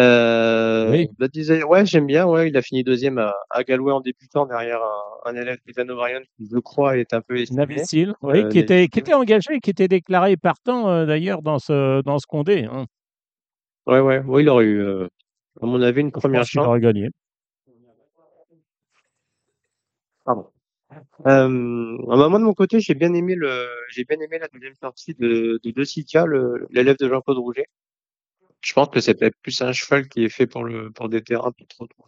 [0.00, 1.08] Euh, Oui.
[1.18, 4.44] Blood Desire, ouais, j'aime bien, ouais, il a fini deuxième à, à Galway en débutant
[4.44, 7.60] derrière un, un élève Ethan O'Brien qui, je crois, est un peu estimé.
[8.22, 12.02] Oui, Euh, qui, était, qui était engagé, qui était déclaré partant euh, d'ailleurs dans ce,
[12.02, 12.64] dans ce Condé.
[12.64, 12.86] hein.
[13.86, 15.06] Ouais, ouais, ouais, il aurait eu, euh,
[15.62, 16.66] à mon avis, une première chance.
[16.66, 17.10] aurait gagné.
[20.24, 20.50] Pardon.
[21.26, 24.48] Euh, ah bah, moi de mon côté, j'ai bien aimé le, j'ai bien aimé la
[24.48, 27.66] deuxième sortie de, de De Sica, le, l'élève de Jean-Claude Rouget.
[28.60, 31.22] Je pense que c'est peut-être plus un cheval qui est fait pour le, pour des
[31.22, 32.04] terrains plus trop trop.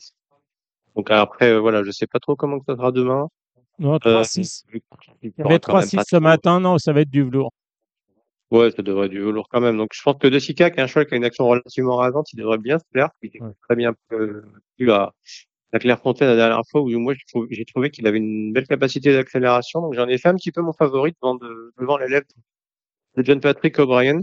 [0.94, 3.28] Donc après, euh, voilà, je sais pas trop comment ça sera demain.
[3.78, 4.64] Non, Euh, 3-6.
[4.72, 4.80] il
[5.22, 6.60] Il y avait quand même 3-6 pas ce matin.
[6.60, 7.52] Non, ça va être du velours.
[8.50, 9.76] Ouais, ça devrait être du velours quand même.
[9.76, 11.96] Donc je pense que De Sica, qui est un cheval qui a une action relativement
[11.96, 13.10] rasante, il devrait bien se plaire.
[13.22, 13.52] Il Ouais.
[13.68, 14.42] très bien euh,
[14.78, 15.12] vu à,
[15.72, 17.14] à Clairefontaine la dernière fois où moi
[17.50, 19.80] j'ai trouvé, qu'il avait une belle capacité d'accélération.
[19.80, 22.24] Donc j'en ai fait un petit peu mon favori devant, de, devant l'élève
[23.16, 24.20] de John Patrick O'Brien.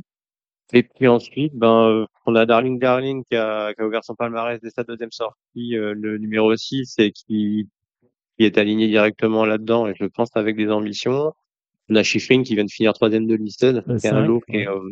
[0.71, 4.15] Et puis ensuite, ben, euh, on a Darling Darling qui a, qui a ouvert son
[4.15, 7.69] palmarès dès sa deuxième sortie, euh, le numéro 6, et qui,
[8.37, 11.33] qui est aligné directement là-dedans, et je pense avec des ambitions.
[11.89, 14.39] On a Schifrin qui vient de finir troisième de listed, Le qui est un lot
[14.49, 14.89] qui est, euh,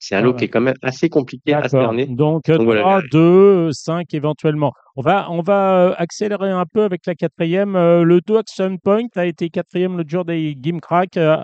[0.00, 2.06] C'est un lot qui est quand même assez compliqué à cerner.
[2.06, 2.80] Donc, Donc voilà.
[2.82, 4.72] 3, 2, 5 éventuellement.
[4.96, 7.76] On va, on va euh, accélérer un peu avec la quatrième.
[7.76, 11.16] Euh, le 2 Action Point a été quatrième le jour des Gimcrack.
[11.16, 11.42] Euh,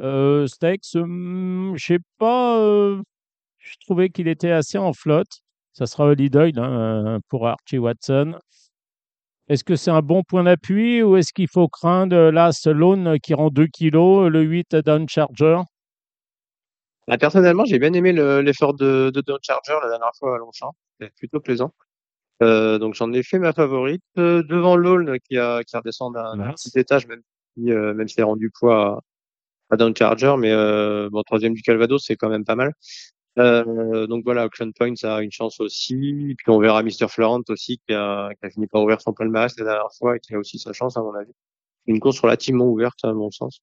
[0.00, 3.02] euh, Steaks, hum, je sais pas, euh,
[3.58, 5.40] je trouvais qu'il était assez en flotte.
[5.72, 8.34] Ça sera Holly Doyle hein, euh, pour Archie Watson.
[9.48, 13.18] Est-ce que c'est un bon point d'appui ou est-ce qu'il faut craindre euh, l'As Lone
[13.22, 15.60] qui rend 2 kilos, le 8 Down Charger?
[17.10, 20.38] Bah, personnellement, j'ai bien aimé le- l'effort de, de Don Charger la dernière fois à
[20.38, 20.72] Longchamp.
[21.00, 21.72] C'était plutôt plaisant.
[22.42, 26.36] Euh, donc j'en ai fait ma favorite euh, devant l'Aulne qui a qui redescend d'un
[26.54, 27.22] petit étage même
[27.56, 29.02] si euh, même s'il a rendu poids
[29.70, 32.72] à, à Down Charger mais euh, bon troisième du Calvados c'est quand même pas mal.
[33.38, 37.08] Euh, donc voilà Auction Point ça a une chance aussi et puis on verra Mr
[37.08, 40.20] Florent aussi qui a qui a fini par ouvrir son palmarès la dernière fois et
[40.20, 41.32] qui a aussi sa chance à mon avis.
[41.86, 43.60] Une course relativement ouverte à mon sens.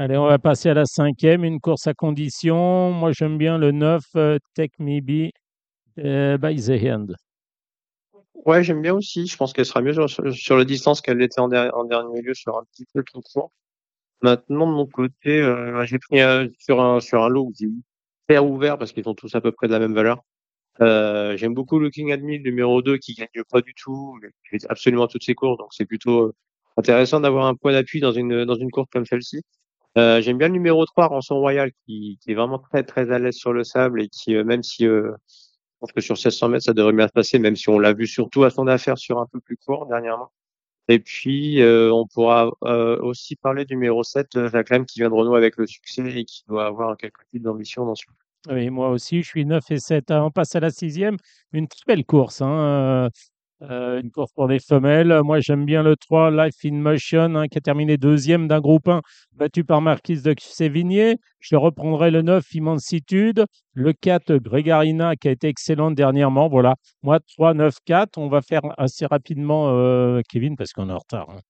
[0.00, 2.92] Allez, on va passer à la cinquième, une course à condition.
[2.92, 5.32] Moi, j'aime bien le 9, euh, Take Me Be
[5.98, 7.16] euh, by the Hand.
[8.46, 9.26] Ouais, j'aime bien aussi.
[9.26, 12.56] Je pense qu'elle sera mieux sur, la distance qu'elle l'était en, en dernier lieu sur
[12.56, 13.50] un petit peu plus court.
[14.22, 17.66] Maintenant, de mon côté, euh, j'ai pris euh, sur un sur un lot où j'ai
[17.66, 20.22] hyper ouvert parce qu'ils sont tous à peu près de la même valeur.
[20.80, 25.08] Euh, j'aime beaucoup Looking at Me, numéro 2, qui gagne pas du tout, mais absolument
[25.08, 26.32] toutes ses courses, donc c'est plutôt
[26.76, 29.42] intéressant d'avoir un point d'appui dans une dans une course comme celle-ci.
[29.96, 33.36] Euh, j'aime bien le numéro 3, Rançon Royal, qui, est vraiment très très à l'aise
[33.36, 36.64] sur le sable et qui, euh, même si euh, je pense que sur 1600 mètres,
[36.64, 39.18] ça devrait bien se passer, même si on l'a vu surtout à son affaire sur
[39.18, 40.30] un peu plus court dernièrement.
[40.88, 45.14] Et puis, on pourra aussi parler du numéro 7, euh, Jacques Lem, qui vient de
[45.14, 48.04] renouer avec le succès et qui doit avoir quelques petites d'ambition dans ce
[48.48, 50.10] Oui, moi aussi, je suis 9 et 7.
[50.10, 51.18] Ah, On passe à la sixième.
[51.52, 52.40] Une très belle course.
[52.40, 53.10] hein,
[53.62, 55.20] euh, euh, une course pour les femelles.
[55.24, 58.88] Moi, j'aime bien le 3, Life in Motion, hein, qui a terminé deuxième d'un groupe
[58.88, 59.00] 1,
[59.32, 61.16] battu par Marquise de Sévigné.
[61.40, 63.44] Je reprendrai le 9, Immensitude.
[63.74, 66.48] Le 4, Grégarina, qui a été excellente dernièrement.
[66.48, 66.74] Voilà.
[67.02, 68.18] Moi, 3, 9, 4.
[68.18, 71.30] On va faire assez rapidement, euh, Kevin, parce qu'on est en retard.
[71.30, 71.40] hein.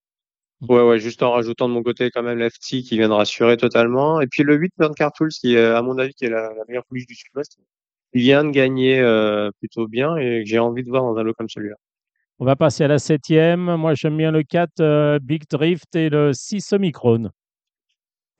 [0.67, 3.55] Ouais, ouais, juste en rajoutant de mon côté quand même l'FT qui vient de rassurer
[3.55, 4.19] totalement.
[4.19, 6.83] Et puis le 8, Burn Cartools, qui est, à mon avis, qui est la, meilleure
[6.85, 7.57] pouliche du sud-ouest.
[8.13, 11.33] Vient de gagner euh, plutôt bien et que j'ai envie de voir dans un lot
[11.33, 11.75] comme celui-là.
[12.41, 13.75] On va passer à la septième.
[13.75, 17.29] Moi, j'aime bien le 4, euh, Big Drift, et le 6, Omicron.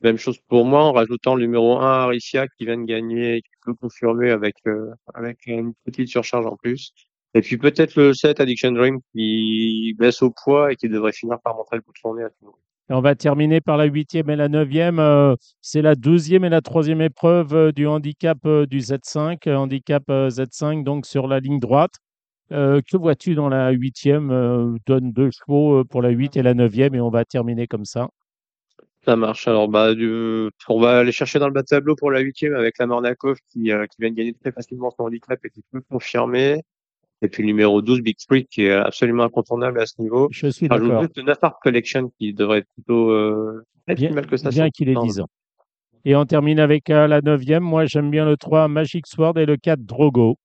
[0.02, 3.42] Même chose pour moi, en rajoutant le numéro 1, Aricia, qui vient de gagner, et
[3.42, 6.94] qui peut confirmer avec, euh, avec une petite surcharge en plus.
[7.34, 11.38] Et puis peut-être le 7, Addiction Dream, qui baisse au poids et qui devrait finir
[11.44, 12.60] par montrer le bout de son nez à tout le monde.
[12.90, 15.00] Et on va terminer par la huitième et la neuvième.
[15.00, 20.30] Euh, c'est la deuxième et la troisième épreuve du handicap du Z5, euh, handicap euh,
[20.30, 21.96] Z5, donc sur la ligne droite.
[22.52, 24.32] Euh, que vois-tu dans la huitième?
[24.32, 27.68] Euh, Donne deux chevaux euh, pour la huit et la neuvième et on va terminer
[27.68, 28.10] comme ça.
[29.06, 29.48] Ça marche.
[29.48, 30.50] Alors, bah, du...
[30.68, 33.38] on va aller chercher dans le bas de tableau pour la huitième avec la Mornakov
[33.52, 36.62] qui, euh, qui vient de gagner très facilement son handicap et qui peut confirmer.
[37.22, 40.30] Et puis le numéro 12, Big Street, qui est absolument incontournable à ce niveau.
[40.32, 41.04] Je suis Rajoute d'accord.
[41.04, 43.14] juste le 9 Art Collection qui devrait être plutôt
[43.90, 44.50] si Bien, mal que ça.
[44.50, 45.28] bien qu'il ait non, 10 ans.
[46.06, 47.64] Et on termine avec la neuvième.
[47.64, 50.38] Moi, j'aime bien le 3, Magic Sword et le 4, Drogo.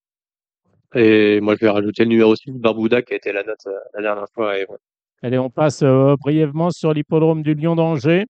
[0.95, 3.73] Et moi, je vais rajouter le numéro 6, Barbouda, qui a été la note euh,
[3.95, 4.59] la dernière fois.
[4.59, 4.77] Et, ouais.
[5.23, 8.27] Allez, on passe euh, brièvement sur l'hippodrome du Lion d'Angers.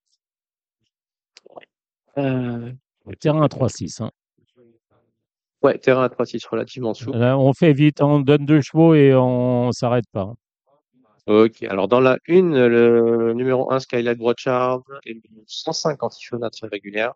[2.17, 2.71] Euh,
[3.21, 4.03] Terrain 3-6.
[4.03, 4.11] hein.
[5.62, 7.19] ouais, terrain à 3-6 relativement souple.
[7.19, 10.33] Là, on fait vite, on donne deux chevaux et on s'arrête pas.
[11.27, 16.69] Ok, alors dans la une, le numéro 1, Skylight Brochard, et le 150 Ishona très
[16.69, 17.15] régulière.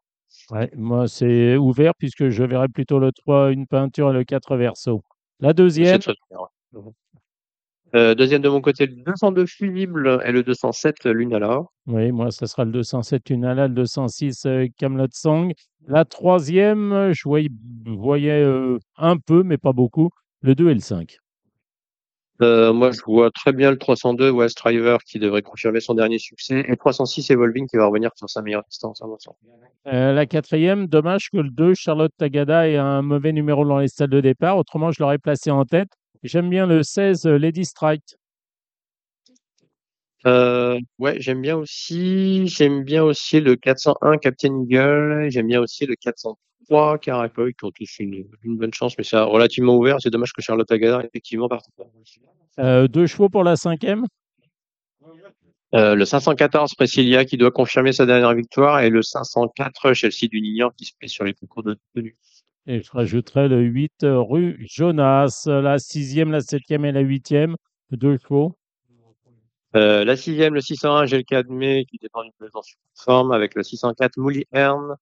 [0.50, 4.56] Ouais, moi, c'est ouvert puisque je verrai plutôt le 3, une peinture et le 4
[4.56, 5.02] verso.
[5.40, 6.00] La deuxième.
[6.72, 6.92] Mhm.
[7.94, 11.72] Euh, deuxième de mon côté, le 202 fusible et le 207 Lune à l'or.
[11.86, 15.54] oui, moi, ça sera le 207 Unala, le 206 euh, Camelot Song.
[15.86, 17.48] La troisième, euh, je voyais,
[17.86, 20.10] voyais, euh, un peu, mais pas beaucoup,
[20.42, 21.16] le 2 et le 5.
[22.40, 26.18] Euh, moi, je vois très bien le 302 West Driver qui devrait confirmer son dernier
[26.18, 29.02] succès et le 306 Evolving qui va revenir sur sa meilleure distance.
[29.86, 33.88] Euh, la quatrième, dommage que le 2, Charlotte Tagada, ait un mauvais numéro dans les
[33.88, 34.56] stades de départ.
[34.56, 35.88] Autrement, je l'aurais placé en tête.
[36.22, 38.16] J'aime bien le 16, euh, Lady Strike.
[40.26, 45.86] Euh, ouais, j'aime bien aussi, j'aime bien aussi le 401 Captain Eagle, j'aime bien aussi
[45.86, 49.98] le 403 Caracoy qui ont tous une, une bonne chance, mais c'est relativement ouvert.
[50.00, 51.66] C'est dommage que Charlotte Agadar effectivement parte.
[52.58, 54.06] Euh, deux chevaux pour la cinquième.
[55.74, 60.40] Euh, le 514 Presilia qui doit confirmer sa dernière victoire et le 504 Chelsea du
[60.40, 62.16] Nignan qui se fait sur les concours de tenue.
[62.66, 67.56] Et je rajouterai le 8 euh, rue Jonas, la sixième, la septième et la huitième.
[67.90, 68.57] Deux chevaux.
[69.76, 73.62] Euh, la sixième, le 601 Gelka de mai qui dépend d'une présence forme avec le
[73.62, 74.96] 604 Mouli Hern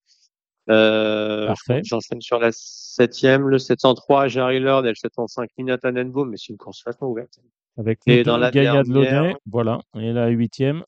[0.69, 1.81] Euh, Parfait.
[1.85, 6.49] J'enchaîne sur la septième, le 703, Jerry Lord et le 705, Ninatan Enbo, mais c'est
[6.49, 7.39] une course vachement ouverte.
[7.79, 9.79] Avec Et dans la Gaïa de Launay, voilà.
[9.95, 10.83] Et la huitième.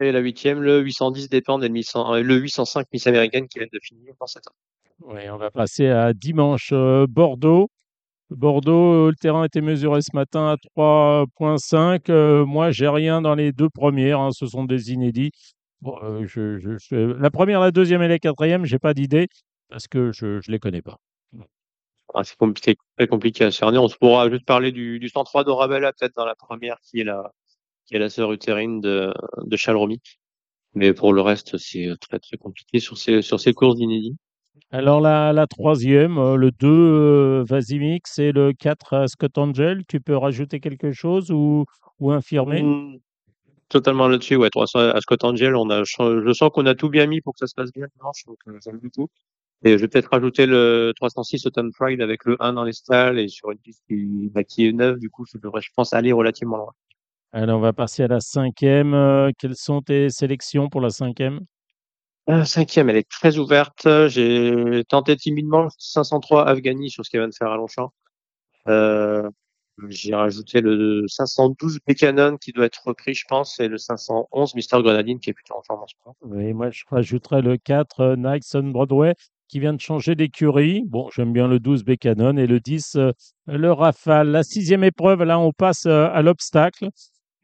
[0.00, 3.58] Et la huitième, le 810 Dépend et le, 800 euh, le 805 Miss American qui
[3.58, 4.44] vient de finir dans cette
[5.00, 6.70] Oui, on va passer à dimanche.
[6.72, 7.68] euh, Bordeaux.
[8.30, 12.10] Bordeaux, euh, le terrain a été mesuré ce matin à 3.5.
[12.10, 14.20] Euh, moi, j'ai rien dans les deux premières.
[14.20, 15.30] hein, ce sont des inédits.
[15.86, 16.26] Euh,
[17.18, 19.28] La première, la deuxième et la quatrième, j'ai pas d'idée
[19.68, 20.98] parce que je ne les connais pas.
[22.14, 23.78] Ah, c'est compliqué, très compliqué à cerner.
[23.78, 27.04] On se pourra juste parler du, du 103 d'Orabella, peut-être dans la première, qui est
[27.04, 29.12] la, sœur utérine de,
[29.56, 30.00] Chalromy.
[30.74, 34.16] Mais pour le reste, c'est très, très compliqué sur ces, sur courses d'inédits.
[34.70, 39.82] Alors, la, la troisième, euh, le 2, euh, Vasimix et le 4, euh, Scott Angel.
[39.88, 41.64] Tu peux rajouter quelque chose ou,
[42.00, 42.98] ou infirmer Mm,
[43.68, 44.50] Totalement là-dessus, ouais.
[44.50, 47.38] 300 à Scott Angel, on a, je sens qu'on a tout bien mis pour que
[47.40, 49.08] ça se passe bien dimanche, donc j'aime beaucoup.
[49.64, 53.18] Et je vais peut-être rajouter le 306 Autumn Pride avec le 1 dans les stalles
[53.18, 55.92] et sur une piste qui, bah, qui est neuve, du coup, je devrais, je pense,
[55.92, 56.72] aller relativement loin.
[57.32, 59.30] Alors, on va passer à la cinquième.
[59.38, 61.40] Quelles sont tes sélections pour la cinquième?
[62.28, 63.88] Euh, cinquième, elle est très ouverte.
[64.08, 67.92] J'ai tenté timidement le 503 Afghani sur ce qu'elle vient de faire à Longchamp.
[68.68, 69.28] Euh,
[69.88, 74.76] j'ai rajouté le 512 Buchanan qui doit être repris, je pense, et le 511 Mister
[74.82, 76.16] Grenadine qui est plutôt en forme en ce moment.
[76.22, 79.14] Oui, moi, je rajouterais le 4, euh, Nikes on Broadway,
[79.48, 80.82] qui vient de changer d'écurie.
[80.86, 83.12] Bon, j'aime bien le 12, Bécanon, et le 10, euh,
[83.46, 84.28] le Rafale.
[84.28, 86.90] La sixième épreuve, là, on passe à l'obstacle.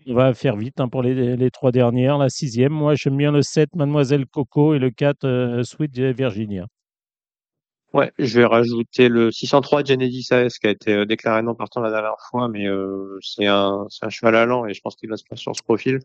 [0.06, 2.18] On va faire vite hein, pour les, les trois dernières.
[2.18, 6.66] La sixième, moi, j'aime bien le 7, Mademoiselle Coco, et le 4, euh, Sweet Virginia.
[7.94, 11.81] Ouais, je vais rajouter le 603 Genesis AS qui a été euh, déclaré non partant
[11.81, 15.16] la dernière fois, mais euh, c'est un, un cheval allant et je pense qu'il va
[15.16, 16.01] se passer sur ce profil.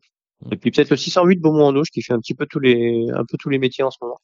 [0.51, 3.26] Et puis peut-être le 608 Beaumont en qui fait un petit peu tous les, un
[3.26, 4.19] peu tous les métiers en ce moment,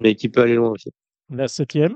[0.00, 0.90] mais qui peut aller loin aussi.
[1.30, 1.94] La septième,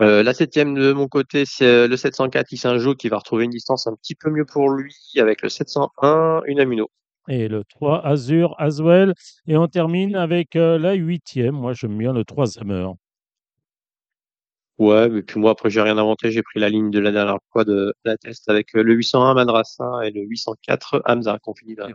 [0.00, 3.50] Euh, la septième de mon côté, c'est euh, le 704 Issinjo qui va retrouver une
[3.50, 6.90] distance un petit peu mieux pour lui avec le 701 Unamuno.
[7.28, 9.14] et le 3, Azur, Aswell.
[9.46, 11.54] Et on termine avec euh, la huitième.
[11.54, 12.94] Moi, j'aime bien le 3, Summer.
[14.78, 17.38] Ouais, mais puis moi après j'ai rien inventé, j'ai pris la ligne de la dernière
[17.50, 21.88] fois de la test avec le 801 Madrasa et le 804 Hamza qu'on finit là.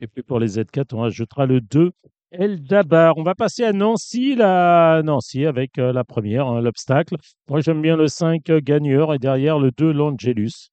[0.00, 1.92] Et puis pour les Z4, on rajoutera le 2,
[2.32, 3.18] El Dabar.
[3.18, 5.02] On va passer à Nancy, la...
[5.04, 7.16] Nancy avec euh, la première, hein, l'obstacle.
[7.48, 10.70] Moi, j'aime bien le 5, euh, Gagneur, et derrière le 2, L'Angelus.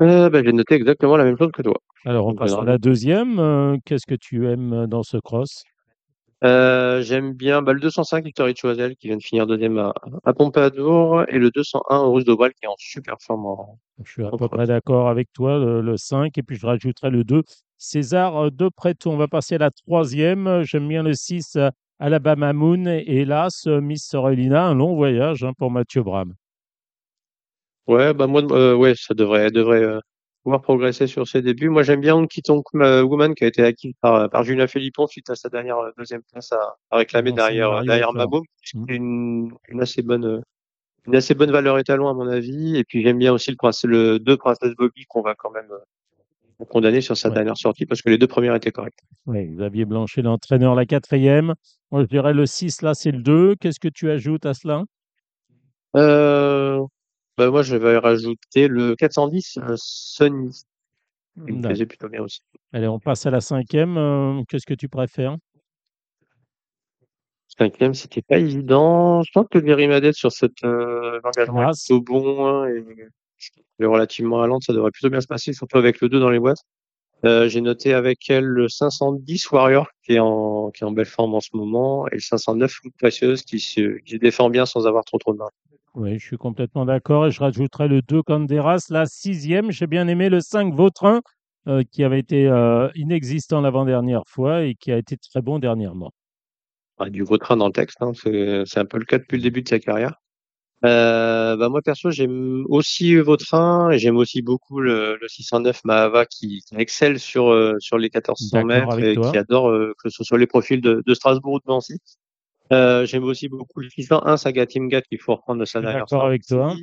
[0.00, 1.74] Euh, bah, j'ai noté exactement la même chose que toi.
[2.06, 3.38] Alors, on passe à la deuxième.
[3.38, 5.62] Euh, Qu'est-ce que tu aimes dans ce cross?
[6.42, 9.92] J'aime bien bah, le 205 Victory Choisel qui vient de finir deuxième à,
[10.24, 13.44] à Pompadour et le 201 Rouge d'Obal qui est en super forme.
[13.46, 16.66] en- Je suis à peu près d'accord avec toi, le, le 5, et puis je
[16.66, 17.42] rajouterai le 2,
[17.82, 19.10] César euh, de Preto.
[19.10, 20.46] On va passer à la troisième.
[20.46, 21.68] Euh, J'aime bien le 6, euh,
[21.98, 22.86] Alabama Moon.
[22.86, 26.32] Et hélas, Miss Sorelina, un long voyage hein, pour Mathieu Bram.
[27.88, 29.98] Ouais, bah moi, euh, ouais, ça devrait, devrait euh,
[30.44, 31.70] pouvoir progresser sur ses débuts.
[31.70, 35.34] Moi, j'aime bien euh, Woman qui a été acquis par, par Julien Philippon suite à
[35.34, 38.12] sa dernière deuxième place à, à réclamer Bon, derrière, derrière.
[38.12, 38.42] Maboum.
[38.42, 38.84] Mm.
[38.86, 40.40] C'est une, une assez bonne,
[41.08, 42.76] une assez bonne valeur étalon à mon avis.
[42.76, 45.68] Et puis j'aime bien aussi le prince, le 2 Princesse Bobby qu'on va quand même
[46.68, 47.34] condamner sur sa Ouais.
[47.34, 49.00] dernière sortie parce que les deux premières étaient correctes.
[49.26, 51.54] Oui, Xavier Blanchet, l'entraîneur, la quatrième.
[51.90, 53.56] Moi, je dirais le 6, là, c'est le 2.
[53.56, 54.84] Qu'est-ce que tu ajoutes à cela?
[55.96, 56.80] Euh,
[57.36, 60.50] bah moi, je vais rajouter le 410 euh, Sony.
[61.46, 62.40] Il me plaisait plutôt bien aussi.
[62.72, 63.96] Allez, on passe à la cinquième.
[63.96, 65.36] Euh, Qu'est-ce que tu préfères?
[67.58, 69.22] Cinquième, c'était pas évident.
[69.22, 72.82] Je pense que Verimadet sur cet euh, engagement est plutôt bon hein, et
[73.50, 76.30] qu'elle est relativement allante, ça devrait plutôt bien se passer, surtout avec le 2 dans
[76.30, 76.62] les boîtes.
[77.24, 81.06] Euh, j'ai noté avec elle le 510 Warrior qui est en qui est en belle
[81.06, 84.88] forme en ce moment et le 509 Route Précieuse qui se qui défend bien sans
[84.88, 85.50] avoir trop trop de mal.
[85.94, 87.26] Oui, je suis complètement d'accord.
[87.26, 88.86] Et je rajouterai le 2 Canderas.
[88.88, 91.20] La sixième, j'ai bien aimé le 5 Vautrin,
[91.68, 96.10] euh, qui avait été euh, inexistant l'avant-dernière fois et qui a été très bon dernièrement.
[96.98, 99.62] Ah, du Vautrin dans le texte, hein, c'est un peu le cas depuis le début
[99.62, 100.14] de sa carrière.
[100.84, 106.26] Euh, bah moi perso j'aime aussi Vautrin et j'aime aussi beaucoup le, le 609 Mahava
[106.26, 109.30] qui, qui excelle sur euh, sur les 1400 D'accord mètres et toi.
[109.30, 111.98] qui adore euh, que ce soit les profils de, de Strasbourg ou de Nancy.
[112.72, 116.24] Euh, j'aime aussi beaucoup le 601 Saga Timgat qu'il faut reprendre de sa dernière d'accord
[116.26, 116.74] avec toi.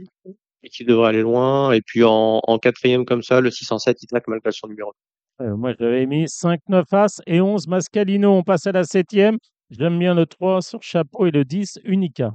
[0.63, 1.71] et qui devrait aller loin.
[1.73, 4.93] Et puis en, en quatrième comme ça, le 607 Itac malgré son numéro.
[5.41, 8.31] Euh, moi, j'avais mis 5, 9 As et 11 Mascalino.
[8.31, 9.37] On passe à la septième.
[9.71, 12.33] J'aime bien le 3 sur chapeau et le 10 Unica.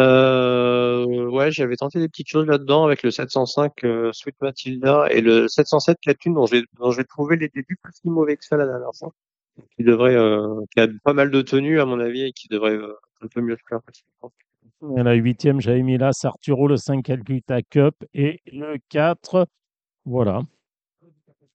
[0.00, 5.20] Euh, ouais, j'avais tenté des petites choses là-dedans avec le 705 euh, Sweet Matilda et
[5.20, 8.66] le 707 Catune dont j'ai dont j'ai trouvé les débuts si mauvais que ça la
[8.66, 9.12] dernière fois.
[9.76, 12.76] qui devrait, euh, qui a pas mal de tenues à mon avis et qui devrait
[12.76, 13.80] euh, un peu mieux se faire.
[14.96, 19.46] Et la huitième, j'avais mis là Sarturo, le 5 Calcutta Cup et le 4.
[20.04, 20.42] Voilà.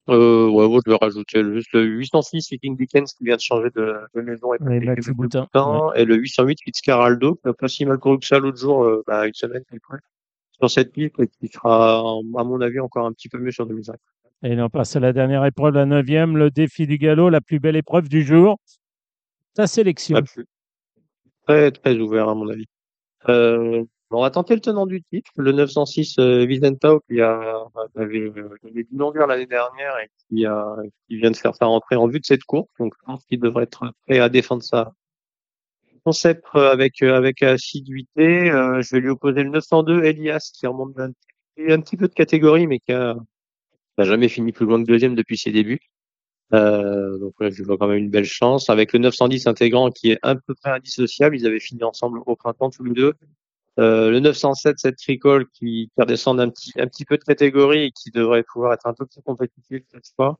[0.08, 3.68] Euh, ouais, je vais rajouter le- juste le 806 Viking Dickens qui vient de changer
[3.74, 5.46] de, de maison et, et- Boutin,
[6.04, 9.26] le 808 Fitzcarraldo qui n'a pas si mal couru que ça l'autre jour, euh, bah,
[9.26, 9.98] une semaine après,
[10.58, 13.66] sur cette piste et qui sera, à mon avis, encore un petit peu mieux sur
[13.66, 13.96] 2005.
[14.44, 17.58] Et on passe à la dernière épreuve, la neuvième, le défi du galop, la plus
[17.58, 18.58] belle épreuve du jour.
[19.54, 20.16] Ta sélection.
[21.46, 22.66] Très, très ouvert, à mon avis.
[23.28, 28.18] Euh, on va tenter le tenant du titre, le 906 euh, Vicentao, qui a, avait,
[28.20, 30.76] euh, avait une longueur l'année dernière et qui a,
[31.08, 32.68] qui vient de faire sa rentrée en vue de cette course.
[32.78, 34.94] Donc, je pense qu'il devrait être prêt à défendre sa,
[36.04, 38.50] son sceptre avec, euh, avec assiduité.
[38.50, 42.66] Euh, je vais lui opposer le 902 Elias, qui remonte un petit peu de catégorie,
[42.66, 43.16] mais qui a,
[43.98, 45.80] n'a jamais fini plus loin que deuxième depuis ses débuts.
[46.54, 48.70] Euh, donc ouais, je vois quand même une belle chance.
[48.70, 52.36] Avec le 910 intégrant qui est à peu près indissociable, ils avaient fini ensemble au
[52.36, 53.14] printemps tous les deux.
[53.78, 57.84] Euh, le 907 cette tricole qui, qui redescend un petit, un petit peu de catégorie
[57.84, 60.38] et qui devrait pouvoir être un peu plus compétitif cette fois.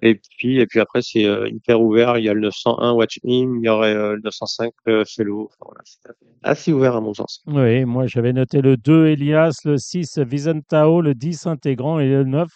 [0.00, 2.18] Et puis, et puis après, c'est euh, hyper ouvert.
[2.18, 5.46] Il y a le 901 Watch In, il y aurait euh, le 905 euh, Fellow.
[5.46, 5.98] Enfin, voilà, c'est
[6.44, 7.42] assez ouvert à mon sens.
[7.46, 12.24] Oui, moi j'avais noté le 2 Elias, le 6 Vicentao, le 10 Intégrant et le
[12.24, 12.48] 9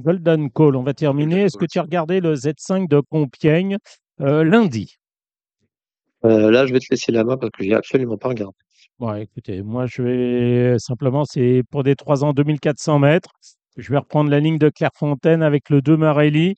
[0.00, 0.76] Golden Call.
[0.76, 1.42] On va terminer.
[1.42, 3.76] Est-ce que tu as regardé le Z5 de Compiègne
[4.20, 4.96] euh, lundi?
[6.24, 8.56] Euh, là, je vais te laisser la main parce que j'ai absolument pas regardé.
[9.00, 13.30] Bon, écoutez, moi je vais simplement, c'est pour des 3 ans 2400 mètres.
[13.78, 16.54] Je vais reprendre la ligne de Clairefontaine avec le 2 Marelli,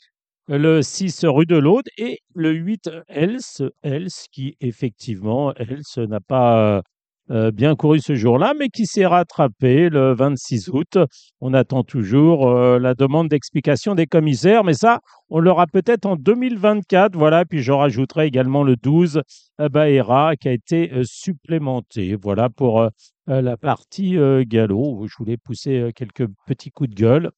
[0.48, 6.78] le 6 rue de l'Aude et le 8 Else, Else qui effectivement, Else n'a pas
[6.78, 6.82] euh,
[7.28, 10.98] bien couru ce jour-là, mais qui s'est rattrapé le 26 août.
[11.40, 15.00] On attend toujours euh, la demande d'explication des commissaires, mais ça,
[15.30, 17.16] on l'aura peut-être en 2024.
[17.16, 19.22] Voilà, puis je rajouterai également le 12
[19.60, 22.16] euh, Baera qui a été euh, supplémenté.
[22.20, 22.88] Voilà pour euh,
[23.28, 25.06] euh, la partie euh, galop.
[25.08, 27.30] Je voulais pousser euh, quelques petits coups de gueule.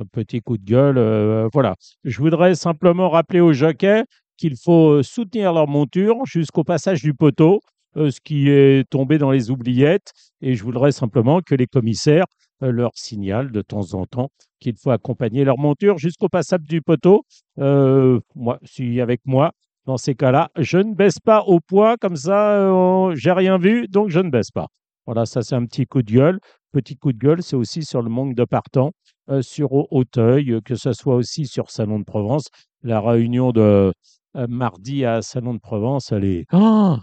[0.00, 0.98] Un petit coup de gueule.
[0.98, 1.76] euh, voilà.
[2.04, 4.04] Je voudrais simplement rappeler aux jockeys
[4.36, 7.58] qu'il faut euh, soutenir leur monture jusqu'au passage du poteau, euh,
[7.96, 10.12] ce qui est tombé dans les oubliettes.
[10.40, 12.26] Et je voudrais simplement que les commissaires
[12.62, 14.30] euh, leur signalent de temps en temps
[14.60, 17.24] qu'il faut accompagner leur monture jusqu'au passage du poteau.
[17.58, 19.52] Euh, moi, si avec moi,
[19.86, 23.86] dans ces cas-là, je ne baisse pas au poids, comme ça, euh, j'ai rien vu,
[23.88, 24.68] donc je ne baisse pas.
[25.06, 26.38] Voilà, ça c'est un petit coup de gueule.
[26.72, 28.92] Petit coup de gueule, c'est aussi sur le manque de partants
[29.28, 32.46] euh, sur Au- Auteuil, euh, que ce soit aussi sur Salon de Provence.
[32.82, 33.92] La réunion de
[34.36, 36.96] euh, mardi à Salon de Provence, elle est, Oh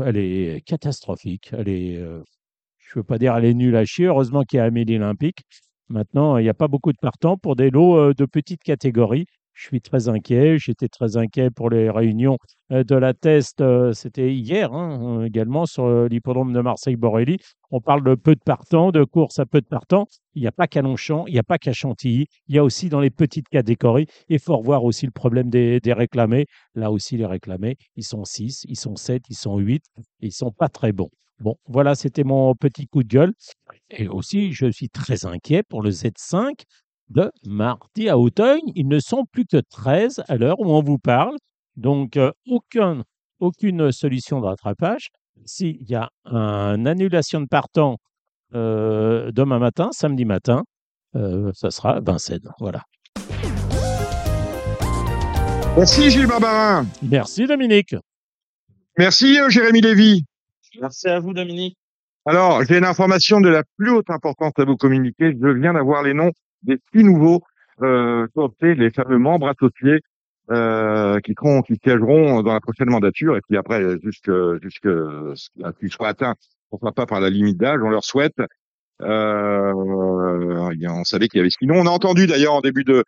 [0.00, 1.50] elle est catastrophique.
[1.52, 2.22] Elle est, euh,
[2.78, 4.06] je ne veux pas dire elle est nulle à chier.
[4.06, 5.42] Heureusement qu'il y a Amélie Olympique.
[5.88, 9.26] Maintenant, il n'y a pas beaucoup de partants pour des lots euh, de petite catégorie.
[9.54, 10.58] Je suis très inquiet.
[10.58, 12.38] J'étais très inquiet pour les réunions
[12.72, 13.60] euh, de la test.
[13.60, 17.36] euh, C'était hier hein, euh, également sur l'hippodrome de Marseille-Borelli.
[17.70, 20.06] On parle de peu de partants, de courses à peu de partants.
[20.34, 22.26] Il n'y a pas qu'à Longchamp, il n'y a pas qu'à Chantilly.
[22.48, 24.06] Il y a aussi dans les petites catégories.
[24.28, 26.46] Il faut revoir aussi le problème des, des réclamés.
[26.74, 29.84] Là aussi, les réclamés, ils sont 6, ils sont 7, ils sont 8.
[30.20, 31.10] Ils sont pas très bons.
[31.40, 33.32] Bon, voilà, c'était mon petit coup de gueule.
[33.90, 36.52] Et aussi, je suis très inquiet pour le Z5
[37.08, 38.60] de mardi à Auteuil.
[38.74, 41.36] Ils ne sont plus que 13 à l'heure où on vous parle.
[41.76, 43.04] Donc, euh, aucun,
[43.40, 45.10] aucune solution de rattrapage.
[45.44, 47.98] S'il y a une annulation de partant
[48.54, 50.62] euh, demain matin, samedi matin,
[51.16, 52.50] euh, ça sera Vincennes.
[52.60, 52.82] Voilà.
[55.76, 56.86] Merci Gilles Barbarin.
[57.02, 57.96] Merci Dominique.
[58.98, 60.24] Merci Jérémy Lévy.
[60.80, 61.76] Merci à vous, Dominique.
[62.24, 65.32] Alors, j'ai une information de la plus haute importance à vous communiquer.
[65.32, 66.30] Je viens d'avoir les noms
[66.62, 67.42] des six nouveaux
[67.82, 68.26] euh,
[68.62, 70.00] les fameux membres associés
[70.50, 73.36] euh, qui, seront, qui siégeront dans la prochaine mandature.
[73.36, 74.30] Et puis après, jusque,
[74.62, 76.34] jusque ce qu'ils soient atteints,
[76.70, 78.36] pourquoi pas par la limite d'âge, on leur souhaite.
[79.00, 81.76] Euh, eh on savait qu'il y avait ce nom.
[81.80, 83.04] On a entendu d'ailleurs en début de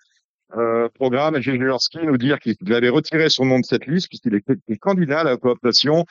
[0.56, 4.56] euh, programme Jurski nous dire qu'il avait retiré son nom de cette liste puisqu'il était
[4.78, 6.04] candidat à la cooptation.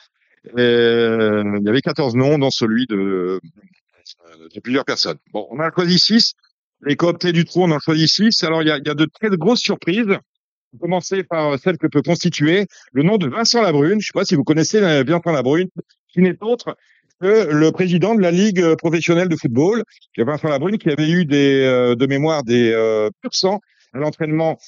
[0.58, 3.40] Euh, il y avait 14 noms, dont celui de,
[4.54, 5.18] de plusieurs personnes.
[5.32, 6.34] Bon, on a choisi 6.
[6.86, 8.42] Les cooptés du trou, on en choisit 6.
[8.44, 10.18] Alors, il y a, y a de très grosses surprises.
[10.80, 13.90] Commencer par celle que peut constituer le nom de Vincent Labrune.
[13.90, 15.68] Je ne sais pas si vous connaissez Vincent Labrune,
[16.08, 16.76] qui n'est autre
[17.20, 19.84] que le président de la Ligue professionnelle de football.
[20.16, 23.34] Il y a Vincent Labrune qui avait eu des, euh, de mémoire des euh, pur
[23.34, 23.60] sang
[23.92, 24.58] à l'entraînement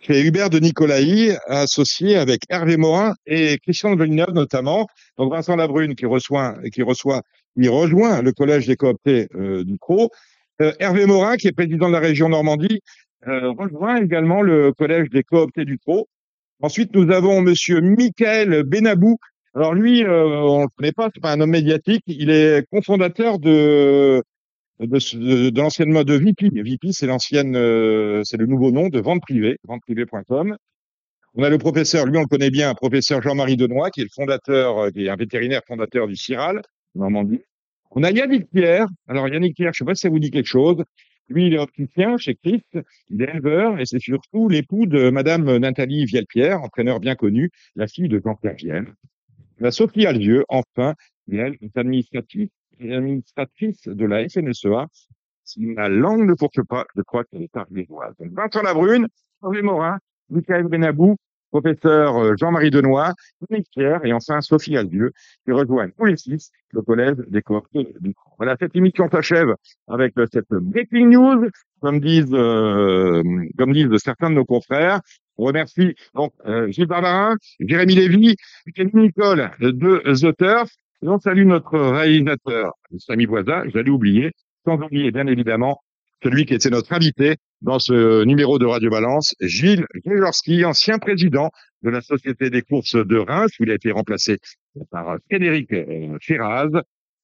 [0.00, 4.86] chez Hubert de Nicolaï, associé avec Hervé Morin et Christian de Villeneuve notamment.
[5.18, 7.22] Donc Vincent Labrune qui reçoit, qui reçoit,
[7.56, 10.10] il rejoint le collège des cooptés euh, du Pro.
[10.62, 12.80] Euh, Hervé Morin, qui est président de la région Normandie,
[13.26, 16.08] euh, rejoint également le collège des cooptés du Pro.
[16.60, 19.16] Ensuite, nous avons Monsieur Michael Benabou.
[19.54, 22.04] Alors lui, euh, on ne le connaît pas, c'est pas un homme médiatique.
[22.06, 24.22] Il est cofondateur de
[24.78, 26.48] de, l'ancienne mode VP.
[26.92, 27.54] C'est l'ancienne,
[28.24, 30.56] c'est le nouveau nom de vente privée, venteprivée.com.
[31.34, 34.10] On a le professeur, lui on le connaît bien, professeur Jean-Marie Denoy, qui est le
[34.12, 36.62] fondateur, qui est un vétérinaire fondateur du CIRAL,
[36.96, 37.42] Normandie.
[37.94, 38.86] On a Yannick Pierre.
[39.06, 40.82] Alors Yannick Pierre, je sais pas si ça vous dit quelque chose.
[41.28, 42.78] Lui, il est opticien chez Christ,
[43.08, 47.86] il est éleveur et c'est surtout l'époux de Madame Nathalie Vielpierre, entraîneur bien connu, la
[47.86, 48.94] fille de Jean-Pierre Vienne.
[49.58, 50.94] La Sophie Allieu, enfin,
[51.30, 52.50] elle est administratrice,
[52.80, 54.88] de la FNSEA.
[55.58, 58.14] Ma langue ne fourche pas, je crois qu'elle est arlénoise.
[58.18, 59.06] Donc, Vincent Labrune,
[59.42, 59.98] Henri Morin,
[60.30, 61.16] Michael Benabou,
[61.52, 63.12] professeur euh, Jean-Marie Denoy,
[63.50, 65.12] Nick Pierre et enfin Sophie Aldieu
[65.44, 68.14] qui rejoignent tous les six le collège des cohortes du.
[68.38, 69.54] Voilà, cette émission s'achève
[69.86, 71.48] avec euh, cette breaking news,
[71.80, 73.22] comme disent, euh,
[73.58, 75.00] comme disent certains de nos confrères.
[75.36, 78.36] On remercie donc euh, Gilles Barbarin, Jérémy Lévy,
[78.74, 80.70] Kenny Nicole de The Turf.
[81.02, 84.32] On salue notre réalisateur, Samy Voisin, j'allais oublier,
[84.64, 85.80] sans oublier bien évidemment
[86.22, 91.50] celui qui était notre invité dans ce numéro de Radio Balance, Gilles Grzegorski, ancien président
[91.82, 94.38] de la Société des courses de Reims, il a été remplacé
[94.90, 96.70] par Frédéric euh, Ferraz,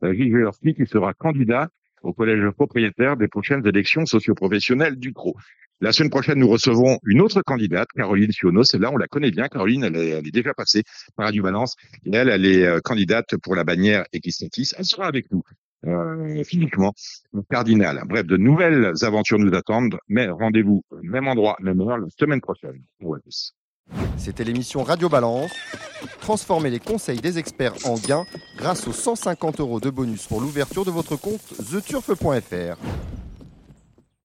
[0.05, 1.69] euh, Gilles Grzegorski qui sera candidat
[2.03, 5.35] au collège propriétaire des prochaines élections socioprofessionnelles du CRO.
[5.81, 8.65] La semaine prochaine, nous recevons une autre candidate, Caroline Siono.
[8.65, 9.47] Celle-là, on la connaît bien.
[9.47, 10.83] Caroline, elle est, déjà passée
[11.17, 11.77] par Radio Balance.
[12.05, 14.73] Et elle, elle est euh, candidate pour la bannière Equistatis.
[14.77, 15.43] Elle sera avec nous
[15.87, 16.93] euh, physiquement,
[17.51, 18.03] cardinal.
[18.07, 22.83] Bref, de nouvelles aventures nous attendent, mais rendez-vous même endroit, même heure, la semaine prochaine.
[24.17, 25.53] C'était l'émission Radio Balance.
[26.21, 28.25] Transformez les conseils des experts en gains
[28.57, 31.41] grâce aux 150 euros de bonus pour l'ouverture de votre compte
[31.71, 32.77] theturf.fr.